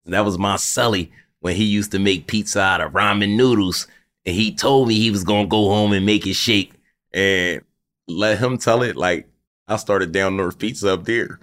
that 0.06 0.24
was 0.24 0.38
my 0.38 0.56
Sully 0.56 1.12
when 1.40 1.56
he 1.56 1.64
used 1.64 1.92
to 1.92 1.98
make 1.98 2.26
pizza 2.26 2.60
out 2.60 2.80
of 2.80 2.92
ramen 2.92 3.36
noodles. 3.36 3.86
And 4.24 4.34
he 4.34 4.54
told 4.54 4.88
me 4.88 4.94
he 4.94 5.10
was 5.10 5.24
gonna 5.24 5.48
go 5.48 5.68
home 5.68 5.92
and 5.92 6.06
make 6.06 6.26
it 6.26 6.34
shake. 6.34 6.72
And 7.12 7.62
let 8.08 8.38
him 8.38 8.58
tell 8.58 8.82
it, 8.82 8.96
like, 8.96 9.28
I 9.68 9.76
started 9.76 10.12
down 10.12 10.36
North 10.36 10.58
Pizza 10.58 10.94
up 10.94 11.04
there. 11.04 11.40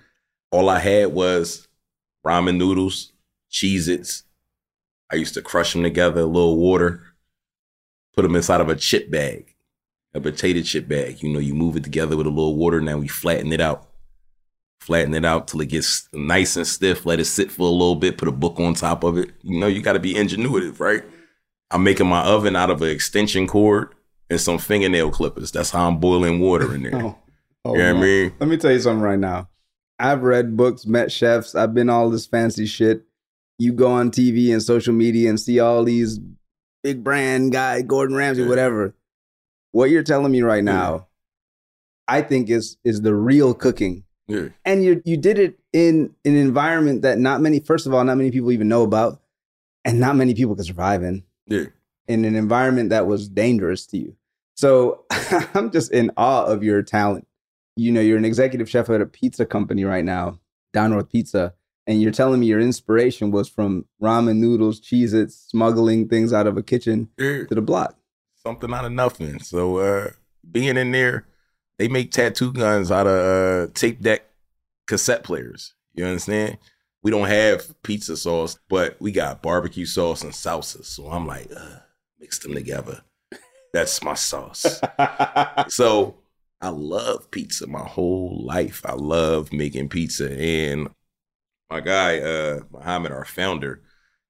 All 0.52 0.70
I 0.70 0.80
had 0.80 1.14
was 1.14 1.68
ramen 2.26 2.58
noodles, 2.58 3.14
Cheez 3.52 3.88
Its. 3.88 4.24
I 5.12 5.16
used 5.16 5.34
to 5.36 5.42
crush 5.42 5.74
them 5.74 5.84
together, 5.84 6.22
a 6.22 6.26
little 6.26 6.58
water, 6.58 7.04
put 8.16 8.24
them 8.24 8.36
inside 8.36 8.62
of 8.62 8.70
a 8.70 8.76
chip 8.76 9.10
bag 9.10 9.56
a 10.14 10.20
potato 10.20 10.62
chip 10.62 10.88
bag. 10.88 11.22
You 11.22 11.30
know, 11.30 11.40
you 11.40 11.54
move 11.54 11.76
it 11.76 11.84
together 11.84 12.18
with 12.18 12.28
a 12.28 12.32
little 12.32 12.56
water. 12.56 12.82
Now 12.82 12.98
we 12.98 13.08
flatten 13.08 13.52
it 13.52 13.62
out. 13.62 13.88
Flatten 14.82 15.14
it 15.14 15.26
out 15.26 15.48
till 15.48 15.62
it 15.62 15.68
gets 15.68 16.08
nice 16.14 16.56
and 16.56 16.66
stiff. 16.66 17.06
Let 17.06 17.20
it 17.20 17.26
sit 17.26 17.52
for 17.52 17.64
a 17.68 17.72
little 17.72 17.96
bit. 17.96 18.18
Put 18.18 18.28
a 18.28 18.34
book 18.34 18.60
on 18.60 18.74
top 18.74 19.04
of 19.04 19.18
it. 19.18 19.32
You 19.44 19.60
know, 19.60 19.68
you 19.68 19.82
got 19.82 19.94
to 19.94 20.00
be 20.00 20.14
ingenuitive, 20.14 20.80
right? 20.80 21.04
I'm 21.72 21.84
making 21.84 22.08
my 22.08 22.24
oven 22.24 22.56
out 22.56 22.72
of 22.72 22.82
an 22.82 22.90
extension 22.90 23.46
cord 23.46 23.94
and 24.30 24.40
some 24.40 24.58
fingernail 24.58 25.12
clippers. 25.12 25.52
That's 25.52 25.72
how 25.72 25.88
I'm 25.88 26.00
boiling 26.00 26.40
water 26.40 26.74
in 26.74 26.84
there. 26.84 27.16
Oh, 27.66 27.72
oh, 27.72 27.74
you 27.74 27.80
know 27.80 27.94
what 27.94 28.00
I 28.00 28.06
mean? 28.06 28.34
Let 28.40 28.50
me 28.50 28.56
tell 28.56 28.72
you 28.72 28.80
something 28.80 29.02
right 29.02 29.20
now. 29.20 29.50
I've 30.00 30.24
read 30.24 30.56
books, 30.56 30.86
met 30.86 31.12
chefs, 31.12 31.56
I've 31.56 31.74
been 31.74 31.90
all 31.90 32.10
this 32.10 32.26
fancy 32.26 32.66
shit. 32.66 33.04
You 33.58 33.74
go 33.74 33.92
on 33.92 34.12
TV 34.12 34.54
and 34.54 34.64
social 34.64 34.94
media 34.94 35.30
and 35.30 35.38
see 35.38 35.60
all 35.60 35.84
these 35.84 36.22
big 36.84 37.04
brand 37.04 37.52
guy, 37.52 37.82
Gordon 37.82 38.16
Ramsay, 38.16 38.48
whatever. 38.48 38.96
What 39.72 39.90
you're 39.90 40.04
telling 40.04 40.32
me 40.32 40.42
right 40.42 40.64
now, 40.64 41.08
I 42.08 42.22
think 42.22 42.50
is 42.50 42.78
is 42.86 43.02
the 43.02 43.14
real 43.14 43.54
cooking. 43.54 44.06
Yeah. 44.28 44.50
And 44.64 44.84
you 44.84 45.02
you 45.04 45.18
did 45.18 45.38
it 45.38 45.60
in 45.74 46.16
an 46.24 46.36
environment 46.36 47.02
that 47.02 47.20
not 47.20 47.42
many, 47.42 47.60
first 47.60 47.86
of 47.86 47.94
all, 47.94 48.04
not 48.06 48.18
many 48.18 48.32
people 48.32 48.52
even 48.52 48.70
know 48.70 48.84
about, 48.84 49.22
and 49.84 50.00
not 50.00 50.16
many 50.16 50.34
people 50.34 50.56
can 50.56 50.64
survive 50.64 51.04
in. 51.04 51.24
Yeah. 51.46 51.66
In 52.08 52.24
an 52.26 52.36
environment 52.36 52.90
that 52.92 53.06
was 53.06 53.28
dangerous 53.28 53.86
to 53.88 53.98
you. 53.98 54.16
So 54.60 55.06
I'm 55.54 55.72
just 55.72 55.94
in 55.94 56.12
awe 56.18 56.44
of 56.44 56.64
your 56.64 56.82
talent. 56.82 57.26
You 57.78 57.94
know, 57.94 58.02
you're 58.02 58.18
an 58.18 58.26
executive 58.26 58.70
chef 58.70 58.90
at 58.90 59.00
a 59.00 59.06
pizza 59.06 59.46
company 59.46 59.86
right 59.86 60.04
now, 60.04 60.42
Down 60.74 60.92
North 60.92 61.10
Pizza, 61.10 61.54
and 61.88 62.02
you're 62.02 62.12
telling 62.12 62.42
me 62.42 62.48
your 62.48 62.60
inspiration 62.60 63.32
was 63.32 63.48
from 63.48 63.86
ramen 64.02 64.36
noodles, 64.36 64.82
Cheez 64.82 65.14
Its, 65.14 65.34
smuggling 65.34 66.10
things 66.10 66.34
out 66.34 66.46
of 66.46 66.58
a 66.58 66.62
kitchen 66.62 67.08
to 67.18 67.48
the 67.50 67.62
block. 67.62 67.96
Something 68.36 68.74
out 68.74 68.84
of 68.84 68.92
nothing. 68.92 69.40
So 69.40 69.78
uh 69.78 70.10
being 70.52 70.76
in 70.76 70.92
there, 70.92 71.26
they 71.78 71.88
make 71.88 72.12
tattoo 72.12 72.52
guns 72.52 72.92
out 72.92 73.08
of 73.08 73.70
uh, 73.70 73.72
tape 73.74 74.02
deck 74.02 74.26
cassette 74.88 75.24
players. 75.24 75.74
You 75.94 76.04
understand? 76.04 76.58
we 77.02 77.12
don't 77.12 77.30
have 77.30 77.82
pizza 77.82 78.18
sauce, 78.18 78.60
but 78.68 78.98
we 79.00 79.14
got 79.14 79.42
barbecue 79.42 79.86
sauce 79.86 80.22
and 80.22 80.34
salsa. 80.34 80.84
So 80.84 81.08
I'm 81.08 81.26
like, 81.26 81.50
uh, 81.56 81.78
mix 82.20 82.40
them 82.40 82.54
together. 82.54 83.04
That's 83.74 84.04
my 84.04 84.16
sauce. 84.16 84.80
so 85.70 86.16
I 86.62 86.70
love 86.70 87.32
pizza 87.32 87.68
my 87.68 87.84
whole 87.84 88.42
life. 88.44 88.82
I 88.86 88.94
love 88.94 89.54
making 89.54 89.90
pizza. 89.90 90.32
And 90.32 90.90
my 91.70 91.80
guy, 91.80 92.20
uh, 92.20 92.62
Muhammad, 92.72 93.12
our 93.12 93.26
founder, 93.26 93.82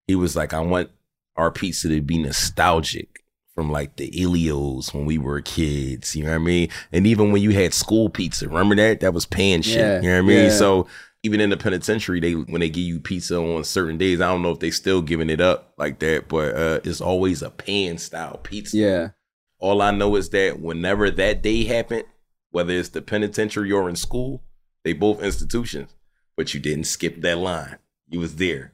he 0.07 0.15
was 0.15 0.35
like, 0.35 0.53
I 0.53 0.59
want 0.59 0.89
our 1.35 1.51
pizza 1.51 1.87
to 1.89 2.01
be 2.01 2.17
nostalgic 2.17 3.23
from 3.55 3.71
like 3.71 3.95
the 3.95 4.09
Ilios 4.11 4.93
when 4.93 5.05
we 5.05 5.17
were 5.17 5.41
kids. 5.41 6.15
You 6.15 6.23
know 6.23 6.31
what 6.31 6.35
I 6.35 6.39
mean? 6.39 6.69
And 6.91 7.07
even 7.07 7.31
when 7.31 7.41
you 7.41 7.51
had 7.51 7.73
school 7.73 8.09
pizza, 8.09 8.47
remember 8.47 8.75
that? 8.75 8.99
That 8.99 9.13
was 9.13 9.25
pan 9.25 9.61
shit. 9.61 9.77
Yeah, 9.77 10.01
you 10.01 10.07
know 10.09 10.15
what 10.15 10.23
I 10.23 10.27
mean? 10.27 10.43
yeah. 10.45 10.49
So 10.51 10.87
even 11.23 11.41
in 11.41 11.49
the 11.49 11.57
penitentiary, 11.57 12.19
they 12.19 12.33
when 12.33 12.61
they 12.61 12.69
give 12.69 12.83
you 12.83 12.99
pizza 12.99 13.37
on 13.37 13.63
certain 13.63 13.97
days, 13.97 14.21
I 14.21 14.27
don't 14.27 14.41
know 14.41 14.51
if 14.51 14.59
they 14.59 14.71
still 14.71 15.01
giving 15.01 15.29
it 15.29 15.41
up 15.41 15.73
like 15.77 15.99
that, 15.99 16.27
but 16.27 16.55
uh, 16.55 16.79
it's 16.83 17.01
always 17.01 17.41
a 17.41 17.49
pan 17.49 17.97
style 17.97 18.37
pizza. 18.37 18.77
Yeah. 18.77 19.09
All 19.59 19.81
I 19.81 19.91
know 19.91 20.15
is 20.15 20.29
that 20.29 20.59
whenever 20.59 21.11
that 21.11 21.41
day 21.41 21.65
happened, 21.65 22.05
whether 22.51 22.73
it's 22.73 22.89
the 22.89 23.01
penitentiary 23.01 23.71
or 23.71 23.89
in 23.89 23.95
school, 23.95 24.43
they 24.83 24.93
both 24.93 25.21
institutions, 25.21 25.95
but 26.37 26.53
you 26.53 26.59
didn't 26.59 26.85
skip 26.85 27.21
that 27.21 27.37
line. 27.37 27.77
You 28.07 28.19
was 28.19 28.37
there. 28.37 28.73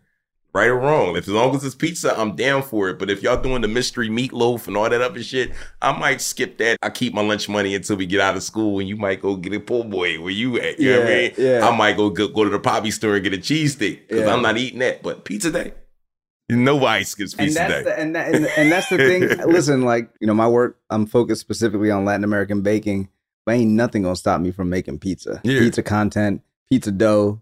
Right 0.53 0.67
or 0.69 0.77
wrong. 0.79 1.17
If 1.17 1.23
as 1.27 1.33
long 1.33 1.53
as 1.53 1.65
it's 1.65 1.75
pizza, 1.75 2.17
I'm 2.17 2.33
down 2.37 2.63
for 2.63 2.87
it. 2.87 2.97
But 2.97 3.09
if 3.09 3.21
y'all 3.21 3.41
doing 3.41 3.61
the 3.61 3.67
mystery 3.67 4.07
meatloaf 4.07 4.67
and 4.67 4.77
all 4.77 4.89
that 4.89 5.01
other 5.01 5.21
shit, 5.21 5.51
I 5.81 5.91
might 5.97 6.21
skip 6.21 6.57
that. 6.59 6.77
I 6.81 6.89
keep 6.91 7.13
my 7.13 7.21
lunch 7.21 7.49
money 7.49 7.75
until 7.75 7.97
we 7.97 8.05
get 8.05 8.21
out 8.21 8.37
of 8.37 8.43
school 8.43 8.79
and 8.79 8.87
you 8.87 8.95
might 8.95 9.21
go 9.21 9.35
get 9.35 9.51
a 9.53 9.59
po' 9.59 9.83
boy 9.83 10.21
where 10.21 10.31
you 10.31 10.57
at. 10.61 10.79
You 10.79 10.93
know 10.93 10.99
what 10.99 11.07
I 11.09 11.11
Yeah, 11.11 11.17
mean? 11.27 11.33
yeah. 11.37 11.67
I 11.67 11.75
might 11.75 11.97
go 11.97 12.09
go, 12.09 12.29
go 12.29 12.45
to 12.45 12.49
the 12.49 12.59
poppy 12.59 12.91
store 12.91 13.15
and 13.15 13.23
get 13.25 13.33
a 13.33 13.37
cheesesteak. 13.37 14.07
Because 14.07 14.27
Yeah. 14.27 14.33
I'm 14.33 14.41
not 14.41 14.57
eating 14.57 14.79
that. 14.79 15.03
But 15.03 15.25
pizza 15.25 15.51
day. 15.51 15.73
Nobody 16.49 17.03
skips 17.03 17.33
and 17.33 17.47
pizza 17.47 17.59
that's 17.59 17.73
day. 17.73 17.83
the, 17.83 17.99
and, 17.99 18.15
that, 18.15 18.33
and 18.35 18.45
and 18.45 18.71
that's 18.71 18.89
the 18.89 18.97
thing. 18.97 19.21
Listen, 19.51 19.81
like 19.81 20.09
you 20.19 20.27
know, 20.27 20.33
my 20.35 20.47
work, 20.47 20.77
I'm 20.89 21.05
focused 21.07 21.41
specifically 21.41 21.89
on 21.89 22.05
Latin 22.05 22.23
American 22.23 22.61
baking, 22.61 23.09
but 23.45 23.53
ain't 23.55 23.71
nothing 23.71 24.03
gonna 24.03 24.15
stop 24.15 24.39
me 24.41 24.51
from 24.51 24.69
making 24.69 24.99
pizza. 24.99 25.41
Yeah. 25.43 25.59
Pizza 25.59 25.81
content, 25.81 26.43
pizza 26.69 26.91
dough, 26.91 27.41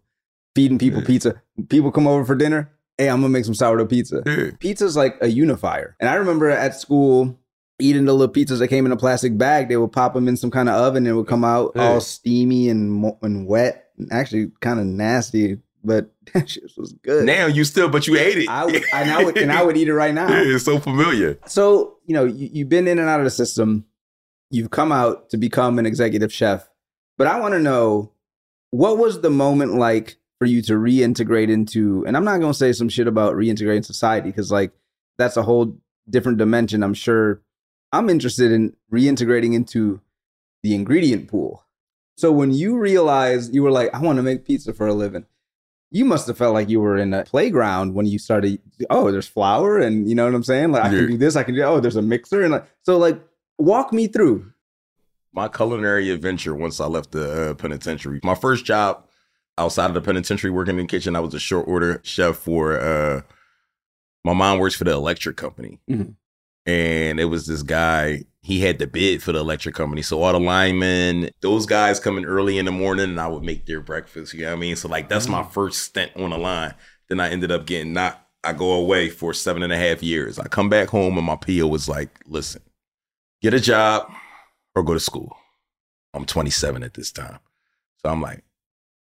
feeding 0.56 0.78
people 0.78 1.02
Yeah. 1.02 1.08
pizza. 1.08 1.42
People 1.70 1.92
come 1.92 2.08
over 2.08 2.24
for 2.24 2.36
dinner. 2.36 2.72
Hey, 2.98 3.10
I'm 3.10 3.18
gonna 3.18 3.30
make 3.30 3.44
some 3.46 3.56
sourdough 3.56 3.88
pizza. 3.88 4.24
Yeah. 4.26 4.52
Pizza's 4.60 4.96
like 4.96 5.18
a 5.22 5.28
unifier. 5.28 5.98
And 6.00 6.10
I 6.10 6.14
remember 6.16 6.50
at 6.50 6.80
school 6.80 7.38
eating 7.80 8.06
the 8.06 8.14
little 8.14 8.34
pizzas 8.34 8.60
that 8.60 8.70
came 8.70 8.86
in 8.86 8.92
a 8.94 8.98
plastic 8.98 9.38
bag. 9.38 9.68
They 9.68 9.76
would 9.76 9.92
pop 9.92 10.14
them 10.14 10.28
in 10.30 10.38
some 10.38 10.52
kind 10.52 10.70
of 10.70 10.76
oven 10.76 10.98
and 11.06 11.08
it 11.08 11.14
would 11.14 11.28
come 11.28 11.44
out 11.44 11.76
all 11.76 12.00
steamy 12.00 12.70
and 12.70 13.14
and 13.22 13.48
wet, 13.48 13.90
and 13.98 14.08
actually 14.14 14.52
kind 14.62 14.80
of 14.80 14.86
nasty. 14.86 15.58
But 15.84 16.12
that 16.34 16.50
shit 16.50 16.72
was 16.78 16.94
good. 16.94 17.26
Now 17.26 17.46
you 17.48 17.64
still, 17.64 17.90
but 17.90 18.08
you 18.08 18.18
ate 18.18 18.38
it. 18.38 18.50
I 18.50 18.66
would, 18.66 18.84
and 18.94 19.12
I 19.12 19.24
would, 19.24 19.38
and 19.38 19.52
I 19.52 19.64
would 19.64 19.78
eat 19.78 19.88
it 19.88 19.94
right 19.94 20.14
now. 20.14 20.28
It's 20.32 20.66
so 20.66 20.80
familiar. 20.80 21.38
So, 21.46 21.98
you 22.06 22.14
know, 22.14 22.26
you, 22.26 22.50
you've 22.52 22.70
been 22.70 22.88
in 22.88 23.00
and 23.00 23.10
out 23.10 23.20
of 23.20 23.26
the 23.26 23.32
system. 23.32 23.86
You've 24.50 24.72
come 24.72 24.92
out 24.92 25.30
to 25.32 25.38
become 25.38 25.80
an 25.80 25.86
executive 25.86 26.32
chef. 26.32 26.70
But 27.18 27.28
I 27.28 27.40
want 27.40 27.54
to 27.54 27.60
know 27.60 28.12
what 28.72 28.98
was 28.98 29.22
the 29.22 29.30
moment 29.30 29.76
like 29.76 30.18
for 30.40 30.46
you 30.46 30.62
to 30.64 30.74
reintegrate 30.74 31.50
into, 31.50 32.04
and 32.08 32.18
I'm 32.18 32.26
not 32.26 32.40
going 32.40 32.54
to 32.54 32.58
say 32.58 32.74
some 32.74 32.90
shit 32.90 33.08
about 33.08 33.36
reintegrating 33.36 33.86
society 33.86 34.30
because, 34.30 34.52
like, 34.52 34.72
that's 35.18 35.38
a 35.38 35.44
whole 35.44 35.78
different 36.10 36.38
dimension. 36.38 36.84
I'm 36.84 36.94
sure 36.94 37.42
I'm 37.92 38.10
interested 38.10 38.52
in 38.52 38.76
reintegrating 38.92 39.54
into 39.54 40.02
the 40.64 40.74
ingredient 40.74 41.28
pool. 41.28 41.64
So 42.16 42.32
when 42.32 42.52
you 42.52 42.78
realized 42.78 43.54
you 43.54 43.64
were 43.64 43.72
like, 43.72 43.94
I 43.94 44.00
want 44.00 44.18
to 44.18 44.24
make 44.24 44.46
pizza 44.46 44.74
for 44.74 44.88
a 44.88 44.94
living, 44.94 45.26
you 45.94 46.04
must 46.04 46.28
have 46.28 46.38
felt 46.38 46.54
like 46.54 46.68
you 46.70 46.82
were 46.82 46.98
in 46.98 47.14
a 47.14 47.24
playground 47.24 47.94
when 47.94 48.06
you 48.06 48.20
started. 48.20 48.60
Oh, 48.90 49.12
there's 49.12 49.28
flour, 49.28 49.78
and 49.80 50.10
you 50.10 50.16
know 50.16 50.26
what 50.26 50.36
I'm 50.36 50.44
saying. 50.44 50.72
Like 50.74 50.84
I 50.84 50.90
can 50.90 51.08
do 51.08 51.18
this, 51.18 51.36
I 51.38 51.44
can 51.44 51.56
do. 51.56 51.62
Oh, 51.64 51.80
there's 51.80 51.96
a 51.96 52.02
mixer, 52.02 52.42
and 52.44 52.52
like 52.52 52.66
so. 52.82 52.98
Like 52.98 53.22
walk 53.58 53.94
me 53.94 54.08
through. 54.08 54.52
my 55.34 55.48
culinary 55.48 56.10
adventure 56.10 56.54
once 56.54 56.80
I 56.82 56.86
left 56.88 57.12
the 57.12 57.52
uh, 57.52 57.54
penitentiary. 57.54 58.20
My 58.24 58.36
first 58.36 58.66
job 58.66 59.06
outside 59.58 59.86
of 59.88 59.94
the 59.94 60.02
penitentiary, 60.02 60.52
working 60.52 60.78
in 60.80 60.86
the 60.86 60.88
kitchen, 60.88 61.16
I 61.16 61.20
was 61.22 61.34
a 61.34 61.40
short 61.40 61.68
order 61.68 62.02
chef 62.04 62.36
for. 62.38 62.80
uh 62.80 63.22
My 64.26 64.34
mom 64.34 64.60
works 64.60 64.76
for 64.76 64.84
the 64.86 64.92
electric 64.94 65.38
company, 65.38 65.80
Mhm. 65.90 66.16
And 66.66 67.20
it 67.20 67.26
was 67.26 67.48
this 67.48 67.64
guy. 67.64 68.24
He 68.42 68.60
had 68.60 68.78
the 68.78 68.88
bid 68.88 69.24
for 69.24 69.32
the 69.32 69.40
electric 69.40 69.74
company, 69.74 70.02
so 70.02 70.22
all 70.22 70.34
the 70.34 70.40
linemen, 70.40 71.30
those 71.42 71.66
guys 71.66 72.00
coming 72.00 72.26
early 72.26 72.58
in 72.58 72.66
the 72.66 72.72
morning, 72.72 73.10
and 73.10 73.20
I 73.20 73.28
would 73.28 73.44
make 73.44 73.66
their 73.66 73.80
breakfast. 73.80 74.34
You 74.34 74.42
know 74.42 74.48
what 74.48 74.58
I 74.58 74.60
mean? 74.60 74.76
So 74.76 74.90
like 74.90 75.08
that's 75.08 75.28
my 75.28 75.44
mm. 75.44 75.52
first 75.52 75.80
stint 75.80 76.12
on 76.18 76.32
the 76.32 76.38
line. 76.38 76.74
Then 77.08 77.20
I 77.20 77.30
ended 77.30 77.52
up 77.52 77.66
getting 77.66 77.94
not. 77.94 78.20
I 78.44 78.52
go 78.52 78.74
away 78.74 79.10
for 79.10 79.34
seven 79.34 79.64
and 79.64 79.72
a 79.72 79.78
half 79.78 80.04
years. 80.04 80.38
I 80.38 80.48
come 80.48 80.68
back 80.68 80.90
home, 80.90 81.18
and 81.18 81.26
my 81.26 81.38
PO 81.38 81.68
was 81.68 81.88
like, 81.88 82.10
"Listen, 82.28 82.62
get 83.42 83.54
a 83.54 83.60
job 83.60 84.12
or 84.76 84.84
go 84.84 84.94
to 84.94 85.00
school." 85.00 85.38
I'm 86.14 86.26
27 86.26 86.84
at 86.84 86.94
this 86.94 87.12
time. 87.12 87.40
So 88.04 88.12
I'm 88.12 88.22
like, 88.22 88.44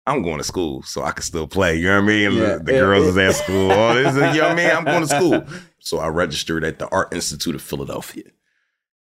I'm 0.06 0.22
going 0.22 0.40
to 0.40 0.44
school 0.44 0.84
so 0.84 1.04
I 1.04 1.12
can 1.12 1.24
still 1.24 1.48
play. 1.48 1.78
You 1.78 1.88
know 1.88 2.02
what 2.02 2.04
I 2.04 2.08
mean? 2.08 2.32
Yeah. 2.34 2.58
The, 2.58 2.64
the 2.64 2.72
girls 2.72 3.06
is 3.06 3.18
at 3.18 3.36
school. 3.36 3.72
All 3.72 3.94
this, 3.94 4.14
you 4.16 4.22
know 4.22 4.28
what 4.28 4.44
I 4.44 4.56
mean? 4.56 4.70
I'm 4.70 4.84
going 4.84 5.02
to 5.02 5.08
school. 5.08 5.46
So 5.84 6.00
I 6.00 6.08
registered 6.08 6.64
at 6.64 6.80
the 6.80 6.88
Art 6.90 7.14
Institute 7.14 7.56
of 7.56 7.62
Philadelphia. 7.62 8.24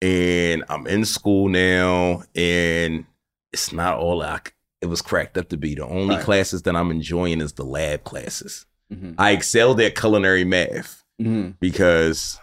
And 0.00 0.64
I'm 0.70 0.86
in 0.86 1.04
school 1.04 1.48
now, 1.48 2.22
and 2.34 3.04
it's 3.52 3.72
not 3.72 3.98
all 3.98 4.22
I, 4.22 4.38
c- 4.38 4.52
it 4.80 4.86
was 4.86 5.02
cracked 5.02 5.36
up 5.36 5.50
to 5.50 5.56
be. 5.58 5.74
The 5.74 5.86
only 5.86 6.16
Right. 6.16 6.24
classes 6.24 6.62
that 6.62 6.74
I'm 6.74 6.90
enjoying 6.90 7.40
is 7.42 7.52
the 7.52 7.64
lab 7.64 8.04
classes. 8.04 8.64
Mhm. 8.92 9.14
I 9.18 9.32
excelled 9.32 9.80
at 9.80 9.94
culinary 9.94 10.44
math 10.44 11.04
Mhm. 11.20 11.56
because 11.60 12.38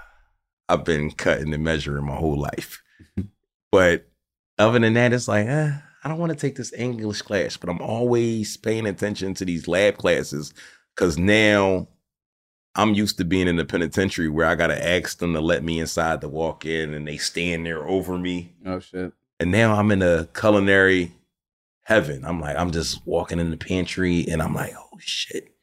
I've 0.69 0.85
been 0.85 1.09
cutting 1.11 1.51
and 1.53 1.63
measuring 1.63 2.05
my 2.05 2.15
whole 2.15 2.39
life. 2.39 2.81
but 3.71 4.07
other 4.59 4.77
than 4.79 4.93
that, 4.93 5.11
it's 5.11 5.27
like, 5.27 5.47
eh, 5.47 5.71
I 6.03 6.07
don't 6.07 6.19
want 6.19 6.31
to 6.31 6.37
take 6.37 6.55
this 6.55 6.71
English 6.73 7.23
class, 7.23 7.57
but 7.57 7.69
I'm 7.69 7.81
always 7.81 8.55
paying 8.57 8.85
attention 8.85 9.33
to 9.33 9.45
these 9.45 9.67
lab 9.67 9.97
classes 9.97 10.53
because 10.95 11.17
now 11.17 11.87
I'm 12.75 12.93
used 12.93 13.17
to 13.17 13.25
being 13.25 13.47
in 13.47 13.55
the 13.55 13.65
penitentiary 13.65 14.29
where 14.29 14.45
I 14.45 14.55
got 14.55 14.67
to 14.67 14.87
ask 14.87 15.17
them 15.17 15.33
to 15.33 15.41
let 15.41 15.63
me 15.63 15.79
inside 15.79 16.21
to 16.21 16.29
walk 16.29 16.65
in 16.65 16.93
and 16.93 17.07
they 17.07 17.17
stand 17.17 17.65
there 17.65 17.87
over 17.87 18.17
me. 18.17 18.53
Oh 18.65 18.79
shit. 18.79 19.13
And 19.39 19.51
now 19.51 19.75
I'm 19.75 19.91
in 19.91 20.01
a 20.01 20.27
culinary 20.33 21.13
heaven. 21.83 22.23
I'm 22.23 22.39
like, 22.39 22.55
I'm 22.55 22.71
just 22.71 23.05
walking 23.05 23.39
in 23.39 23.51
the 23.51 23.57
pantry 23.57 24.25
and 24.29 24.41
I'm 24.41 24.53
like, 24.53 24.73
oh 24.77 24.97
shit. 24.99 25.53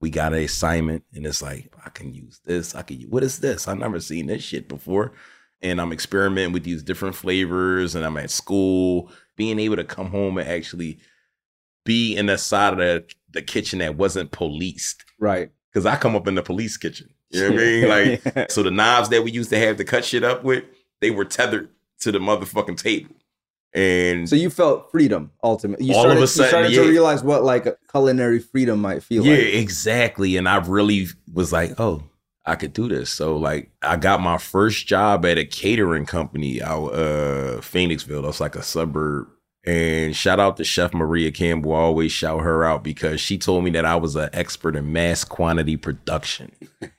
We 0.00 0.10
got 0.10 0.32
an 0.32 0.40
assignment 0.40 1.04
and 1.12 1.26
it's 1.26 1.42
like, 1.42 1.72
I 1.84 1.90
can 1.90 2.14
use 2.14 2.40
this. 2.44 2.74
I 2.74 2.82
can 2.82 3.00
use, 3.00 3.10
what 3.10 3.22
is 3.22 3.38
this? 3.38 3.68
I've 3.68 3.78
never 3.78 4.00
seen 4.00 4.26
this 4.26 4.42
shit 4.42 4.68
before. 4.68 5.12
And 5.60 5.80
I'm 5.80 5.92
experimenting 5.92 6.52
with 6.52 6.64
these 6.64 6.82
different 6.82 7.14
flavors 7.14 7.94
and 7.94 8.04
I'm 8.04 8.16
at 8.16 8.30
school, 8.30 9.12
being 9.36 9.60
able 9.60 9.76
to 9.76 9.84
come 9.84 10.10
home 10.10 10.38
and 10.38 10.48
actually 10.48 10.98
be 11.84 12.16
in 12.16 12.26
the 12.26 12.38
side 12.38 12.72
of 12.72 12.78
the, 12.78 13.04
the 13.30 13.42
kitchen 13.42 13.78
that 13.78 13.96
wasn't 13.96 14.32
policed. 14.32 15.04
Right. 15.20 15.50
Cause 15.74 15.86
I 15.86 15.96
come 15.96 16.14
up 16.14 16.28
in 16.28 16.34
the 16.34 16.42
police 16.42 16.76
kitchen. 16.76 17.08
You 17.30 17.48
know 17.48 17.54
what 17.54 17.62
I 17.62 17.64
mean? 17.64 17.88
Like, 18.34 18.50
so 18.50 18.62
the 18.62 18.70
knives 18.70 19.08
that 19.08 19.24
we 19.24 19.30
used 19.30 19.50
to 19.50 19.58
have 19.58 19.78
to 19.78 19.84
cut 19.84 20.04
shit 20.04 20.22
up 20.22 20.44
with, 20.44 20.64
they 21.00 21.10
were 21.10 21.24
tethered 21.24 21.70
to 22.00 22.12
the 22.12 22.18
motherfucking 22.18 22.76
table. 22.76 23.14
And 23.74 24.28
So 24.28 24.36
you 24.36 24.50
felt 24.50 24.90
freedom 24.90 25.30
ultimately. 25.42 25.86
You 25.86 25.94
All 25.94 26.02
started, 26.02 26.18
of 26.18 26.24
a 26.24 26.26
sudden, 26.26 26.44
you 26.44 26.50
started 26.50 26.72
yeah. 26.72 26.82
to 26.82 26.88
realize 26.88 27.22
what 27.22 27.42
like 27.42 27.66
culinary 27.90 28.38
freedom 28.38 28.80
might 28.80 29.02
feel 29.02 29.24
yeah, 29.24 29.36
like. 29.36 29.54
exactly. 29.54 30.36
And 30.36 30.46
I 30.48 30.56
really 30.56 31.06
was 31.32 31.52
like, 31.52 31.80
oh, 31.80 32.02
I 32.44 32.56
could 32.56 32.72
do 32.72 32.88
this. 32.88 33.08
So 33.10 33.36
like 33.36 33.70
I 33.80 33.96
got 33.96 34.20
my 34.20 34.36
first 34.36 34.86
job 34.86 35.24
at 35.24 35.38
a 35.38 35.44
catering 35.44 36.04
company 36.06 36.60
out 36.60 36.88
uh 36.88 37.60
Phoenixville. 37.60 38.24
That's 38.24 38.40
like 38.40 38.56
a 38.56 38.62
suburb. 38.62 39.28
And 39.64 40.14
shout 40.16 40.40
out 40.40 40.56
to 40.56 40.64
Chef 40.64 40.92
Maria 40.92 41.30
Campbell. 41.30 41.74
I 41.74 41.78
always 41.78 42.10
shout 42.10 42.40
her 42.40 42.64
out 42.64 42.82
because 42.82 43.20
she 43.20 43.38
told 43.38 43.62
me 43.64 43.70
that 43.70 43.84
I 43.84 43.96
was 43.96 44.16
an 44.16 44.30
expert 44.32 44.74
in 44.74 44.92
mass 44.92 45.24
quantity 45.24 45.76
production. 45.76 46.50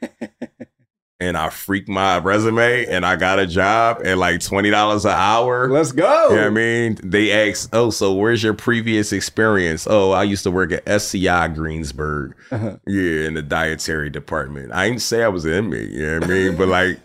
and 1.20 1.38
I 1.38 1.50
freaked 1.50 1.90
my 1.90 2.20
resume 2.20 2.86
and 2.86 3.06
I 3.06 3.16
got 3.16 3.40
a 3.40 3.48
job 3.48 4.02
at 4.04 4.18
like 4.18 4.40
$20 4.40 5.06
an 5.06 5.12
hour. 5.12 5.70
Let's 5.70 5.92
go. 5.92 6.30
You 6.30 6.36
know 6.36 6.42
what 6.42 6.48
I 6.48 6.50
mean? 6.50 7.00
They 7.04 7.50
asked, 7.50 7.70
oh, 7.74 7.90
so 7.90 8.14
where's 8.14 8.44
your 8.44 8.54
previous 8.54 9.12
experience? 9.12 9.88
Oh, 9.90 10.12
I 10.12 10.24
used 10.24 10.44
to 10.44 10.52
work 10.52 10.72
at 10.72 10.88
SCI 10.88 11.50
Greensburg. 11.50 12.36
Uh-huh. 12.52 12.78
Yeah, 12.88 13.28
in 13.28 13.34
the 13.34 13.42
dietary 13.42 14.10
department. 14.10 14.74
I 14.74 14.88
didn't 14.88 15.02
say 15.02 15.24
I 15.24 15.28
was 15.30 15.46
an 15.46 15.54
inmate, 15.54 15.92
you 15.92 16.06
know 16.06 16.20
what 16.20 16.24
I 16.26 16.28
mean? 16.28 16.56
But 16.56 16.68
like, 16.68 17.00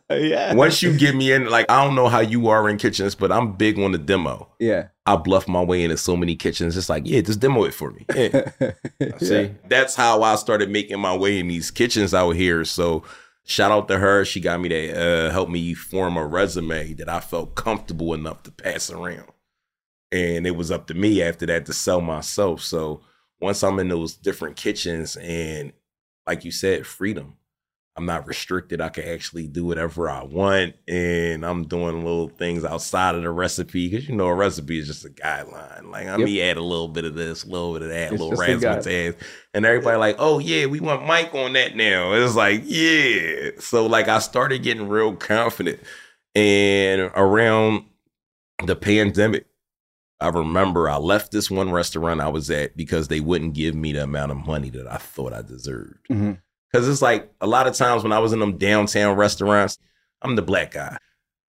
yeah. 0.10 0.54
once 0.54 0.82
you 0.82 0.96
get 0.96 1.14
me 1.14 1.32
in, 1.32 1.48
like, 1.48 1.70
I 1.70 1.84
don't 1.84 1.94
know 1.94 2.08
how 2.08 2.20
you 2.20 2.48
are 2.48 2.68
in 2.68 2.76
kitchens, 2.76 3.14
but 3.14 3.32
I'm 3.32 3.52
big 3.52 3.78
on 3.78 3.92
the 3.92 3.98
demo. 3.98 4.48
Yeah. 4.58 4.88
I 5.06 5.16
bluff 5.16 5.46
my 5.46 5.62
way 5.62 5.84
into 5.84 5.96
so 5.96 6.16
many 6.16 6.34
kitchens. 6.34 6.76
It's 6.76 6.88
like, 6.88 7.06
yeah, 7.06 7.20
just 7.20 7.40
demo 7.40 7.64
it 7.64 7.74
for 7.74 7.92
me. 7.92 8.04
Yeah. 8.14 8.50
See, 9.18 9.54
that's 9.68 9.94
how 9.94 10.22
I 10.22 10.34
started 10.34 10.68
making 10.68 10.98
my 10.98 11.16
way 11.16 11.38
in 11.38 11.46
these 11.46 11.70
kitchens 11.70 12.12
out 12.12 12.32
here. 12.32 12.64
So 12.64 13.04
shout 13.44 13.70
out 13.70 13.86
to 13.88 13.98
her. 13.98 14.24
She 14.24 14.40
got 14.40 14.60
me 14.60 14.68
to 14.68 15.28
uh, 15.28 15.30
help 15.30 15.48
me 15.48 15.74
form 15.74 16.16
a 16.16 16.26
resume 16.26 16.92
that 16.94 17.08
I 17.08 17.20
felt 17.20 17.54
comfortable 17.54 18.14
enough 18.14 18.42
to 18.42 18.50
pass 18.50 18.90
around. 18.90 19.30
And 20.10 20.46
it 20.46 20.56
was 20.56 20.72
up 20.72 20.88
to 20.88 20.94
me 20.94 21.22
after 21.22 21.46
that 21.46 21.66
to 21.66 21.72
sell 21.72 22.00
myself. 22.00 22.62
So 22.62 23.00
once 23.40 23.62
I'm 23.62 23.78
in 23.78 23.88
those 23.88 24.14
different 24.14 24.56
kitchens 24.56 25.16
and 25.16 25.72
like 26.26 26.44
you 26.44 26.50
said, 26.50 26.86
freedom. 26.86 27.36
I'm 27.98 28.04
not 28.04 28.26
restricted. 28.26 28.80
I 28.82 28.90
can 28.90 29.04
actually 29.04 29.46
do 29.46 29.64
whatever 29.64 30.10
I 30.10 30.22
want. 30.22 30.74
And 30.86 31.46
I'm 31.46 31.66
doing 31.66 32.04
little 32.04 32.28
things 32.28 32.62
outside 32.62 33.14
of 33.14 33.22
the 33.22 33.30
recipe. 33.30 33.90
Cause 33.90 34.06
you 34.06 34.14
know, 34.14 34.26
a 34.26 34.34
recipe 34.34 34.78
is 34.78 34.86
just 34.86 35.04
a 35.06 35.08
guideline. 35.08 35.90
Like 35.90 36.06
I 36.06 36.16
Yep. 36.16 36.20
me 36.20 36.42
add 36.42 36.56
a 36.58 36.62
little 36.62 36.88
bit 36.88 37.06
of 37.06 37.14
this, 37.14 37.44
a 37.44 37.48
little 37.48 37.72
bit 37.72 37.82
of 37.82 37.88
that, 37.88 38.10
a 38.10 38.14
It's 38.14 38.20
little 38.22 38.36
just 38.36 38.42
a 38.42 38.58
guide. 38.58 38.78
razzmatazz. 38.84 39.16
And 39.54 39.64
everybody 39.64 39.96
like, 39.96 40.16
oh 40.18 40.38
yeah, 40.40 40.66
we 40.66 40.78
want 40.80 41.06
Mike 41.06 41.34
on 41.34 41.54
that 41.54 41.74
now. 41.74 42.12
It's 42.12 42.34
like, 42.34 42.62
yeah. 42.66 43.52
So 43.60 43.86
like 43.86 44.08
I 44.08 44.18
started 44.18 44.62
getting 44.62 44.88
real 44.88 45.16
confident. 45.16 45.80
And 46.34 47.10
around 47.14 47.84
the 48.64 48.76
pandemic, 48.76 49.46
I 50.20 50.28
remember 50.28 50.88
I 50.90 50.96
left 50.96 51.32
this 51.32 51.50
one 51.50 51.70
restaurant 51.70 52.20
I 52.20 52.28
was 52.28 52.50
at 52.50 52.76
because 52.76 53.08
they 53.08 53.20
wouldn't 53.20 53.54
give 53.54 53.74
me 53.74 53.92
the 53.92 54.02
amount 54.02 54.32
of 54.32 54.46
money 54.46 54.68
that 54.70 54.86
I 54.86 54.96
thought 54.96 55.32
I 55.32 55.40
deserved. 55.42 56.06
Mhm. 56.10 56.38
Because 56.72 56.88
it's 56.88 57.02
like 57.02 57.30
a 57.40 57.46
lot 57.46 57.66
of 57.66 57.74
times 57.74 58.02
when 58.02 58.12
I 58.12 58.18
was 58.18 58.32
in 58.32 58.40
them 58.40 58.58
downtown 58.58 59.16
restaurants, 59.16 59.78
I'm 60.22 60.36
the 60.36 60.42
black 60.42 60.72
guy. 60.72 60.98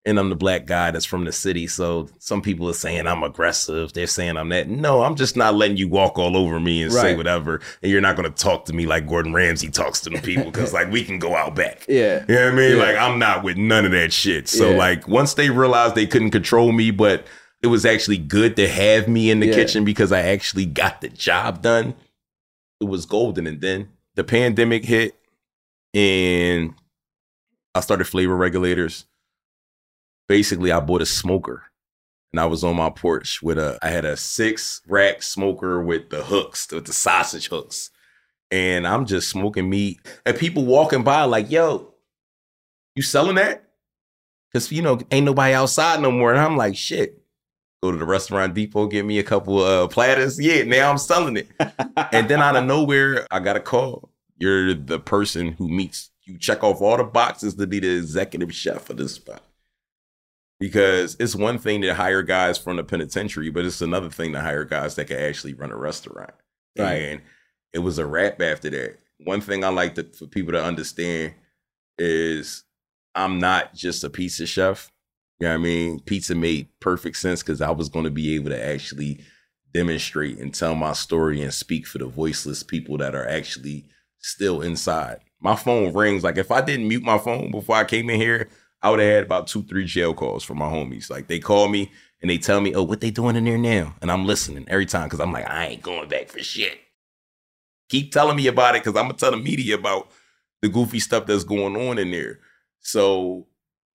And 0.06 0.18
I'm 0.18 0.30
the 0.30 0.38
black 0.38 0.66
guy 0.66 0.92
that's 0.92 1.04
from 1.04 1.26
the 1.26 1.34
city. 1.34 1.68
So 1.68 2.08
some 2.20 2.42
people 2.42 2.70
are 2.70 2.74
saying 2.74 3.08
I'm 3.08 3.24
aggressive. 3.24 3.92
They're 3.92 4.08
saying 4.08 4.38
I'm 4.38 4.48
that. 4.50 4.70
No, 4.70 5.02
I'm 5.02 5.16
just 5.16 5.36
not 5.36 5.56
letting 5.56 5.76
you 5.76 5.90
walk 5.90 6.18
all 6.18 6.38
over 6.38 6.62
me 6.62 6.82
and 6.82 6.94
say 6.94 7.14
whatever. 7.14 7.60
And 7.84 7.92
you're 7.92 8.00
not 8.00 8.16
going 8.16 8.32
to 8.32 8.44
talk 8.44 8.64
to 8.66 8.74
me 8.74 8.86
like 8.86 9.06
Gordon 9.06 9.34
Ramsay 9.34 9.68
talks 9.70 10.00
to 10.02 10.10
the 10.10 10.22
people 10.22 10.46
because, 10.46 10.72
like, 10.72 10.90
we 10.90 11.04
can 11.04 11.20
go 11.20 11.36
out 11.36 11.56
back. 11.56 11.86
Yeah. 11.90 12.24
You 12.30 12.36
know 12.36 12.46
what 12.46 12.54
I 12.54 12.56
mean? 12.56 12.78
Yeah. 12.78 12.84
Like, 12.84 12.96
I'm 12.96 13.20
not 13.20 13.44
with 13.44 13.58
none 13.58 13.84
of 13.84 13.92
that 13.92 14.14
shit. 14.14 14.48
So, 14.48 14.70
Yeah. 14.70 14.78
like, 14.78 15.10
once 15.10 15.34
they 15.34 15.50
realized 15.50 15.96
they 15.96 16.08
couldn't 16.08 16.32
control 16.32 16.72
me, 16.72 16.92
but 16.92 17.26
it 17.62 17.68
was 17.68 17.86
actually 17.86 18.18
good 18.18 18.56
to 18.56 18.68
have 18.70 19.10
me 19.10 19.30
in 19.30 19.42
the 19.42 19.48
Yeah. 19.48 19.56
kitchen 19.56 19.84
because 19.84 20.14
I 20.14 20.22
actually 20.22 20.68
got 20.68 21.02
the 21.02 21.10
job 21.10 21.62
done, 21.62 21.96
it 22.80 22.86
was 22.86 23.06
golden. 23.06 23.46
And 23.46 23.60
then 23.60 23.90
the 24.18 24.24
pandemic 24.24 24.84
hit 24.84 25.16
and 25.94 26.74
I 27.74 27.80
started 27.82 28.06
flavor 28.06 28.36
regulators. 28.36 29.06
Basically, 30.28 30.72
I 30.72 30.80
bought 30.80 31.04
a 31.04 31.06
smoker 31.06 31.64
and 32.34 32.40
I 32.40 32.48
was 32.48 32.64
on 32.64 32.76
my 32.76 32.90
porch 32.90 33.42
with 33.44 33.60
a, 33.60 33.78
I 33.82 33.90
had 33.90 34.06
a 34.06 34.18
six 34.18 34.82
rack 34.88 35.22
smoker 35.22 35.82
with 35.82 36.10
the 36.10 36.24
hooks, 36.24 36.68
with 36.72 36.86
the 36.86 36.94
sausage 36.94 37.48
hooks. 37.48 37.92
And 38.50 38.88
I'm 38.88 39.06
just 39.06 39.30
smoking 39.30 39.70
meat. 39.70 40.00
And 40.26 40.36
people 40.36 40.66
walking 40.66 41.04
by 41.04 41.24
like, 41.24 41.52
yo, 41.52 41.94
you 42.96 43.04
selling 43.04 43.36
that? 43.36 43.70
Cause 44.52 44.72
you 44.72 44.82
know, 44.82 45.00
ain't 45.12 45.26
nobody 45.26 45.54
outside 45.54 46.02
no 46.02 46.10
more. 46.10 46.32
And 46.32 46.40
I'm 46.40 46.58
like, 46.58 46.76
shit. 46.76 47.17
Go 47.84 47.92
to 47.92 47.98
the 47.98 48.06
restaurant 48.06 48.56
depot, 48.56 48.88
get 48.88 49.06
me 49.06 49.20
a 49.20 49.24
couple 49.24 49.60
uh 49.60 49.88
platters. 49.88 50.40
Yeah, 50.40 50.64
now 50.64 50.90
I'm 50.90 50.98
selling 50.98 51.38
it. 51.38 51.48
and 52.12 52.28
then 52.28 52.42
out 52.42 52.56
of 52.56 52.66
nowhere, 52.66 53.28
I 53.30 53.40
got 53.40 53.56
a 53.56 53.60
call. 53.60 54.10
You're 54.38 54.74
the 54.74 55.00
person 55.00 55.54
who 55.54 55.68
meets, 55.68 56.12
you 56.24 56.38
check 56.38 56.64
off 56.64 56.82
all 56.82 56.98
the 56.98 57.04
boxes 57.04 57.56
to 57.56 57.68
be 57.68 57.80
the 57.80 57.98
executive 57.98 58.54
chef 58.54 58.90
of 58.90 58.98
this 58.98 59.14
spot. 59.16 59.42
Because 60.60 61.16
it's 61.20 61.36
one 61.36 61.60
thing 61.60 61.82
to 61.84 61.94
hire 61.94 62.24
guys 62.24 62.58
from 62.58 62.78
the 62.78 62.84
penitentiary, 62.84 63.52
but 63.52 63.64
it's 63.66 63.82
another 63.82 64.10
thing 64.10 64.34
to 64.34 64.42
hire 64.42 64.66
guys 64.66 64.96
that 64.96 65.06
can 65.06 65.20
actually 65.20 65.54
run 65.54 65.72
a 65.72 65.78
restaurant. 65.78 66.32
Right. 66.78 66.94
And 66.94 67.22
it 67.74 67.80
was 67.80 68.00
a 68.00 68.06
wrap 68.08 68.42
after 68.42 68.72
that. 68.72 68.98
One 69.20 69.42
thing 69.42 69.64
I 69.64 69.70
like 69.70 69.96
to, 69.96 70.04
for 70.04 70.26
people 70.26 70.54
to 70.54 70.64
understand 70.64 71.34
is 72.00 72.64
I'm 73.14 73.40
not 73.40 73.74
just 73.76 74.04
a 74.04 74.10
pizza 74.10 74.46
chef. 74.48 74.92
You 75.40 75.48
know 75.48 75.54
what 75.54 75.60
I 75.60 75.64
mean? 75.64 76.00
Pizza 76.02 76.36
made 76.36 76.68
perfect 76.80 77.18
sense 77.18 77.44
because 77.44 77.62
I 77.62 77.70
was 77.72 77.90
going 77.90 78.06
to 78.06 78.12
be 78.12 78.36
able 78.36 78.50
to 78.50 78.66
actually 78.66 79.22
demonstrate 79.74 80.40
and 80.40 80.54
tell 80.54 80.74
my 80.76 80.94
story 80.94 81.42
and 81.42 81.54
speak 81.54 81.86
for 81.86 82.00
the 82.00 82.08
voiceless 82.08 82.64
people 82.64 82.98
that 82.98 83.14
are 83.14 83.28
actually 83.28 83.86
still 84.18 84.62
inside. 84.62 85.20
My 85.40 85.56
phone 85.56 85.94
rings. 85.94 86.24
Like 86.24 86.38
if 86.38 86.52
I 86.52 86.62
didn't 86.62 86.88
mute 86.88 87.04
my 87.04 87.20
phone 87.20 87.52
before 87.52 87.76
I 87.76 87.84
came 87.84 88.10
in 88.10 88.20
here, 88.20 88.50
I 88.82 88.90
would 88.90 89.00
have 89.00 89.10
had 89.10 89.24
about 89.24 89.48
two, 89.48 89.64
three 89.64 89.86
jail 89.86 90.14
calls 90.14 90.44
from 90.44 90.58
my 90.58 90.68
homies. 90.68 91.10
Like 91.10 91.28
they 91.28 91.40
call 91.40 91.68
me 91.68 91.92
and 92.22 92.30
they 92.32 92.38
tell 92.38 92.62
me, 92.62 92.74
oh, 92.74 92.84
what 92.84 93.02
they 93.02 93.12
doing 93.12 93.36
in 93.36 93.46
there 93.46 93.58
now? 93.58 93.96
And 94.02 94.12
I'm 94.12 94.26
listening 94.26 94.66
every 94.68 94.86
time 94.86 95.06
because 95.06 95.20
I'm 95.20 95.32
like, 95.32 95.48
I 95.48 95.68
ain't 95.68 95.84
going 95.84 96.10
back 96.10 96.30
for 96.30 96.40
shit. 96.40 96.80
Keep 97.90 98.12
telling 98.12 98.36
me 98.36 98.48
about 98.48 98.76
it 98.76 98.84
because 98.84 98.98
I'm 98.98 99.06
gonna 99.06 99.18
tell 99.18 99.32
the 99.32 99.38
media 99.38 99.76
about 99.76 100.10
the 100.62 100.70
goofy 100.70 101.00
stuff 101.00 101.26
that's 101.26 101.44
going 101.44 101.76
on 101.76 102.00
in 102.00 102.12
there. 102.12 102.40
So 102.80 103.48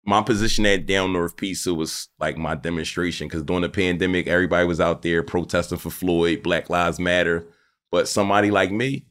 my 0.05 0.22
position 0.22 0.66
at 0.66 0.86
Down 0.86 1.12
North 1.12 1.36
Pizza 1.36 1.72
was 1.72 2.09
like 2.18 2.36
my 2.36 2.55
demonstration 2.55 3.28
because 3.28 3.42
during 3.42 3.62
the 3.62 3.68
pandemic, 3.68 4.26
everybody 4.26 4.66
was 4.66 4.80
out 4.80 5.03
there 5.03 5.22
protesting 5.22 5.78
for 5.78 5.90
Floyd, 5.90 6.42
Black 6.42 6.68
Lives 6.68 6.98
Matter. 6.98 7.46
But 7.90 8.09
somebody 8.09 8.50
like 8.50 8.72
me, 8.72 9.07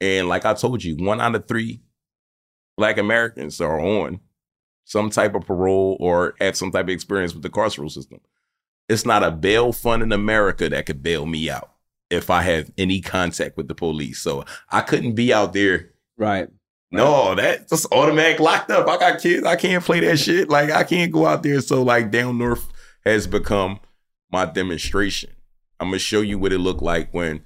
and 0.00 0.28
like 0.28 0.44
I 0.44 0.54
told 0.54 0.82
you, 0.82 0.96
one 0.96 1.20
out 1.20 1.34
of 1.34 1.46
three 1.46 1.82
Black 2.76 2.98
Americans 2.98 3.60
are 3.60 3.78
on 3.78 4.20
some 4.84 5.10
type 5.10 5.34
of 5.34 5.46
parole 5.46 5.96
or 6.00 6.34
have 6.40 6.56
some 6.56 6.72
type 6.72 6.86
of 6.86 6.90
experience 6.90 7.34
with 7.34 7.42
the 7.42 7.50
carceral 7.50 7.90
system. 7.90 8.20
It's 8.88 9.06
not 9.06 9.22
a 9.22 9.30
bail 9.30 9.72
fund 9.72 10.02
in 10.02 10.12
America 10.12 10.68
that 10.68 10.86
could 10.86 11.02
bail 11.02 11.24
me 11.24 11.48
out 11.48 11.70
if 12.10 12.30
I 12.30 12.42
have 12.42 12.70
any 12.76 13.00
contact 13.00 13.56
with 13.56 13.68
the 13.68 13.74
police. 13.74 14.20
So 14.20 14.44
I 14.70 14.80
couldn't 14.80 15.14
be 15.14 15.32
out 15.32 15.52
there 15.52 15.92
Right. 16.16 16.48
No, 16.92 17.34
that 17.34 17.68
just 17.70 17.86
automatic 17.90 18.38
locked 18.38 18.70
up. 18.70 18.86
I 18.86 18.98
got 18.98 19.20
kids. 19.20 19.44
I 19.46 19.56
can't 19.56 19.82
play 19.82 20.00
that 20.00 20.18
shit. 20.18 20.50
Like 20.50 20.70
I 20.70 20.84
can't 20.84 21.10
go 21.10 21.26
out 21.26 21.42
there. 21.42 21.60
So 21.62 21.82
like 21.82 22.10
down 22.10 22.36
north 22.36 22.68
has 23.04 23.26
become 23.26 23.80
my 24.30 24.44
demonstration. 24.44 25.30
I'm 25.80 25.88
gonna 25.88 25.98
show 25.98 26.20
you 26.20 26.38
what 26.38 26.52
it 26.52 26.58
looked 26.58 26.82
like 26.82 27.12
when 27.12 27.40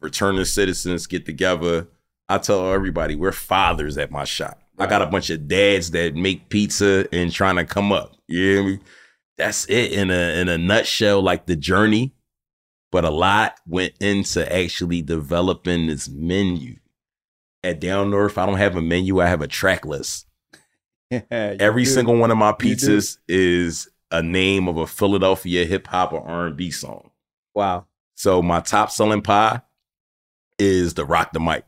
returning 0.00 0.44
citizens 0.44 1.06
get 1.06 1.24
together. 1.24 1.86
I 2.28 2.38
tell 2.38 2.72
everybody 2.72 3.14
we're 3.14 3.32
fathers 3.32 3.96
at 3.96 4.10
my 4.10 4.24
shop. 4.24 4.60
I 4.78 4.86
got 4.86 5.02
a 5.02 5.06
bunch 5.06 5.30
of 5.30 5.46
dads 5.46 5.92
that 5.92 6.16
make 6.16 6.48
pizza 6.48 7.06
and 7.12 7.30
trying 7.30 7.56
to 7.56 7.64
come 7.64 7.92
up. 7.92 8.16
You 8.26 8.38
hear 8.38 8.64
me? 8.64 8.78
That's 9.36 9.66
it 9.66 9.92
in 9.92 10.10
a 10.10 10.40
in 10.40 10.48
a 10.48 10.58
nutshell, 10.58 11.22
like 11.22 11.46
the 11.46 11.56
journey. 11.56 12.14
But 12.90 13.04
a 13.04 13.10
lot 13.10 13.54
went 13.68 13.94
into 14.00 14.52
actually 14.52 15.00
developing 15.02 15.86
this 15.86 16.08
menu 16.08 16.79
at 17.62 17.80
Down 17.80 18.10
North, 18.10 18.38
I 18.38 18.46
don't 18.46 18.58
have 18.58 18.76
a 18.76 18.82
menu. 18.82 19.20
I 19.20 19.26
have 19.26 19.42
a 19.42 19.46
track 19.48 19.84
list. 19.84 20.26
Every 21.30 21.84
do. 21.84 21.90
single 21.90 22.16
one 22.16 22.30
of 22.30 22.38
my 22.38 22.52
pizzas 22.52 23.18
is 23.28 23.88
a 24.10 24.22
name 24.22 24.68
of 24.68 24.76
a 24.76 24.86
Philadelphia 24.86 25.64
hip 25.64 25.86
hop 25.86 26.12
or 26.12 26.26
R 26.26 26.46
and 26.46 26.56
B 26.56 26.70
song. 26.70 27.10
Wow. 27.54 27.86
So 28.14 28.42
my 28.42 28.60
top 28.60 28.90
selling 28.90 29.22
pie 29.22 29.60
is 30.58 30.94
the 30.94 31.04
Rock 31.04 31.32
the 31.32 31.40
Mic. 31.40 31.64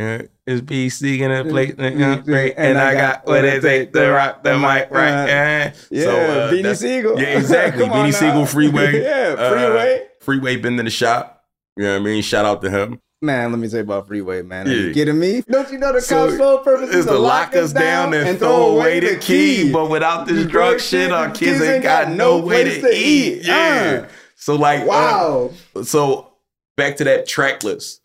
Uh, 0.00 0.22
It's 0.46 0.62
BC 0.62 1.20
in 1.20 1.30
a 1.30 1.44
place, 1.44 1.74
uh, 1.78 2.22
great, 2.24 2.54
and 2.56 2.78
I 2.78 2.94
got 2.94 3.26
what 3.26 3.44
it 3.44 3.60
take 3.60 3.92
to 3.92 4.08
rock 4.10 4.42
the 4.42 4.58
mic, 4.58 4.90
right? 4.90 5.66
Uh, 5.66 5.70
Yeah, 5.90 6.04
so, 6.04 6.16
uh, 6.20 6.50
Beanie 6.52 6.76
Sigel. 6.76 7.20
Yeah, 7.20 7.26
exactly. 7.38 7.84
Beanie 7.84 8.04
now. 8.06 8.10
Sigel, 8.10 8.46
Freeway. 8.46 9.02
yeah, 9.02 9.34
Uh, 9.38 9.50
Freeway. 9.50 10.06
Freeway 10.20 10.56
been 10.56 10.78
in 10.78 10.86
the 10.86 10.90
shop. 10.90 11.44
You 11.76 11.84
know 11.84 11.92
what 11.92 12.00
I 12.00 12.04
mean? 12.04 12.22
Shout 12.22 12.46
out 12.46 12.62
to 12.62 12.70
him. 12.70 13.00
Man, 13.22 13.52
let 13.52 13.60
me 13.60 13.68
say 13.68 13.78
about 13.80 14.08
Freeway, 14.08 14.42
man. 14.42 14.66
Are 14.66 14.72
Yeah. 14.72 14.86
you 14.88 14.92
kidding 14.94 15.16
me? 15.16 15.42
Don't 15.48 15.70
you 15.70 15.78
know 15.78 15.92
the 15.92 16.00
So, 16.00 16.26
cops' 16.26 16.38
sole 16.38 16.58
purpose 16.58 16.90
is 16.92 17.06
to 17.06 17.16
lock 17.16 17.54
us 17.54 17.72
down 17.72 18.12
and 18.14 18.36
throw 18.36 18.76
away 18.76 18.98
the 18.98 19.14
key. 19.16 19.70
But 19.70 19.88
without 19.90 20.26
this 20.26 20.44
drug 20.46 20.80
shit, 20.80 21.12
our 21.12 21.30
kids 21.30 21.62
ain't 21.62 21.84
got 21.84 22.10
no 22.10 22.38
way 22.38 22.80
to 22.80 22.88
eat. 22.92 23.44
Yeah. 23.44 24.06
So 24.34 24.56
like, 24.56 24.82
uh, 24.82 24.86
Wow. 24.86 25.50
so 25.84 26.32
back 26.76 26.96
to 26.96 27.04
that 27.04 27.28
track 27.28 27.62
list. 27.62 28.00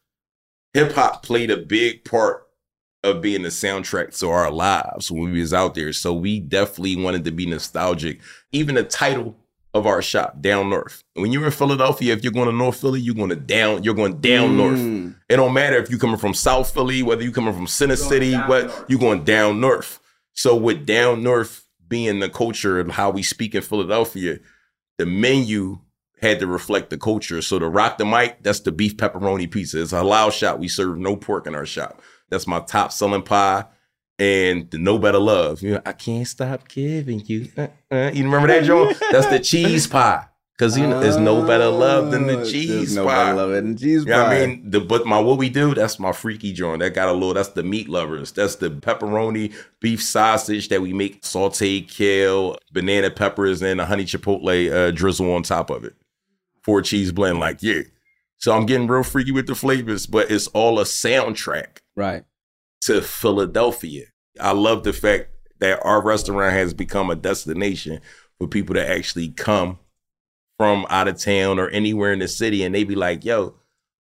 Hip 0.75 0.91
hop 0.91 1.23
played 1.23 1.49
a 1.49 1.57
big 1.57 2.05
part 2.05 2.43
of 3.03 3.19
being 3.19 3.41
the 3.41 3.49
soundtrack 3.49 4.15
to 4.19 4.29
our 4.29 4.51
lives 4.51 5.09
when 5.09 5.31
we 5.31 5.39
was 5.39 5.51
out 5.51 5.73
there. 5.73 5.93
So 5.93 6.13
we 6.13 6.39
definitely 6.39 6.95
wanted 6.95 7.25
to 7.25 7.31
be 7.31 7.47
nostalgic. 7.47 8.19
Even 8.51 8.75
the 8.75 8.83
title 8.83 9.35
of 9.77 9.85
our 9.87 10.01
shop, 10.01 10.41
Down 10.41 10.69
North. 10.69 11.03
When 11.13 11.31
you're 11.31 11.45
in 11.45 11.51
Philadelphia, 11.51 12.13
if 12.13 12.23
you're 12.23 12.33
going 12.33 12.49
to 12.49 12.55
North 12.55 12.79
Philly, 12.81 12.99
you're 12.99 13.15
going 13.15 13.29
to 13.29 13.35
down, 13.35 13.83
you're 13.83 13.93
going 13.93 14.19
down 14.19 14.49
Mm. 14.51 14.55
north. 14.57 15.15
It 15.29 15.35
don't 15.37 15.53
matter 15.53 15.77
if 15.77 15.89
you're 15.89 15.99
coming 15.99 16.17
from 16.17 16.33
South 16.33 16.73
Philly, 16.73 17.03
whether 17.03 17.23
you're 17.23 17.31
coming 17.31 17.53
from 17.53 17.67
Center 17.67 17.95
City, 17.95 18.33
what 18.33 18.85
you're 18.89 18.99
going 18.99 19.23
down 19.23 19.59
north. 19.61 19.99
So 20.33 20.55
with 20.55 20.85
down 20.85 21.23
north 21.23 21.65
being 21.87 22.19
the 22.19 22.29
culture 22.29 22.79
and 22.79 22.91
how 22.91 23.09
we 23.09 23.23
speak 23.23 23.55
in 23.55 23.61
Philadelphia, 23.61 24.39
the 24.97 25.05
menu 25.05 25.79
had 26.21 26.39
to 26.39 26.47
reflect 26.47 26.89
the 26.89 26.97
culture. 26.97 27.41
So 27.41 27.59
the 27.59 27.67
rock 27.69 27.97
the 27.97 28.05
mic, 28.05 28.41
that's 28.43 28.59
the 28.61 28.71
beef 28.71 28.97
pepperoni 28.97 29.49
pizza. 29.49 29.81
It's 29.81 29.93
a 29.93 29.97
halal 29.97 30.31
shop. 30.31 30.59
We 30.59 30.67
serve 30.67 30.97
no 30.97 31.15
pork 31.15 31.45
in 31.47 31.55
our 31.55 31.65
shop. 31.65 32.01
That's 32.29 32.47
my 32.47 32.59
top 32.59 32.91
selling 32.91 33.21
pie. 33.21 33.65
And 34.19 34.69
the 34.71 34.77
no 34.79 34.97
better 34.97 35.19
love. 35.19 35.61
You 35.61 35.75
know, 35.75 35.81
I 35.85 35.91
can't 35.93 36.27
stop 36.27 36.67
giving 36.67 37.21
you. 37.25 37.49
Uh, 37.55 37.67
uh. 37.91 38.11
You 38.13 38.23
remember 38.23 38.47
that, 38.47 38.63
Joe? 38.63 38.91
That's 39.11 39.27
the 39.27 39.39
cheese 39.39 39.85
pie. 39.87 40.25
Cause 40.57 40.75
you 40.75 40.87
know, 40.87 40.99
there's 40.99 41.17
no 41.17 41.45
better 41.45 41.67
love 41.67 42.09
than 42.09 42.25
the 42.25 42.39
Oh, 42.41 42.43
cheese 42.43 42.95
no 42.95 43.05
pie. 43.05 43.25
better 43.25 43.35
love 43.37 43.51
than 43.51 43.77
cheese 43.77 44.05
You 44.05 44.09
know 44.09 44.23
pie. 44.25 44.41
I 44.41 44.47
mean? 44.47 44.71
The 44.71 44.79
but 44.79 45.05
my 45.05 45.19
what 45.19 45.37
we 45.37 45.49
do, 45.49 45.75
that's 45.75 45.99
my 45.99 46.11
freaky 46.11 46.51
joint. 46.51 46.79
That 46.79 46.95
got 46.95 47.09
a 47.09 47.13
little, 47.13 47.35
that's 47.35 47.49
the 47.49 47.61
meat 47.61 47.87
lovers. 47.87 48.31
That's 48.31 48.55
the 48.55 48.71
pepperoni 48.71 49.53
beef 49.81 50.01
sausage 50.01 50.69
that 50.69 50.81
we 50.81 50.93
make 50.93 51.21
sauteed 51.21 51.91
kale, 51.95 52.57
banana 52.71 53.11
peppers, 53.11 53.61
and 53.61 53.79
a 53.79 53.85
honey 53.85 54.05
chipotle 54.05 54.71
uh, 54.71 54.89
drizzle 54.89 55.31
on 55.31 55.43
top 55.43 55.69
of 55.69 55.83
it. 55.83 55.93
Four 56.63 56.81
cheese 56.81 57.11
blend, 57.11 57.39
like, 57.39 57.61
yeah. 57.61 57.81
So 58.37 58.51
I'm 58.57 58.65
getting 58.65 58.87
real 58.87 59.03
freaky 59.03 59.31
with 59.31 59.45
the 59.45 59.53
flavors, 59.53 60.07
but 60.07 60.31
it's 60.31 60.47
all 60.47 60.79
a 60.79 60.85
soundtrack 60.85 61.81
Right. 61.95 62.23
To 62.87 63.01
Philadelphia. 63.01 64.05
I 64.39 64.51
love 64.51 64.83
the 64.83 64.93
fact 64.93 65.29
that 65.59 65.79
our 65.83 66.01
restaurant 66.01 66.53
has 66.53 66.73
become 66.73 67.09
a 67.09 67.15
destination 67.15 67.99
for 68.39 68.47
people 68.47 68.75
to 68.75 68.89
actually 68.89 69.29
come 69.29 69.79
from 70.57 70.85
out 70.89 71.07
of 71.07 71.19
town 71.19 71.59
or 71.59 71.69
anywhere 71.69 72.13
in 72.13 72.19
the 72.19 72.27
city 72.27 72.63
and 72.63 72.73
they 72.73 72.83
be 72.83 72.95
like, 72.95 73.25
yo, 73.25 73.55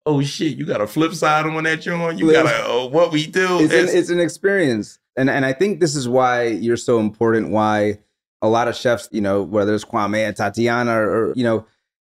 oh 0.05 0.23
shit, 0.23 0.57
you 0.57 0.65
got 0.65 0.81
a 0.81 0.87
flip 0.87 1.15
side 1.15 1.47
on 1.47 1.65
that 1.65 1.85
you're 1.85 1.97
on? 1.97 2.17
You 2.17 2.33
got 2.33 2.47
a 2.47 2.65
oh, 2.65 2.87
what 2.87 3.13
we 3.13 3.27
do? 3.27 3.61
It's 3.61 3.75
an, 3.75 3.99
it's 3.99 4.11
an 4.11 4.21
experience. 4.21 4.99
And 5.17 5.29
and 5.29 5.45
I 5.45 5.53
think 5.53 5.81
this 5.81 5.97
is 5.97 6.09
why 6.09 6.45
you're 6.45 6.77
so 6.77 7.01
important, 7.01 7.51
why 7.51 7.99
a 8.41 8.49
lot 8.49 8.69
of 8.69 8.77
chefs, 8.77 9.09
you 9.11 9.21
know, 9.21 9.43
whether 9.43 9.75
it's 9.75 9.85
Kwame 9.85 10.27
and 10.27 10.37
Tatiana 10.37 10.93
or, 10.93 11.31
or 11.31 11.33
you 11.35 11.43
know, 11.43 11.67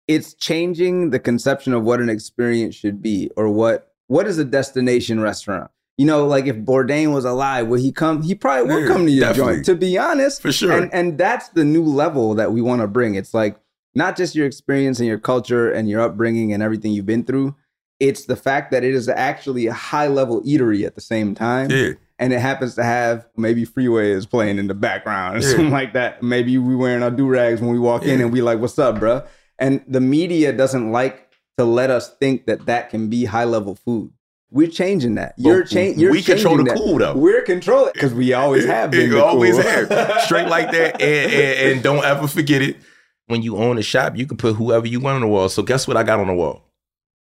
it's 0.08 0.34
changing 0.34 1.12
the 1.12 1.20
conception 1.20 1.74
of 1.74 1.84
what 1.84 2.02
an 2.02 2.10
experience 2.10 2.76
should 2.76 3.02
be 3.02 3.32
or 3.38 3.50
what 3.50 3.94
what 4.08 4.28
is 4.28 4.38
a 4.38 4.46
destination 4.46 5.22
restaurant. 5.22 5.72
You 5.98 6.06
know, 6.06 6.28
like 6.28 6.46
if 6.46 6.56
Bourdain 6.58 7.12
was 7.14 7.26
alive, 7.26 7.68
would 7.68 7.80
he 7.80 7.92
come? 7.92 8.22
He 8.22 8.36
probably 8.36 8.72
would 8.74 8.82
Yeah, 8.84 8.88
come 8.88 9.06
to 9.06 9.12
your 9.12 9.28
definitely. 9.30 9.54
joint. 9.56 9.66
To 9.66 9.76
be 9.76 9.98
honest, 9.98 10.42
For 10.42 10.52
sure. 10.52 10.72
And 10.72 10.94
and 10.94 11.18
that's 11.18 11.50
the 11.50 11.64
new 11.66 11.84
level 11.84 12.36
that 12.36 12.52
we 12.52 12.62
want 12.62 12.82
to 12.82 12.88
bring. 12.88 13.16
It's 13.16 13.34
like 13.34 13.58
not 13.96 14.16
just 14.16 14.36
your 14.36 14.46
experience 14.46 15.00
and 15.00 15.08
your 15.08 15.18
culture 15.18 15.72
and 15.72 15.90
your 15.90 16.02
upbringing 16.02 16.54
and 16.54 16.62
everything 16.62 16.92
you've 16.92 17.08
been 17.08 17.24
through. 17.24 17.56
It's 18.00 18.26
the 18.26 18.36
fact 18.36 18.70
that 18.72 18.84
it 18.84 18.94
is 18.94 19.10
actually 19.10 19.66
a 19.66 19.74
high 19.74 20.06
level 20.06 20.44
eatery 20.44 20.86
at 20.86 20.94
the 20.94 21.02
same 21.02 21.34
time. 21.34 21.72
Yeah. 21.72 21.94
And 22.20 22.32
it 22.32 22.40
happens 22.42 22.76
to 22.76 22.84
have 22.84 23.26
maybe 23.36 23.66
Freeway 23.66 24.12
is 24.12 24.28
playing 24.28 24.60
in 24.60 24.68
the 24.68 24.76
background 24.76 25.38
or 25.38 25.40
Yeah. 25.40 25.50
something 25.50 25.72
like 25.72 25.94
that. 25.94 26.22
Maybe 26.22 26.60
we 26.60 26.76
wearing 26.76 27.02
our 27.02 27.10
do 27.10 27.28
rags 27.28 27.60
when 27.60 27.72
we 27.72 27.80
walk 27.80 28.04
in 28.06 28.22
and 28.22 28.32
we 28.32 28.42
like, 28.42 28.60
"What's 28.60 28.78
up, 28.78 29.00
bruh?" 29.00 29.26
And 29.58 29.82
the 29.88 30.00
media 30.02 30.54
doesn't 30.54 30.92
like 30.92 31.28
to 31.58 31.66
let 31.66 31.90
us 31.90 32.16
think 32.20 32.46
that 32.46 32.68
that 32.68 32.92
can 32.92 33.10
be 33.10 33.26
high 33.26 33.46
level 33.46 33.74
food. 33.74 34.12
We're 34.50 34.68
changing 34.68 35.16
that. 35.16 35.34
You're 35.38 35.64
But 35.64 35.70
changing. 35.70 36.00
You're 36.00 36.12
we 36.12 36.22
control 36.22 36.58
the 36.58 36.64
that. 36.64 36.78
cool, 36.78 36.98
though. 36.98 37.16
We're 37.16 37.42
controlling 37.42 37.92
because 37.94 38.14
we 38.14 38.34
always 38.34 38.66
have 38.66 38.92
been. 38.92 39.12
It 39.12 39.18
always 39.18 39.56
cool. 39.56 39.64
have. 39.64 40.22
Straight 40.26 40.48
like 40.48 40.72
that. 40.72 41.02
And, 41.02 41.32
and, 41.34 41.72
and 41.74 41.84
don't 41.84 42.06
ever 42.06 42.28
forget 42.28 42.62
it. 42.62 42.78
When 43.26 43.42
you 43.42 43.58
own 43.58 43.78
a 43.78 43.82
shop, 43.82 44.16
you 44.16 44.26
can 44.26 44.38
put 44.38 44.56
whoever 44.56 44.88
you 44.88 45.02
want 45.02 45.16
on 45.16 45.22
the 45.22 45.28
wall. 45.28 45.50
So 45.50 45.62
guess 45.62 45.86
what 45.86 45.98
I 45.98 46.04
got 46.04 46.20
on 46.22 46.28
the 46.28 46.34
wall? 46.34 46.64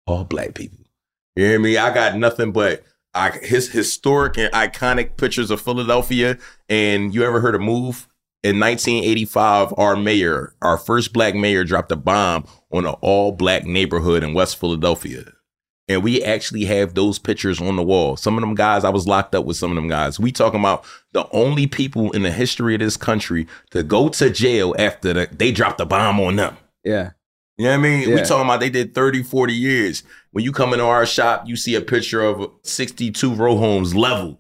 All 0.06 0.24
black 0.24 0.54
people. 0.54 0.78
You 1.36 1.46
hear 1.46 1.60
me? 1.60 1.78
I 1.78 1.92
got 1.92 2.16
nothing 2.16 2.52
but 2.52 2.84
I, 3.16 3.32
his 3.32 3.72
historic 3.72 4.38
and 4.38 4.52
iconic 4.54 5.18
pictures 5.18 5.50
of 5.50 5.60
Philadelphia. 5.62 6.38
And 6.68 7.14
you 7.16 7.24
ever 7.24 7.40
heard 7.42 7.56
of 7.56 7.62
Move? 7.62 8.08
In 8.42 8.58
1985, 8.60 9.74
our 9.78 9.96
mayor, 9.98 10.54
our 10.62 10.78
first 10.78 11.12
black 11.12 11.34
mayor, 11.36 11.64
dropped 11.66 11.92
a 11.92 11.96
bomb 11.98 12.46
on 12.72 12.86
an 12.86 12.96
all 13.02 13.32
black 13.34 13.66
neighborhood 13.66 14.24
in 14.24 14.34
West 14.34 14.58
Philadelphia. 14.60 15.24
And 15.90 16.04
we 16.04 16.24
actually 16.24 16.66
have 16.66 16.94
those 16.94 17.18
pictures 17.18 17.60
on 17.60 17.76
the 17.76 17.84
wall. 17.84 18.16
Some 18.16 18.38
of 18.38 18.42
them 18.42 18.54
guys, 18.54 18.84
I 18.84 18.90
was 18.90 19.08
locked 19.08 19.34
up 19.34 19.44
with 19.44 19.58
some 19.58 19.72
of 19.72 19.76
them 19.76 19.88
guys. 19.88 20.20
We 20.20 20.32
talking 20.32 20.60
about 20.60 20.86
the 21.14 21.28
only 21.32 21.66
people 21.66 22.12
in 22.12 22.22
the 22.22 22.32
history 22.32 22.76
of 22.76 22.80
this 22.80 22.96
country 22.96 23.48
to 23.72 23.82
go 23.82 24.08
to 24.10 24.30
jail 24.30 24.76
after 24.78 25.14
the, 25.14 25.28
they 25.32 25.52
dropped 25.52 25.82
a 25.82 25.86
bomb 25.86 26.20
on 26.20 26.36
them. 26.36 26.58
Yeah. 26.84 27.12
You 27.58 27.66
know 27.66 27.72
what 27.72 27.80
I 27.80 27.82
mean? 27.82 28.10
We 28.14 28.22
talking 28.22 28.46
about 28.46 28.60
they 28.60 28.70
did 28.70 28.94
30, 28.94 29.24
40 29.24 29.54
years. 29.54 30.04
When 30.32 30.46
you 30.46 30.52
come 30.52 30.74
into 30.74 30.86
our 30.86 31.08
shop, 31.08 31.44
you 31.48 31.56
see 31.56 31.74
a 31.74 31.82
picture 31.82 32.22
of 32.22 32.52
62 32.62 33.34
row 33.34 33.58
homes 33.58 33.96
level. 33.96 34.40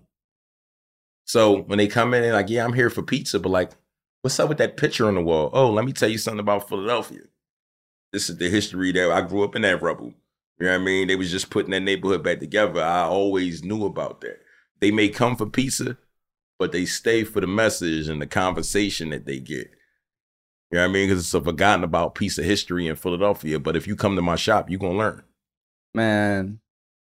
So 1.25 1.63
when 1.63 1.79
they 1.79 1.87
come 1.87 2.13
in, 2.13 2.21
they're 2.21 2.31
like, 2.31 2.49
yeah, 2.49 2.63
I'm 2.63 2.73
here 2.73 2.91
for 2.91 3.01
pizza, 3.01 3.39
but 3.39 3.49
like, 3.49 3.71
what's 4.21 4.39
up 4.39 4.49
with 4.49 4.59
that 4.59 4.77
picture 4.77 5.07
on 5.07 5.15
the 5.15 5.21
wall? 5.21 5.49
Oh, 5.51 5.71
let 5.71 5.83
me 5.83 5.93
tell 5.93 6.09
you 6.09 6.19
something 6.19 6.39
about 6.39 6.69
Philadelphia. 6.69 7.21
This 8.13 8.29
is 8.29 8.37
the 8.37 8.49
history 8.49 8.91
that 8.91 9.11
I 9.11 9.21
grew 9.21 9.43
up 9.43 9.55
in 9.55 9.63
that 9.63 9.81
rubble. 9.81 10.13
You 10.59 10.65
know 10.65 10.73
what 10.73 10.81
I 10.81 10.83
mean? 10.83 11.07
They 11.07 11.15
was 11.15 11.31
just 11.31 11.49
putting 11.49 11.71
that 11.71 11.79
neighborhood 11.81 12.23
back 12.23 12.39
together. 12.39 12.81
I 12.83 13.03
always 13.03 13.63
knew 13.63 13.85
about 13.85 14.21
that. 14.21 14.39
They 14.81 14.91
may 14.91 15.09
come 15.09 15.35
for 15.35 15.45
pizza, 15.45 15.97
but 16.57 16.71
they 16.71 16.85
stay 16.85 17.23
for 17.23 17.39
the 17.39 17.47
message 17.47 18.07
and 18.09 18.21
the 18.21 18.27
conversation 18.27 19.09
that 19.11 19.25
they 19.25 19.39
get. 19.39 19.69
You 20.71 20.77
know 20.77 20.81
what 20.81 20.89
I 20.89 20.93
mean? 20.93 21.07
Because 21.07 21.23
it's 21.23 21.33
a 21.33 21.41
forgotten 21.41 21.83
about 21.83 22.15
piece 22.15 22.37
of 22.37 22.45
history 22.45 22.87
in 22.87 22.95
Philadelphia. 22.95 23.59
But 23.59 23.75
if 23.75 23.87
you 23.87 23.95
come 23.95 24.15
to 24.15 24.21
my 24.21 24.35
shop, 24.35 24.69
you're 24.69 24.79
gonna 24.79 24.97
learn. 24.97 25.23
Man, 25.95 26.59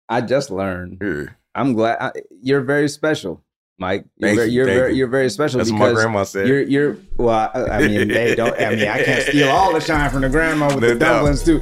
I 0.08 0.22
just 0.22 0.52
learned. 0.52 1.00
Yeah. 1.02 1.34
I'm 1.54 1.74
glad 1.74 1.98
I, 2.00 2.12
you're 2.42 2.62
very 2.62 2.88
special, 2.88 3.44
Mike. 3.78 4.06
You're 4.18 4.36
very, 4.36 4.48
you, 4.48 4.54
you're 4.54 4.66
very, 4.68 4.92
you. 4.92 4.98
you're 5.00 5.08
very 5.08 5.30
special 5.30 5.58
That's 5.58 5.70
what 5.72 5.80
because 5.80 5.94
my 5.96 6.02
grandma 6.02 6.24
said. 6.24 6.48
You're, 6.48 6.62
you're. 6.62 6.98
Well, 7.18 7.52
I, 7.54 7.64
I 7.64 7.88
mean, 7.88 8.08
they 8.08 8.36
don't. 8.36 8.58
I 8.58 8.76
mean, 8.76 8.88
I 8.88 9.04
can't 9.04 9.24
steal 9.28 9.50
all 9.50 9.74
the 9.74 9.82
shine 9.82 10.10
from 10.12 10.22
the 10.22 10.30
grandma 10.30 10.68
with 10.68 10.84
No 10.84 10.90
the 10.94 10.96
doubt. 11.00 11.26
dumplings 11.26 11.44
too. 11.44 11.62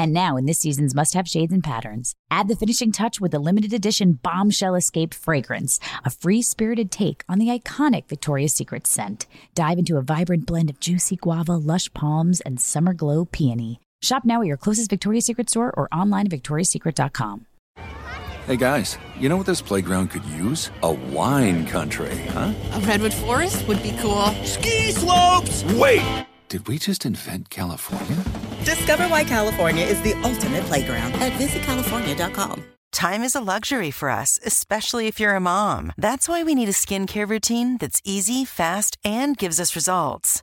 And 0.00 0.14
now 0.14 0.38
in 0.38 0.46
this 0.46 0.60
season's 0.60 0.94
must 0.94 1.12
have 1.12 1.28
shades 1.28 1.52
and 1.52 1.62
patterns, 1.62 2.14
add 2.30 2.48
the 2.48 2.56
finishing 2.56 2.90
touch 2.90 3.20
with 3.20 3.32
the 3.32 3.38
limited 3.38 3.74
edition 3.74 4.12
Bombshell 4.14 4.74
Escape 4.74 5.12
fragrance, 5.12 5.78
a 6.06 6.08
free 6.08 6.40
spirited 6.40 6.90
take 6.90 7.22
on 7.28 7.38
the 7.38 7.48
iconic 7.48 8.08
Victoria's 8.08 8.54
Secret 8.54 8.86
scent. 8.86 9.26
Dive 9.54 9.76
into 9.76 9.98
a 9.98 10.02
vibrant 10.02 10.46
blend 10.46 10.70
of 10.70 10.80
juicy 10.80 11.16
guava, 11.16 11.52
lush 11.52 11.92
palms, 11.92 12.40
and 12.40 12.58
summer 12.58 12.94
glow 12.94 13.26
peony. 13.26 13.78
Shop 14.00 14.22
now 14.24 14.40
at 14.40 14.46
your 14.46 14.56
closest 14.56 14.88
Victoria's 14.88 15.26
Secret 15.26 15.50
store 15.50 15.70
or 15.76 15.86
online 15.92 16.24
at 16.24 16.32
victoriassecret.com. 16.32 17.44
Hey 18.46 18.56
guys, 18.56 18.96
you 19.18 19.28
know 19.28 19.36
what 19.36 19.44
this 19.44 19.60
playground 19.60 20.08
could 20.08 20.24
use? 20.24 20.70
A 20.82 20.90
wine 20.90 21.66
country, 21.66 22.16
huh? 22.28 22.54
A 22.72 22.80
redwood 22.80 23.12
forest 23.12 23.68
would 23.68 23.82
be 23.82 23.94
cool. 24.00 24.28
Ski 24.44 24.92
slopes! 24.92 25.62
Wait! 25.74 26.24
Did 26.50 26.66
we 26.66 26.78
just 26.78 27.06
invent 27.06 27.48
California? 27.48 28.16
Discover 28.64 29.04
why 29.04 29.22
California 29.22 29.84
is 29.84 30.02
the 30.02 30.14
ultimate 30.24 30.64
playground 30.64 31.12
at 31.14 31.30
visitcalifornia.com. 31.34 32.64
Time 32.90 33.22
is 33.22 33.36
a 33.36 33.40
luxury 33.40 33.92
for 33.92 34.10
us, 34.10 34.40
especially 34.44 35.06
if 35.06 35.20
you're 35.20 35.36
a 35.36 35.40
mom. 35.40 35.92
That's 35.96 36.28
why 36.28 36.42
we 36.42 36.56
need 36.56 36.68
a 36.68 36.72
skincare 36.72 37.28
routine 37.28 37.78
that's 37.78 38.02
easy, 38.04 38.44
fast, 38.44 38.98
and 39.04 39.36
gives 39.38 39.60
us 39.60 39.76
results. 39.76 40.42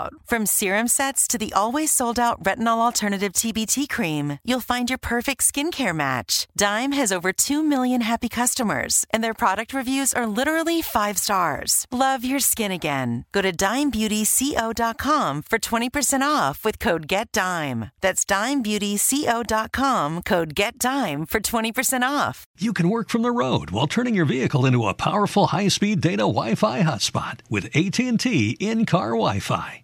From 0.25 0.45
serum 0.45 0.87
sets 0.87 1.27
to 1.27 1.37
the 1.37 1.53
always 1.53 1.91
sold 1.91 2.19
out 2.19 2.43
retinol 2.43 2.79
alternative 2.79 3.33
TBT 3.33 3.89
cream, 3.89 4.39
you'll 4.43 4.59
find 4.61 4.89
your 4.89 4.97
perfect 4.97 5.41
skincare 5.41 5.95
match. 5.95 6.47
Dime 6.55 6.93
has 6.93 7.11
over 7.11 7.33
2 7.33 7.63
million 7.63 8.01
happy 8.01 8.29
customers, 8.29 9.05
and 9.11 9.23
their 9.23 9.33
product 9.33 9.73
reviews 9.73 10.13
are 10.13 10.25
literally 10.25 10.81
five 10.81 11.17
stars. 11.17 11.85
Love 11.91 12.23
your 12.23 12.39
skin 12.39 12.71
again. 12.71 13.25
Go 13.31 13.41
to 13.41 13.51
dimebeautyco.com 13.51 15.41
for 15.41 15.59
20% 15.59 16.21
off 16.21 16.63
with 16.65 16.79
code 16.79 17.07
GETDIME. 17.07 17.91
That's 18.01 18.25
dimebeautyco.com, 18.25 20.21
code 20.23 20.55
GETDIME 20.55 21.27
for 21.27 21.39
20% 21.39 22.01
off. 22.03 22.45
You 22.57 22.73
can 22.73 22.89
work 22.89 23.09
from 23.09 23.21
the 23.21 23.31
road 23.31 23.71
while 23.71 23.87
turning 23.87 24.15
your 24.15 24.25
vehicle 24.25 24.65
into 24.65 24.87
a 24.87 24.93
powerful 24.93 25.47
high-speed 25.47 26.01
data 26.01 26.23
Wi-Fi 26.23 26.83
hotspot 26.83 27.39
with 27.49 27.65
AT&T 27.75 28.57
in-car 28.59 29.09
Wi-Fi. 29.09 29.83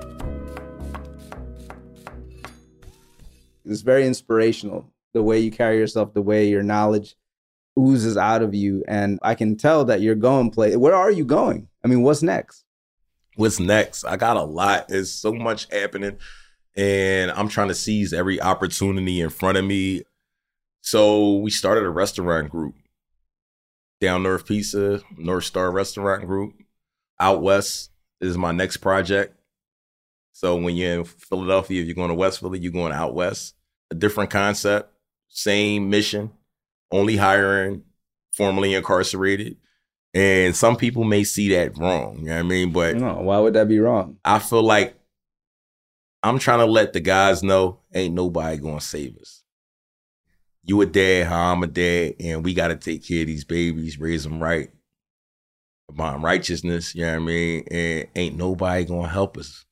It's 3.65 3.81
very 3.81 4.05
inspirational 4.05 4.91
the 5.13 5.23
way 5.23 5.39
you 5.39 5.51
carry 5.51 5.77
yourself, 5.77 6.13
the 6.13 6.21
way 6.21 6.47
your 6.47 6.63
knowledge 6.63 7.15
oozes 7.77 8.17
out 8.17 8.41
of 8.41 8.53
you. 8.53 8.83
And 8.87 9.19
I 9.21 9.35
can 9.35 9.57
tell 9.57 9.85
that 9.85 10.01
you're 10.01 10.15
going 10.15 10.51
play. 10.51 10.75
Where 10.75 10.95
are 10.95 11.11
you 11.11 11.25
going? 11.25 11.67
I 11.83 11.87
mean, 11.87 12.03
what's 12.03 12.21
next? 12.21 12.63
What's 13.35 13.59
next? 13.59 14.03
I 14.03 14.17
got 14.17 14.37
a 14.37 14.43
lot. 14.43 14.87
There's 14.87 15.11
so 15.11 15.33
much 15.33 15.67
happening. 15.71 16.17
And 16.75 17.31
I'm 17.31 17.49
trying 17.49 17.67
to 17.67 17.75
seize 17.75 18.13
every 18.13 18.41
opportunity 18.41 19.19
in 19.21 19.29
front 19.29 19.57
of 19.57 19.65
me. 19.65 20.03
So 20.81 21.37
we 21.37 21.51
started 21.51 21.83
a 21.83 21.89
restaurant 21.89 22.49
group. 22.49 22.75
Down 23.99 24.23
North 24.23 24.47
Pizza, 24.47 25.01
North 25.15 25.43
Star 25.43 25.71
Restaurant 25.71 26.25
Group. 26.25 26.55
Out 27.19 27.43
West 27.43 27.91
is 28.19 28.37
my 28.37 28.51
next 28.51 28.77
project. 28.77 29.37
So 30.31 30.55
when 30.55 30.75
you're 30.75 30.99
in 30.99 31.03
Philadelphia, 31.05 31.81
if 31.81 31.87
you're 31.87 31.95
going 31.95 32.09
to 32.09 32.15
West 32.15 32.39
Philly, 32.39 32.59
you're 32.59 32.71
going 32.71 32.93
out 32.93 33.13
west. 33.13 33.55
A 33.91 33.95
different 33.95 34.29
concept, 34.29 34.91
same 35.27 35.89
mission, 35.89 36.31
only 36.91 37.17
hiring 37.17 37.83
formerly 38.31 38.73
incarcerated. 38.73 39.57
And 40.13 40.55
some 40.55 40.75
people 40.75 41.03
may 41.03 41.23
see 41.23 41.49
that 41.49 41.77
wrong. 41.77 42.19
You 42.19 42.25
know 42.25 42.33
what 42.33 42.39
I 42.39 42.43
mean? 42.43 42.71
But 42.71 42.97
no, 42.97 43.21
why 43.21 43.39
would 43.39 43.53
that 43.53 43.67
be 43.67 43.79
wrong? 43.79 44.17
I 44.25 44.39
feel 44.39 44.63
like 44.63 44.95
I'm 46.23 46.37
trying 46.37 46.59
to 46.59 46.65
let 46.65 46.93
the 46.93 46.99
guys 46.99 47.43
know 47.43 47.79
ain't 47.93 48.13
nobody 48.13 48.57
gonna 48.57 48.81
save 48.81 49.17
us. 49.17 49.43
You 50.63 50.81
a 50.81 50.85
dad, 50.85 51.27
how 51.27 51.53
I'm 51.53 51.63
a 51.63 51.67
dad, 51.67 52.15
and 52.19 52.43
we 52.43 52.53
gotta 52.53 52.75
take 52.75 53.07
care 53.07 53.21
of 53.21 53.27
these 53.27 53.45
babies, 53.45 53.99
raise 53.99 54.23
them 54.23 54.43
right, 54.43 54.69
about 55.89 56.21
righteousness, 56.21 56.93
you 56.93 57.03
know 57.03 57.13
what 57.13 57.21
I 57.21 57.25
mean? 57.25 57.63
And 57.71 58.07
ain't 58.15 58.37
nobody 58.37 58.85
gonna 58.85 59.07
help 59.07 59.37
us. 59.37 59.65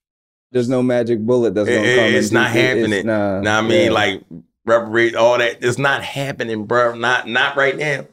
There's 0.51 0.69
no 0.69 0.81
magic 0.81 1.19
bullet 1.19 1.53
that's 1.53 1.69
gonna 1.69 1.81
It- 1.81 1.95
come. 1.95 2.05
it's 2.15 2.31
not 2.31 2.53
do- 2.53 2.59
happening. 2.59 2.93
It's, 2.93 3.05
nah, 3.05 3.41
Now 3.41 3.59
I 3.59 3.61
mean, 3.61 3.85
yeah. 3.85 3.91
like 3.91 4.23
reparate 4.65 5.15
all 5.15 5.37
that. 5.37 5.63
It's 5.63 5.77
not 5.77 6.03
happening, 6.03 6.65
bro. 6.65 6.95
Not 6.95 7.27
not 7.27 7.55
right 7.55 7.77
now. 7.77 8.07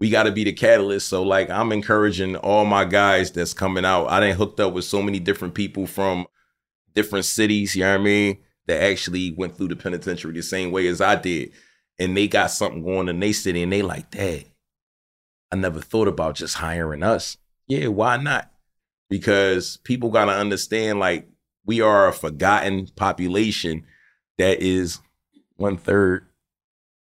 We 0.00 0.10
got 0.10 0.24
to 0.24 0.30
be 0.32 0.44
the 0.44 0.52
catalyst. 0.52 1.08
So 1.08 1.22
like, 1.24 1.50
I'm 1.50 1.72
encouraging 1.72 2.36
all 2.36 2.64
my 2.64 2.84
guys 2.84 3.32
that's 3.32 3.52
coming 3.52 3.84
out. 3.84 4.06
I 4.06 4.20
didn't 4.20 4.36
hooked 4.36 4.60
up 4.60 4.72
with 4.72 4.84
so 4.84 5.02
many 5.02 5.18
different 5.18 5.54
people 5.54 5.86
from 5.88 6.26
different 6.94 7.24
cities. 7.24 7.74
You 7.74 7.82
know 7.82 7.92
what 7.94 8.00
I 8.02 8.04
mean? 8.04 8.38
That 8.68 8.82
actually 8.82 9.32
went 9.32 9.56
through 9.56 9.68
the 9.68 9.76
penitentiary 9.76 10.34
the 10.34 10.42
same 10.42 10.70
way 10.70 10.86
as 10.88 11.00
I 11.00 11.16
did, 11.16 11.52
and 11.98 12.14
they 12.16 12.28
got 12.28 12.50
something 12.50 12.84
going 12.84 13.08
in 13.08 13.18
their 13.18 13.32
city, 13.32 13.62
and 13.62 13.72
they 13.72 13.80
like, 13.82 14.10
Dad, 14.10 14.44
I 15.50 15.56
never 15.56 15.80
thought 15.80 16.06
about 16.06 16.34
just 16.36 16.56
hiring 16.56 17.02
us. 17.02 17.38
Yeah, 17.66 17.86
why 17.88 18.18
not? 18.18 18.50
Because 19.08 19.78
people 19.78 20.10
got 20.10 20.26
to 20.26 20.32
understand, 20.32 20.98
like, 21.00 21.26
we 21.68 21.82
are 21.82 22.08
a 22.08 22.12
forgotten 22.14 22.88
population 22.96 23.84
that 24.38 24.62
is 24.62 25.00
one 25.56 25.76
third 25.76 26.26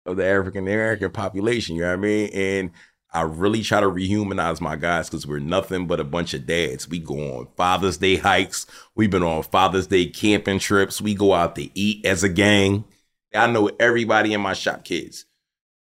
of 0.06 0.16
the 0.16 0.26
African 0.26 0.64
American 0.64 1.12
population. 1.12 1.76
You 1.76 1.82
know 1.82 1.90
what 1.90 2.00
I 2.00 2.02
mean? 2.02 2.30
And 2.34 2.72
I 3.12 3.24
really 3.24 3.64
try 3.64 3.82
to 3.82 3.88
rehumanize 3.88 4.62
my 4.62 4.78
guys 4.78 5.10
because 5.10 5.28
we're 5.28 5.40
nothing 5.40 5.88
but 5.88 6.00
a 6.00 6.06
bunch 6.06 6.34
of 6.34 6.46
dads. 6.46 6.88
We 6.88 7.00
go 7.00 7.38
on 7.38 7.48
Father's 7.58 7.98
Day 7.98 8.16
hikes. 8.16 8.66
We've 8.96 9.10
been 9.12 9.24
on 9.24 9.44
Father's 9.44 9.88
Day 9.88 10.06
camping 10.06 10.60
trips. 10.60 11.02
We 11.02 11.16
go 11.16 11.34
out 11.34 11.58
to 11.58 11.70
eat 11.78 12.06
as 12.06 12.24
a 12.24 12.30
gang. 12.30 12.86
I 13.34 13.48
know 13.48 13.70
everybody 13.78 14.34
in 14.34 14.40
my 14.40 14.54
shop 14.54 14.86
kids, 14.86 15.26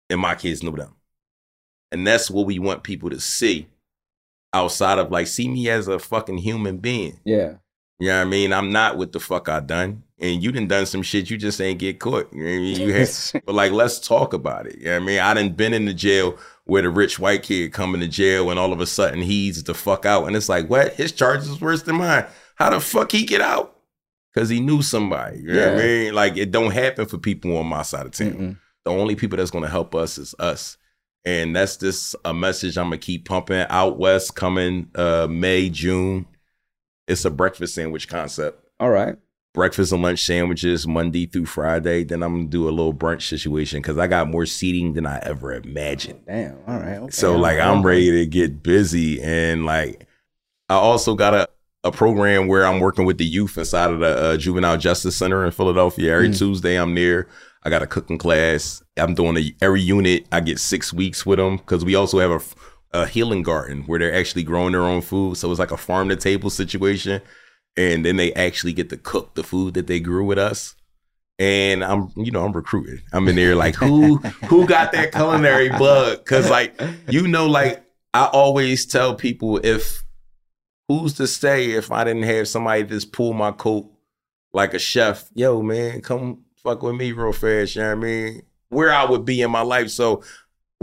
and 0.09 0.21
my 0.21 0.35
kids 0.35 0.63
know 0.63 0.71
them. 0.71 0.95
And 1.91 2.07
that's 2.07 2.31
what 2.31 2.45
we 2.45 2.59
want 2.59 2.83
people 2.83 3.09
to 3.09 3.19
see 3.19 3.67
outside 4.53 4.99
of 4.99 5.11
like, 5.11 5.27
see 5.27 5.49
me 5.49 5.69
as 5.69 5.89
a 5.89 5.99
fucking 5.99 6.37
human 6.37 6.77
being. 6.77 7.19
yeah. 7.25 7.55
You 7.99 8.09
know 8.09 8.17
what 8.19 8.27
I 8.27 8.29
mean? 8.29 8.53
I'm 8.53 8.71
not 8.71 8.97
what 8.97 9.11
the 9.11 9.19
fuck 9.19 9.49
I 9.49 9.59
done. 9.59 10.03
And 10.19 10.41
you 10.41 10.51
done 10.51 10.67
done 10.67 10.85
some 10.85 11.03
shit 11.03 11.29
you 11.29 11.37
just 11.37 11.59
ain't 11.59 11.79
get 11.79 11.99
caught. 11.99 12.31
You 12.33 12.43
know 12.43 12.49
what 12.49 12.55
I 12.55 12.59
mean? 12.59 12.81
You 12.81 12.93
had, 12.93 13.09
but 13.45 13.55
like, 13.55 13.71
let's 13.71 13.99
talk 13.99 14.33
about 14.33 14.67
it. 14.67 14.77
You 14.79 14.85
know 14.85 14.91
what 14.93 15.03
I 15.03 15.05
mean? 15.05 15.19
I 15.19 15.33
done 15.33 15.49
been 15.53 15.73
in 15.73 15.85
the 15.85 15.93
jail 15.93 16.37
where 16.65 16.81
the 16.81 16.89
rich 16.89 17.19
white 17.19 17.43
kid 17.43 17.73
come 17.73 17.93
into 17.93 18.07
jail 18.07 18.49
and 18.49 18.59
all 18.59 18.71
of 18.71 18.79
a 18.79 18.85
sudden 18.85 19.21
he's 19.21 19.63
the 19.63 19.73
fuck 19.73 20.05
out. 20.05 20.25
And 20.27 20.35
it's 20.35 20.49
like, 20.49 20.69
what? 20.69 20.93
His 20.93 21.11
charges 21.11 21.49
is 21.49 21.61
worse 21.61 21.83
than 21.83 21.97
mine. 21.97 22.25
How 22.55 22.69
the 22.69 22.79
fuck 22.79 23.11
he 23.11 23.25
get 23.25 23.41
out? 23.41 23.77
Because 24.33 24.49
he 24.49 24.59
knew 24.59 24.81
somebody. 24.81 25.39
You 25.39 25.53
know 25.53 25.73
what 25.73 25.79
I 25.83 25.85
mean? 25.85 26.13
Like, 26.13 26.37
it 26.37 26.51
don't 26.51 26.71
happen 26.71 27.05
for 27.05 27.17
people 27.17 27.57
on 27.57 27.67
my 27.67 27.83
side 27.83 28.05
of 28.05 28.13
town. 28.13 28.59
The 28.85 28.91
only 28.91 29.15
people 29.15 29.37
that's 29.37 29.51
going 29.51 29.63
to 29.63 29.69
help 29.69 29.93
us 29.93 30.17
is 30.17 30.33
us. 30.39 30.77
And 31.25 31.55
that's 31.55 31.77
just 31.77 32.15
a 32.25 32.33
message 32.33 32.77
I'm 32.77 32.89
going 32.89 32.99
to 32.99 33.05
keep 33.05 33.25
pumping. 33.25 33.65
Out 33.69 33.97
West 33.97 34.35
coming 34.35 34.89
uh, 34.95 35.27
May, 35.29 35.69
June. 35.69 36.25
It's 37.07 37.25
a 37.25 37.29
breakfast 37.31 37.75
sandwich 37.75 38.07
concept 38.07 38.63
All 38.79 38.89
right. 38.89 39.15
breakfast 39.53 39.91
and 39.91 40.01
lunch 40.01 40.23
sandwiches 40.25 40.87
Monday 40.87 41.25
through 41.25 41.45
Friday. 41.47 42.03
Then 42.03 42.23
I'm 42.23 42.33
gonna 42.35 42.47
do 42.47 42.67
a 42.67 42.71
little 42.71 42.93
brunch 42.93 43.23
situation 43.27 43.81
because 43.81 43.97
I 43.97 44.07
got 44.07 44.29
more 44.29 44.45
seating 44.45 44.93
than 44.93 45.05
I 45.05 45.19
ever 45.23 45.53
imagined. 45.53 46.21
Damn. 46.27 46.57
All 46.67 46.79
right. 46.79 46.97
Okay. 46.97 47.11
So 47.11 47.35
like 47.37 47.59
I'm 47.59 47.81
ready 47.85 48.09
to 48.11 48.25
get 48.25 48.63
busy 48.63 49.21
and 49.21 49.65
like 49.65 50.07
I 50.69 50.75
also 50.75 51.15
got 51.15 51.33
a 51.33 51.49
a 51.85 51.91
program 51.91 52.47
where 52.47 52.65
I'm 52.65 52.79
working 52.79 53.03
with 53.05 53.17
the 53.17 53.25
youth 53.25 53.57
inside 53.57 53.91
of 53.91 53.99
the 53.99 54.07
uh, 54.17 54.37
Juvenile 54.37 54.77
Justice 54.77 55.17
Center 55.17 55.43
in 55.45 55.51
Philadelphia. 55.51 56.13
Every 56.13 56.29
Mm. 56.29 56.37
Tuesday 56.37 56.75
I'm 56.79 56.95
there. 56.95 57.27
I 57.63 57.69
got 57.69 57.81
a 57.81 57.87
cooking 57.87 58.17
class. 58.17 58.81
I'm 58.95 59.13
doing 59.15 59.35
a, 59.37 59.53
every 59.61 59.81
unit. 59.81 60.25
I 60.31 60.39
get 60.39 60.59
six 60.59 60.93
weeks 60.93 61.25
with 61.25 61.39
them 61.39 61.57
because 61.57 61.83
we 61.83 61.95
also 61.95 62.19
have 62.19 62.31
a, 62.31 62.39
a 62.93 63.07
healing 63.07 63.41
garden 63.41 63.83
where 63.83 63.99
they're 63.99 64.15
actually 64.15 64.43
growing 64.43 64.73
their 64.73 64.83
own 64.83 65.01
food. 65.01 65.37
So 65.37 65.49
it's 65.49 65.59
like 65.59 65.71
a 65.71 65.77
farm 65.77 66.09
to 66.09 66.15
table 66.15 66.49
situation. 66.49 67.21
And 67.75 68.05
then 68.05 68.17
they 68.17 68.31
actually 68.33 68.73
get 68.73 68.89
to 68.89 68.97
cook 68.97 69.33
the 69.33 69.43
food 69.43 69.73
that 69.73 69.87
they 69.87 69.99
grew 69.99 70.23
with 70.25 70.37
us. 70.37 70.75
And 71.39 71.83
I'm, 71.83 72.09
you 72.15 72.31
know, 72.31 72.45
I'm 72.45 72.53
recruited. 72.53 73.01
I'm 73.11 73.27
in 73.27 73.35
there 73.35 73.55
like, 73.55 73.75
who, 73.75 74.17
who 74.47 74.67
got 74.67 74.91
that 74.91 75.11
culinary 75.11 75.69
bug? 75.69 76.23
Cause 76.25 76.49
like, 76.49 76.79
you 77.09 77.27
know, 77.27 77.47
like 77.47 77.83
I 78.13 78.25
always 78.27 78.85
tell 78.85 79.15
people 79.15 79.57
if 79.63 80.03
who's 80.87 81.13
to 81.15 81.27
say 81.27 81.71
if 81.71 81.91
I 81.91 82.03
didn't 82.03 82.23
have 82.23 82.47
somebody 82.47 82.83
just 82.83 83.11
pull 83.11 83.33
my 83.33 83.51
coat 83.51 83.89
like 84.53 84.75
a 84.75 84.79
chef, 84.79 85.29
yo, 85.33 85.63
man, 85.63 86.01
come 86.01 86.43
fuck 86.57 86.83
with 86.83 86.95
me 86.95 87.11
real 87.11 87.33
fast, 87.33 87.75
you 87.75 87.81
know 87.81 87.89
what 87.89 87.97
I 87.97 88.01
mean? 88.01 88.41
Where 88.69 88.93
I 88.93 89.05
would 89.05 89.25
be 89.25 89.41
in 89.41 89.49
my 89.49 89.61
life. 89.61 89.89
So 89.89 90.23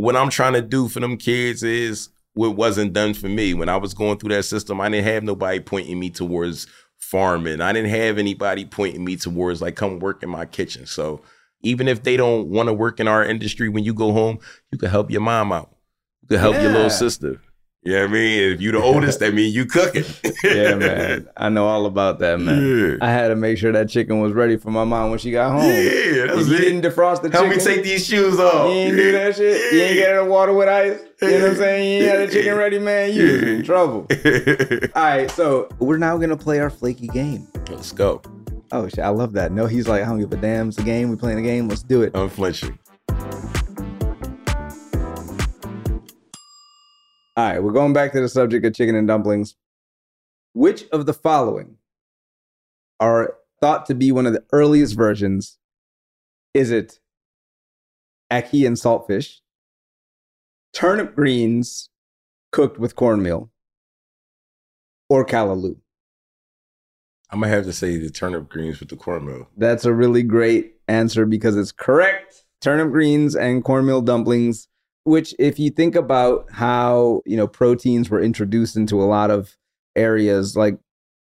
what 0.01 0.17
I'm 0.17 0.31
trying 0.31 0.55
to 0.55 0.63
do 0.63 0.89
for 0.89 1.01
them 1.01 1.17
kids 1.17 1.63
is 1.63 2.09
what 2.35 2.57
wasn't 2.57 2.93
done 2.93 3.15
for 3.15 3.29
me. 3.29 3.55
When 3.55 3.69
I 3.69 3.77
was 3.77 3.95
going 3.95 4.19
through 4.19 4.35
that 4.35 4.45
system, 4.45 4.81
I 4.81 4.89
didn't 4.89 5.07
have 5.07 5.23
nobody 5.23 5.61
pointing 5.61 5.99
me 5.99 6.11
towards 6.11 6.67
farming. 6.97 7.61
I 7.61 7.73
didn't 7.73 7.91
have 7.91 8.19
anybody 8.19 8.65
pointing 8.65 9.05
me 9.05 9.17
towards 9.17 9.61
like 9.61 9.77
come 9.77 9.99
work 9.99 10.23
in 10.23 10.31
my 10.31 10.47
kitchen. 10.47 10.87
So 10.87 11.23
even 11.63 11.89
if 11.89 12.03
they 12.03 12.17
don't 12.17 12.49
want 12.49 12.69
to 12.69 12.73
work 12.73 13.01
in 13.01 13.09
our 13.09 13.25
industry, 13.25 13.69
when 13.69 13.85
you 13.85 13.93
go 13.93 14.13
home, 14.13 14.39
you 14.71 14.79
can 14.79 14.91
help 14.91 15.11
your 15.11 15.21
mom 15.21 15.53
out. 15.53 15.71
You 16.23 16.29
can 16.29 16.39
help 16.39 16.55
your 16.55 16.73
little 16.73 16.91
sister. 16.91 17.41
You 17.83 17.95
know 17.95 18.01
what 18.03 18.11
I 18.11 18.13
mean? 18.13 18.53
If 18.53 18.61
you 18.61 18.73
the 18.73 18.79
oldest, 18.83 19.21
that 19.21 19.33
mean 19.33 19.55
you 19.55 19.65
cooking. 19.65 20.05
yeah, 20.45 20.75
man. 20.75 21.27
I 21.35 21.49
know 21.49 21.67
all 21.67 21.87
about 21.87 22.19
that, 22.19 22.39
man. 22.39 22.99
I 23.01 23.11
had 23.11 23.29
to 23.29 23.37
make 23.37 23.57
sure 23.57 23.73
that 23.73 23.89
chicken 23.89 24.21
was 24.21 24.35
ready 24.35 24.59
for 24.59 24.71
my 24.71 24.85
mom 24.85 25.09
when 25.09 25.19
she 25.19 25.31
got 25.31 25.53
home. 25.53 25.63
Yeah, 25.63 26.27
that's 26.27 26.43
if 26.43 26.49
you 26.49 26.57
it. 26.57 26.61
didn't 26.61 26.83
defrost 26.83 27.23
the 27.23 27.31
Help 27.31 27.47
chicken. 27.47 27.57
me 27.57 27.65
take 27.65 27.83
these 27.83 28.07
shoes 28.07 28.39
off. 28.39 28.67
You 28.67 28.73
ain't 28.73 28.97
do 28.97 29.13
that 29.13 29.35
shit. 29.37 29.73
You 29.73 29.81
ain't 29.81 29.95
get 29.95 30.11
in 30.11 30.17
the 30.17 30.31
water 30.31 30.53
with 30.53 30.69
ice. 30.69 31.01
You 31.23 31.31
know 31.31 31.39
what 31.41 31.51
I'm 31.53 31.57
saying? 31.57 31.91
You 32.03 32.07
ain't 32.07 32.19
had 32.19 32.29
the 32.29 32.33
chicken 32.35 32.55
ready, 32.55 32.79
man. 32.79 33.15
You 33.15 33.23
was 33.33 33.43
in 33.45 33.63
trouble. 33.63 34.07
All 34.95 35.03
right, 35.03 35.31
so 35.31 35.67
we're 35.79 35.97
now 35.97 36.19
gonna 36.19 36.37
play 36.37 36.61
our 36.61 36.69
flaky 36.71 37.07
game. 37.09 37.49
Let's 37.71 37.93
go. 37.93 38.21
Oh 38.73 38.89
shit, 38.89 39.01
I 39.01 39.09
love 39.09 39.33
that. 39.33 39.53
No, 39.53 39.65
he's 39.65 39.89
like, 39.89 40.03
I 40.03 40.05
don't 40.05 40.21
give 40.21 40.31
a 40.33 40.37
damn. 40.37 40.69
It's 40.69 40.77
a 40.77 40.83
game. 40.83 41.09
We 41.09 41.17
playing 41.17 41.39
a 41.39 41.43
game. 41.43 41.67
Let's 41.67 41.83
do 41.83 42.03
it. 42.03 42.13
Unflinching. 42.15 42.79
All 47.37 47.45
right, 47.45 47.63
we're 47.63 47.73
going 47.73 47.93
back 47.93 48.13
to 48.13 48.21
the 48.21 48.29
subject 48.29 48.67
of 48.67 48.75
chicken 48.75 48.95
and 48.97 49.07
dumplings. 49.07 49.55
Which 50.53 50.85
of 50.91 51.07
the 51.07 51.15
following 51.15 51.77
are 52.99 53.37
thought 53.61 53.87
to 53.87 53.95
be 53.95 54.11
one 54.11 54.27
of 54.27 54.33
the 54.33 54.45
earliest 54.53 54.97
versions? 54.97 55.59
Is 56.55 56.71
it 56.71 56.99
ackee 58.33 58.67
and 58.67 58.77
saltfish, 58.77 59.39
turnip 60.73 61.15
greens 61.15 61.91
cooked 62.51 62.79
with 62.79 62.97
cornmeal, 62.97 63.51
or 65.09 65.25
callaloo? 65.25 65.77
I'm 67.31 67.41
gonna 67.41 67.53
have 67.53 67.65
to 67.65 67.73
say 67.73 67.97
the 67.97 68.11
turnip 68.11 68.49
greens 68.49 68.81
with 68.81 68.89
the 68.89 68.97
cornmeal. 68.97 69.49
That's 69.57 69.85
a 69.85 69.95
really 69.95 70.25
great 70.25 70.75
answer 70.89 71.27
because 71.27 71.57
it's 71.57 71.71
correct. 71.71 72.45
Turnip 72.61 72.91
greens 72.91 73.37
and 73.37 73.63
cornmeal 73.63 74.03
dumplings, 74.03 74.67
which 75.05 75.35
if 75.39 75.59
you 75.59 75.71
think 75.71 75.95
about 75.95 76.47
how, 76.53 77.23
you 77.27 77.37
know, 77.37 77.47
proteins 77.47 78.11
were 78.11 78.23
introduced 78.23 78.77
into 78.77 79.03
a 79.03 79.05
lot 79.05 79.31
of 79.31 79.57
areas 79.97 80.57
like 80.57 80.79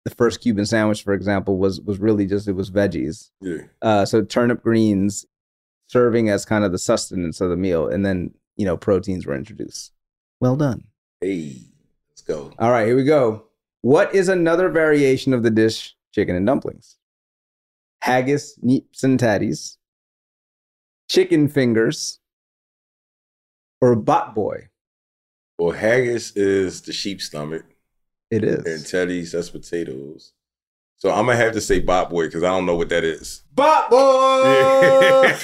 the 0.04 0.10
first 0.10 0.40
Cuban 0.40 0.66
sandwich, 0.66 1.02
for 1.02 1.14
example, 1.14 1.58
was 1.58 1.80
was 1.80 1.98
really 1.98 2.26
just 2.26 2.48
it 2.48 2.52
was 2.52 2.70
veggies. 2.70 3.30
Yeah. 3.40 3.62
Uh, 3.80 4.04
so 4.04 4.22
turnip 4.22 4.62
greens 4.62 5.26
serving 5.86 6.28
as 6.28 6.44
kind 6.44 6.64
of 6.64 6.72
the 6.72 6.78
sustenance 6.78 7.40
of 7.40 7.50
the 7.50 7.56
meal, 7.56 7.88
and 7.88 8.04
then 8.04 8.34
you 8.56 8.64
know 8.64 8.76
proteins 8.76 9.26
were 9.26 9.34
introduced. 9.34 9.92
Well 10.40 10.56
done. 10.56 10.84
Hey, 11.20 11.56
let's 12.10 12.22
go. 12.22 12.52
All 12.58 12.70
right, 12.70 12.86
here 12.86 12.96
we 12.96 13.04
go. 13.04 13.44
What 13.82 14.14
is 14.14 14.28
another 14.28 14.68
variation 14.68 15.32
of 15.32 15.42
the 15.42 15.50
dish 15.50 15.94
chicken 16.12 16.34
and 16.34 16.46
dumplings? 16.46 16.98
Haggis, 18.00 18.58
neeps 18.64 19.04
and 19.04 19.20
tatties, 19.20 19.76
chicken 21.08 21.46
fingers, 21.46 22.18
or 23.82 23.92
a 23.92 23.96
bot 23.96 24.34
boy? 24.34 24.68
Well, 25.58 25.72
haggis 25.72 26.34
is 26.36 26.80
the 26.82 26.92
sheep 26.92 27.20
stomach. 27.20 27.64
It 28.30 28.44
is. 28.44 28.64
And 28.64 28.82
teddies, 28.84 29.32
that's 29.32 29.50
potatoes. 29.50 30.32
So 30.96 31.10
I'm 31.10 31.26
gonna 31.26 31.36
have 31.36 31.52
to 31.54 31.60
say 31.60 31.80
bot 31.80 32.10
boy 32.10 32.26
because 32.26 32.44
I 32.44 32.48
don't 32.48 32.64
know 32.64 32.76
what 32.76 32.88
that 32.90 33.02
is. 33.02 33.42
Bot 33.52 33.90
boy. 33.90 33.98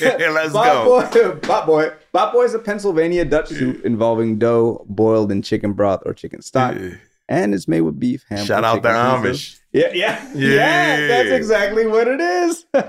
Yeah, 0.00 0.30
let's 0.30 0.52
bot 0.52 1.12
go. 1.12 1.34
Boy. 1.34 1.40
Bot 1.46 1.66
boy. 1.66 1.90
Bot 2.12 2.32
boy 2.32 2.44
is 2.44 2.54
a 2.54 2.60
Pennsylvania 2.60 3.24
Dutch 3.24 3.48
soup 3.48 3.84
involving 3.84 4.38
dough 4.38 4.86
boiled 4.88 5.32
in 5.32 5.42
chicken 5.42 5.72
broth 5.72 6.02
or 6.06 6.14
chicken 6.14 6.42
stock, 6.42 6.76
and 7.28 7.54
it's 7.54 7.66
made 7.66 7.80
with 7.80 7.98
beef, 7.98 8.24
ham. 8.28 8.46
Shout 8.46 8.62
out 8.62 8.82
the 8.82 8.88
Amish. 8.88 9.58
Yeah, 9.72 9.90
yeah, 9.92 10.32
Yeah. 10.32 10.48
yeah, 10.54 11.06
That's 11.08 11.30
exactly 11.30 11.86
what 11.86 12.06
it 12.06 12.20
is. 12.20 12.64
All 12.74 12.80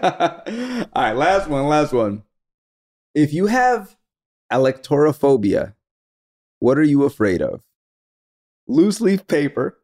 right, 0.96 1.14
last 1.14 1.50
one, 1.50 1.68
last 1.68 1.92
one. 1.92 2.22
If 3.16 3.34
you 3.34 3.48
have 3.48 3.98
alektorophobia, 4.52 5.74
what 6.60 6.78
are 6.78 6.84
you 6.84 7.04
afraid 7.04 7.42
of? 7.42 7.62
Loose 8.68 9.02
leaf 9.02 9.26
paper, 9.28 9.78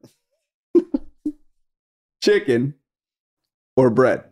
chicken, 2.22 2.76
or 3.76 3.90
bread? 3.90 4.24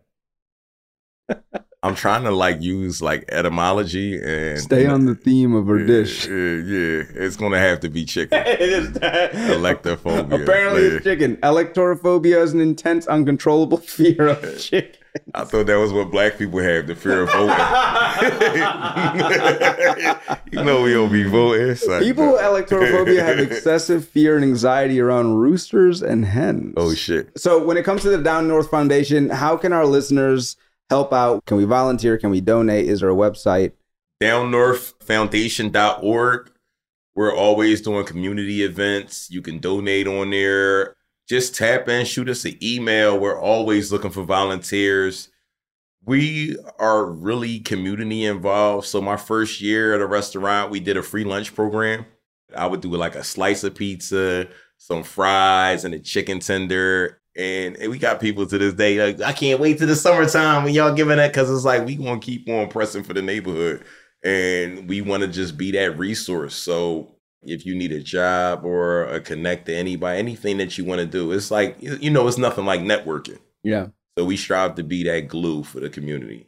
I'm 1.81 1.95
trying 1.95 2.23
to 2.23 2.31
like 2.31 2.61
use 2.61 3.01
like 3.01 3.25
etymology 3.29 4.17
and 4.21 4.59
Stay 4.59 4.85
on 4.85 5.05
the 5.05 5.15
theme 5.15 5.53
of 5.53 5.67
our 5.67 5.79
dish. 5.79 6.27
Yeah, 6.27 6.33
yeah, 6.33 7.03
it's 7.15 7.35
gonna 7.35 7.59
have 7.59 7.79
to 7.81 7.89
be 7.89 8.05
chicken. 8.05 8.41
it 8.45 8.61
is. 8.61 8.89
Electrophobia. 8.91 10.43
Apparently, 10.43 10.83
Yeah. 10.87 10.93
it's 10.95 11.03
chicken. 11.03 11.37
Alektorophobia 11.37 12.41
is 12.41 12.53
an 12.53 12.61
intense, 12.61 13.05
uncontrollable 13.07 13.77
fear 13.79 14.27
of 14.29 14.59
chicken. 14.59 14.99
I 15.35 15.43
thought 15.43 15.65
that 15.67 15.75
was 15.77 15.91
what 15.93 16.09
black 16.11 16.37
people 16.37 16.59
have, 16.59 16.87
the 16.87 16.95
fear 16.95 17.23
of 17.23 17.31
voting. 17.31 17.49
you 20.51 20.63
know 20.63 20.81
we 20.81 20.93
don't 20.93 21.11
be 21.11 21.23
voting. 21.23 21.75
Like- 21.87 22.01
People 22.03 22.31
with 22.33 22.41
alektorophobia 22.41 23.19
have 23.23 23.39
excessive 23.51 24.07
fear 24.07 24.35
and 24.35 24.43
anxiety 24.45 24.99
around 24.99 25.35
roosters 25.35 26.01
and 26.01 26.25
hens. 26.25 26.73
Oh 26.77 26.93
shit. 26.93 27.29
So, 27.37 27.63
when 27.63 27.77
it 27.77 27.83
comes 27.85 28.01
to 28.03 28.09
the 28.09 28.17
Down 28.17 28.47
North 28.47 28.69
Foundation, 28.71 29.29
how 29.29 29.55
can 29.57 29.73
our 29.73 29.85
listeners 29.85 30.55
help 30.89 31.13
out? 31.13 31.45
Can 31.45 31.57
we 31.57 31.65
volunteer? 31.65 32.17
Can 32.17 32.29
we 32.31 32.41
donate? 32.41 32.87
Is 32.87 33.01
there 33.01 33.09
a 33.09 33.15
website? 33.15 33.73
downnorthfoundation.org. 34.21 36.49
We're 37.15 37.35
always 37.35 37.81
doing 37.81 38.05
community 38.05 38.63
events. 38.63 39.27
You 39.29 39.41
can 39.41 39.59
donate 39.59 40.07
on 40.07 40.29
there. 40.31 40.95
Just 41.27 41.55
tap 41.55 41.87
in, 41.87 42.05
shoot 42.05 42.29
us 42.29 42.45
an 42.45 42.57
email. 42.61 43.17
We're 43.17 43.39
always 43.39 43.91
looking 43.91 44.11
for 44.11 44.23
volunteers. 44.23 45.29
We 46.05 46.57
are 46.79 47.05
really 47.05 47.59
community 47.59 48.25
involved. 48.25 48.87
So 48.87 49.01
my 49.01 49.15
first 49.15 49.61
year 49.61 49.95
at 49.95 50.01
a 50.01 50.05
restaurant, 50.05 50.69
we 50.69 50.81
did 50.81 50.97
a 50.97 51.03
free 51.03 51.23
lunch 51.23 51.55
program. 51.55 52.05
I 52.55 52.67
would 52.67 52.81
do 52.81 52.89
like 52.89 53.15
a 53.15 53.23
slice 53.23 53.63
of 53.63 53.75
pizza, 53.75 54.47
some 54.77 55.03
fries, 55.03 55.85
and 55.85 55.93
a 55.93 55.99
chicken 55.99 56.39
tender. 56.39 57.21
And, 57.37 57.77
and 57.77 57.89
we 57.89 57.97
got 57.97 58.19
people 58.19 58.45
to 58.45 58.57
this 58.57 58.73
day 58.73 59.13
like, 59.13 59.21
I 59.21 59.31
can't 59.31 59.59
wait 59.59 59.79
to 59.79 59.85
the 59.85 59.95
summertime 59.95 60.63
when 60.63 60.73
y'all 60.73 60.93
giving 60.93 61.17
that 61.17 61.31
because 61.31 61.49
it's 61.49 61.65
like 61.65 61.85
we 61.85 61.95
gonna 61.95 62.19
keep 62.19 62.47
on 62.49 62.67
pressing 62.67 63.03
for 63.03 63.13
the 63.13 63.21
neighborhood 63.21 63.83
and 64.23 64.87
we 64.87 65.01
want 65.01 65.21
to 65.21 65.27
just 65.27 65.57
be 65.57 65.71
that 65.71 65.97
resource. 65.97 66.55
So 66.55 67.15
if 67.45 67.65
you 67.65 67.75
need 67.75 67.91
a 67.91 67.99
job 68.01 68.63
or 68.65 69.03
a 69.05 69.19
connect 69.19 69.65
to 69.67 69.75
anybody, 69.75 70.19
anything 70.19 70.57
that 70.57 70.77
you 70.77 70.85
want 70.85 70.99
to 70.99 71.05
do, 71.05 71.31
it's 71.31 71.51
like 71.51 71.77
you 71.81 71.97
you 72.01 72.09
know, 72.09 72.27
it's 72.27 72.37
nothing 72.37 72.65
like 72.65 72.81
networking. 72.81 73.39
Yeah. 73.63 73.87
So 74.17 74.25
we 74.25 74.37
strive 74.37 74.75
to 74.75 74.83
be 74.83 75.03
that 75.05 75.27
glue 75.27 75.63
for 75.63 75.79
the 75.79 75.89
community. 75.89 76.47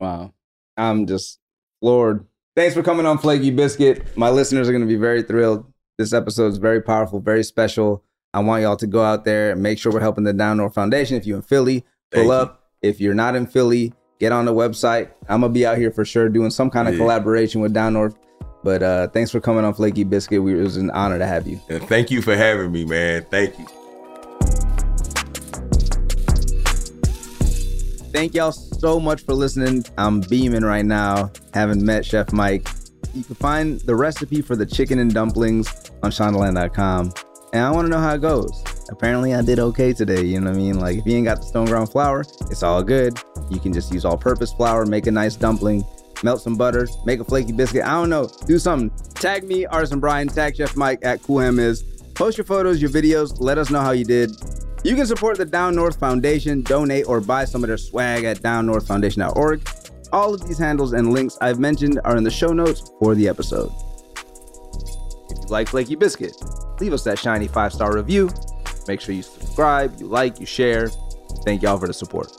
Wow. 0.00 0.32
I'm 0.76 1.06
just 1.06 1.38
floored. 1.80 2.26
Thanks 2.54 2.74
for 2.74 2.82
coming 2.82 3.06
on 3.06 3.18
Flaky 3.18 3.50
Biscuit. 3.50 4.16
My 4.16 4.30
listeners 4.30 4.68
are 4.68 4.72
going 4.72 4.82
to 4.82 4.88
be 4.88 4.96
very 4.96 5.22
thrilled. 5.22 5.64
This 5.98 6.12
episode 6.12 6.48
is 6.48 6.58
very 6.58 6.82
powerful, 6.82 7.20
very 7.20 7.42
special. 7.44 8.02
I 8.34 8.40
want 8.40 8.62
y'all 8.62 8.76
to 8.76 8.86
go 8.86 9.02
out 9.02 9.24
there 9.24 9.52
and 9.52 9.62
make 9.62 9.78
sure 9.78 9.92
we're 9.92 10.00
helping 10.00 10.24
the 10.24 10.32
Down 10.34 10.58
North 10.58 10.74
Foundation. 10.74 11.16
If 11.16 11.26
you're 11.26 11.36
in 11.36 11.42
Philly, 11.42 11.80
pull 12.10 12.20
Thank 12.22 12.26
you. 12.26 12.32
up. 12.32 12.62
If 12.82 13.00
you're 13.00 13.14
not 13.14 13.34
in 13.34 13.46
Philly, 13.46 13.94
get 14.20 14.32
on 14.32 14.44
the 14.44 14.52
website. 14.52 15.10
I'm 15.28 15.40
going 15.40 15.52
to 15.52 15.58
be 15.58 15.64
out 15.64 15.78
here 15.78 15.90
for 15.90 16.04
sure 16.04 16.28
doing 16.28 16.50
some 16.50 16.68
kind 16.68 16.86
of 16.88 16.94
Yeah. 16.94 16.98
collaboration 16.98 17.62
with 17.62 17.72
Down 17.72 17.94
North. 17.94 18.14
But 18.66 18.82
uh, 18.82 19.06
thanks 19.06 19.30
for 19.30 19.38
coming 19.38 19.64
on 19.64 19.74
Flaky 19.74 20.02
Biscuit. 20.02 20.42
We, 20.42 20.58
it 20.58 20.60
was 20.60 20.76
an 20.76 20.90
honor 20.90 21.18
to 21.18 21.26
have 21.26 21.46
you. 21.46 21.60
And 21.68 21.80
thank 21.84 22.10
you 22.10 22.20
for 22.20 22.34
having 22.34 22.72
me, 22.72 22.84
man. 22.84 23.24
Thank 23.30 23.56
you. 23.60 23.66
Thank 28.12 28.34
y'all 28.34 28.50
so 28.50 28.98
much 28.98 29.22
for 29.22 29.34
listening. 29.34 29.84
I'm 29.96 30.20
beaming 30.20 30.64
right 30.64 30.84
now, 30.84 31.30
having 31.54 31.86
met 31.86 32.04
Chef 32.04 32.32
Mike. 32.32 32.66
You 33.14 33.22
can 33.22 33.36
find 33.36 33.78
the 33.82 33.94
recipe 33.94 34.42
for 34.42 34.56
the 34.56 34.66
chicken 34.66 34.98
and 34.98 35.14
dumplings 35.14 35.92
on 36.02 36.10
shondaland.com. 36.10 37.12
And 37.52 37.62
I 37.62 37.70
want 37.70 37.86
to 37.86 37.88
know 37.88 38.00
how 38.00 38.14
it 38.14 38.20
goes. 38.20 38.64
Apparently, 38.90 39.32
I 39.32 39.42
did 39.42 39.60
okay 39.60 39.92
today. 39.92 40.24
You 40.24 40.40
know 40.40 40.50
what 40.50 40.56
I 40.56 40.58
mean? 40.58 40.80
Like, 40.80 40.98
if 40.98 41.06
you 41.06 41.14
ain't 41.14 41.26
got 41.26 41.36
the 41.36 41.46
stone 41.46 41.66
ground 41.66 41.92
flour, 41.92 42.24
it's 42.50 42.64
all 42.64 42.82
good. 42.82 43.16
You 43.48 43.60
can 43.60 43.72
just 43.72 43.94
use 43.94 44.04
all 44.04 44.18
purpose 44.18 44.52
flour, 44.52 44.86
make 44.86 45.06
a 45.06 45.12
nice 45.12 45.36
dumpling, 45.36 45.84
melt 46.22 46.42
some 46.42 46.56
butter, 46.56 46.88
make 47.04 47.20
a 47.20 47.24
flaky 47.24 47.52
biscuit. 47.52 47.84
I 47.84 47.92
don't 47.92 48.10
know. 48.10 48.30
Do 48.46 48.58
something. 48.58 48.90
Tag 49.14 49.44
me, 49.44 49.66
Artisan 49.66 50.00
Bryan, 50.00 50.28
tag 50.28 50.56
Chef 50.56 50.76
Mike 50.76 51.00
at 51.02 51.22
Cool 51.22 51.40
Hand 51.40 51.56
Miz. 51.56 51.82
Post 52.14 52.38
your 52.38 52.44
photos, 52.44 52.80
your 52.80 52.90
videos. 52.90 53.36
Let 53.40 53.58
us 53.58 53.70
know 53.70 53.80
how 53.80 53.90
you 53.90 54.04
did. 54.04 54.30
You 54.84 54.94
can 54.94 55.06
support 55.06 55.36
the 55.36 55.44
Down 55.44 55.74
North 55.74 55.98
Foundation, 55.98 56.62
donate, 56.62 57.06
or 57.08 57.20
buy 57.20 57.44
some 57.44 57.64
of 57.64 57.68
their 57.68 57.76
swag 57.76 58.24
at 58.24 58.38
downnorthfoundation.org. 58.38 59.68
All 60.12 60.32
of 60.32 60.46
these 60.46 60.58
handles 60.58 60.92
and 60.92 61.12
links 61.12 61.36
I've 61.40 61.58
mentioned 61.58 62.00
are 62.04 62.16
in 62.16 62.24
the 62.24 62.30
show 62.30 62.52
notes 62.52 62.90
for 63.00 63.14
the 63.14 63.28
episode. 63.28 63.72
If 65.28 65.38
you 65.38 65.46
like 65.48 65.68
Flaky 65.68 65.96
Biscuit, 65.96 66.36
leave 66.80 66.92
us 66.92 67.04
that 67.04 67.18
shiny 67.18 67.48
five 67.48 67.72
star 67.72 67.94
review. 67.94 68.30
Make 68.86 69.00
sure 69.00 69.14
you 69.14 69.22
subscribe, 69.22 69.98
you 69.98 70.06
like, 70.06 70.38
you 70.38 70.46
share. 70.46 70.88
Thank 71.44 71.62
y'all 71.62 71.78
for 71.78 71.88
the 71.88 71.92
support. 71.92 72.30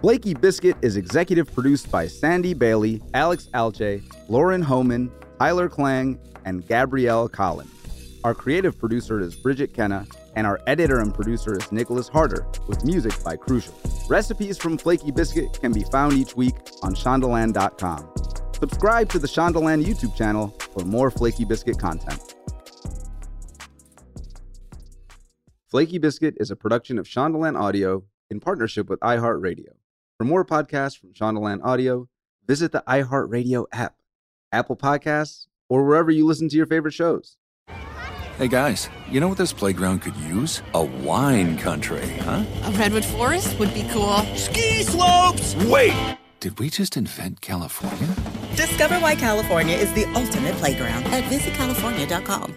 Flaky 0.00 0.32
Biscuit 0.32 0.76
is 0.80 0.96
executive 0.96 1.52
produced 1.52 1.90
by 1.90 2.06
Sandy 2.06 2.54
Bailey, 2.54 3.02
Alex 3.12 3.50
Alche, 3.52 4.02
Lauren 4.30 4.62
Homan, 4.62 5.12
Tyler 5.38 5.68
Klang, 5.68 6.18
and 6.46 6.66
Gabrielle 6.66 7.28
Collin. 7.28 7.68
Our 8.24 8.34
creative 8.34 8.78
producer 8.78 9.20
is 9.20 9.34
Bridget 9.34 9.74
Kenna, 9.74 10.06
and 10.36 10.46
our 10.46 10.58
editor 10.66 11.00
and 11.00 11.12
producer 11.12 11.54
is 11.54 11.70
Nicholas 11.70 12.08
Harder, 12.08 12.46
with 12.66 12.82
music 12.82 13.12
by 13.22 13.36
Crucial. 13.36 13.74
Recipes 14.08 14.56
from 14.56 14.78
Flaky 14.78 15.10
Biscuit 15.10 15.60
can 15.60 15.70
be 15.70 15.84
found 15.84 16.14
each 16.14 16.34
week 16.34 16.54
on 16.82 16.94
shondaland.com. 16.94 18.10
Subscribe 18.54 19.10
to 19.10 19.18
the 19.18 19.28
Shondaland 19.28 19.84
YouTube 19.84 20.16
channel 20.16 20.48
for 20.72 20.82
more 20.82 21.10
Flaky 21.10 21.44
Biscuit 21.44 21.78
content. 21.78 22.36
Flaky 25.68 25.98
Biscuit 25.98 26.36
is 26.40 26.50
a 26.50 26.56
production 26.56 26.98
of 26.98 27.06
Shondaland 27.06 27.60
Audio 27.60 28.02
in 28.30 28.40
partnership 28.40 28.88
with 28.88 28.98
iHeartRadio. 29.00 29.74
For 30.20 30.24
more 30.24 30.44
podcasts 30.44 31.00
from 31.00 31.14
Shondaland 31.14 31.64
Audio, 31.64 32.06
visit 32.46 32.72
the 32.72 32.84
iHeartRadio 32.86 33.64
app, 33.72 33.94
Apple 34.52 34.76
Podcasts, 34.76 35.46
or 35.70 35.86
wherever 35.86 36.10
you 36.10 36.26
listen 36.26 36.46
to 36.50 36.56
your 36.58 36.66
favorite 36.66 36.92
shows. 36.92 37.38
Hey 38.36 38.46
guys, 38.46 38.90
you 39.10 39.18
know 39.18 39.28
what 39.28 39.38
this 39.38 39.54
playground 39.54 40.00
could 40.00 40.14
use? 40.16 40.60
A 40.74 40.84
wine 40.84 41.56
country, 41.56 42.06
huh? 42.18 42.44
A 42.64 42.70
redwood 42.72 43.06
forest 43.06 43.58
would 43.58 43.72
be 43.72 43.88
cool. 43.92 44.18
Ski 44.36 44.82
slopes! 44.82 45.56
Wait! 45.64 46.18
Did 46.40 46.58
we 46.58 46.68
just 46.68 46.98
invent 46.98 47.40
California? 47.40 48.14
Discover 48.56 48.96
why 48.96 49.14
California 49.14 49.74
is 49.74 49.90
the 49.94 50.04
ultimate 50.08 50.54
playground 50.56 51.04
at 51.04 51.24
visitcalifornia.com. 51.32 52.56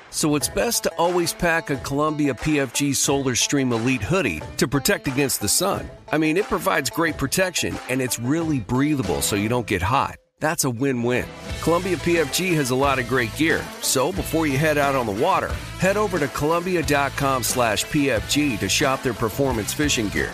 So 0.11 0.35
it's 0.35 0.49
best 0.49 0.83
to 0.83 0.91
always 0.97 1.33
pack 1.33 1.69
a 1.69 1.77
Columbia 1.77 2.33
PFG 2.33 2.95
Solar 2.95 3.33
Stream 3.35 3.71
Elite 3.71 4.03
hoodie 4.03 4.41
to 4.57 4.67
protect 4.67 5.07
against 5.07 5.39
the 5.39 5.47
sun. 5.47 5.89
I 6.11 6.17
mean, 6.17 6.35
it 6.35 6.43
provides 6.45 6.89
great 6.89 7.17
protection 7.17 7.77
and 7.89 8.01
it's 8.01 8.19
really 8.19 8.59
breathable 8.59 9.21
so 9.21 9.37
you 9.37 9.47
don't 9.47 9.65
get 9.65 9.81
hot. 9.81 10.17
That's 10.41 10.65
a 10.65 10.69
win-win. 10.69 11.25
Columbia 11.61 11.95
PFG 11.97 12.53
has 12.55 12.71
a 12.71 12.75
lot 12.75 12.99
of 12.99 13.07
great 13.07 13.33
gear, 13.37 13.63
so 13.81 14.11
before 14.11 14.47
you 14.47 14.57
head 14.57 14.77
out 14.77 14.95
on 14.95 15.05
the 15.05 15.11
water, 15.23 15.53
head 15.79 15.97
over 15.97 16.19
to 16.19 16.27
columbia.com 16.27 17.43
slash 17.43 17.85
PFG 17.85 18.59
to 18.59 18.67
shop 18.67 19.03
their 19.03 19.13
performance 19.13 19.73
fishing 19.73 20.09
gear. 20.09 20.33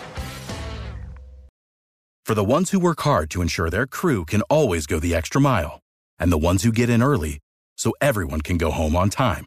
For 2.24 2.34
the 2.34 2.44
ones 2.44 2.70
who 2.70 2.80
work 2.80 3.00
hard 3.00 3.30
to 3.30 3.40
ensure 3.42 3.70
their 3.70 3.86
crew 3.86 4.24
can 4.24 4.42
always 4.42 4.86
go 4.86 4.98
the 4.98 5.14
extra 5.14 5.40
mile, 5.40 5.80
and 6.18 6.32
the 6.32 6.38
ones 6.38 6.62
who 6.62 6.72
get 6.72 6.90
in 6.90 7.02
early 7.02 7.38
so 7.76 7.92
everyone 8.00 8.40
can 8.40 8.58
go 8.58 8.70
home 8.70 8.96
on 8.96 9.08
time, 9.08 9.46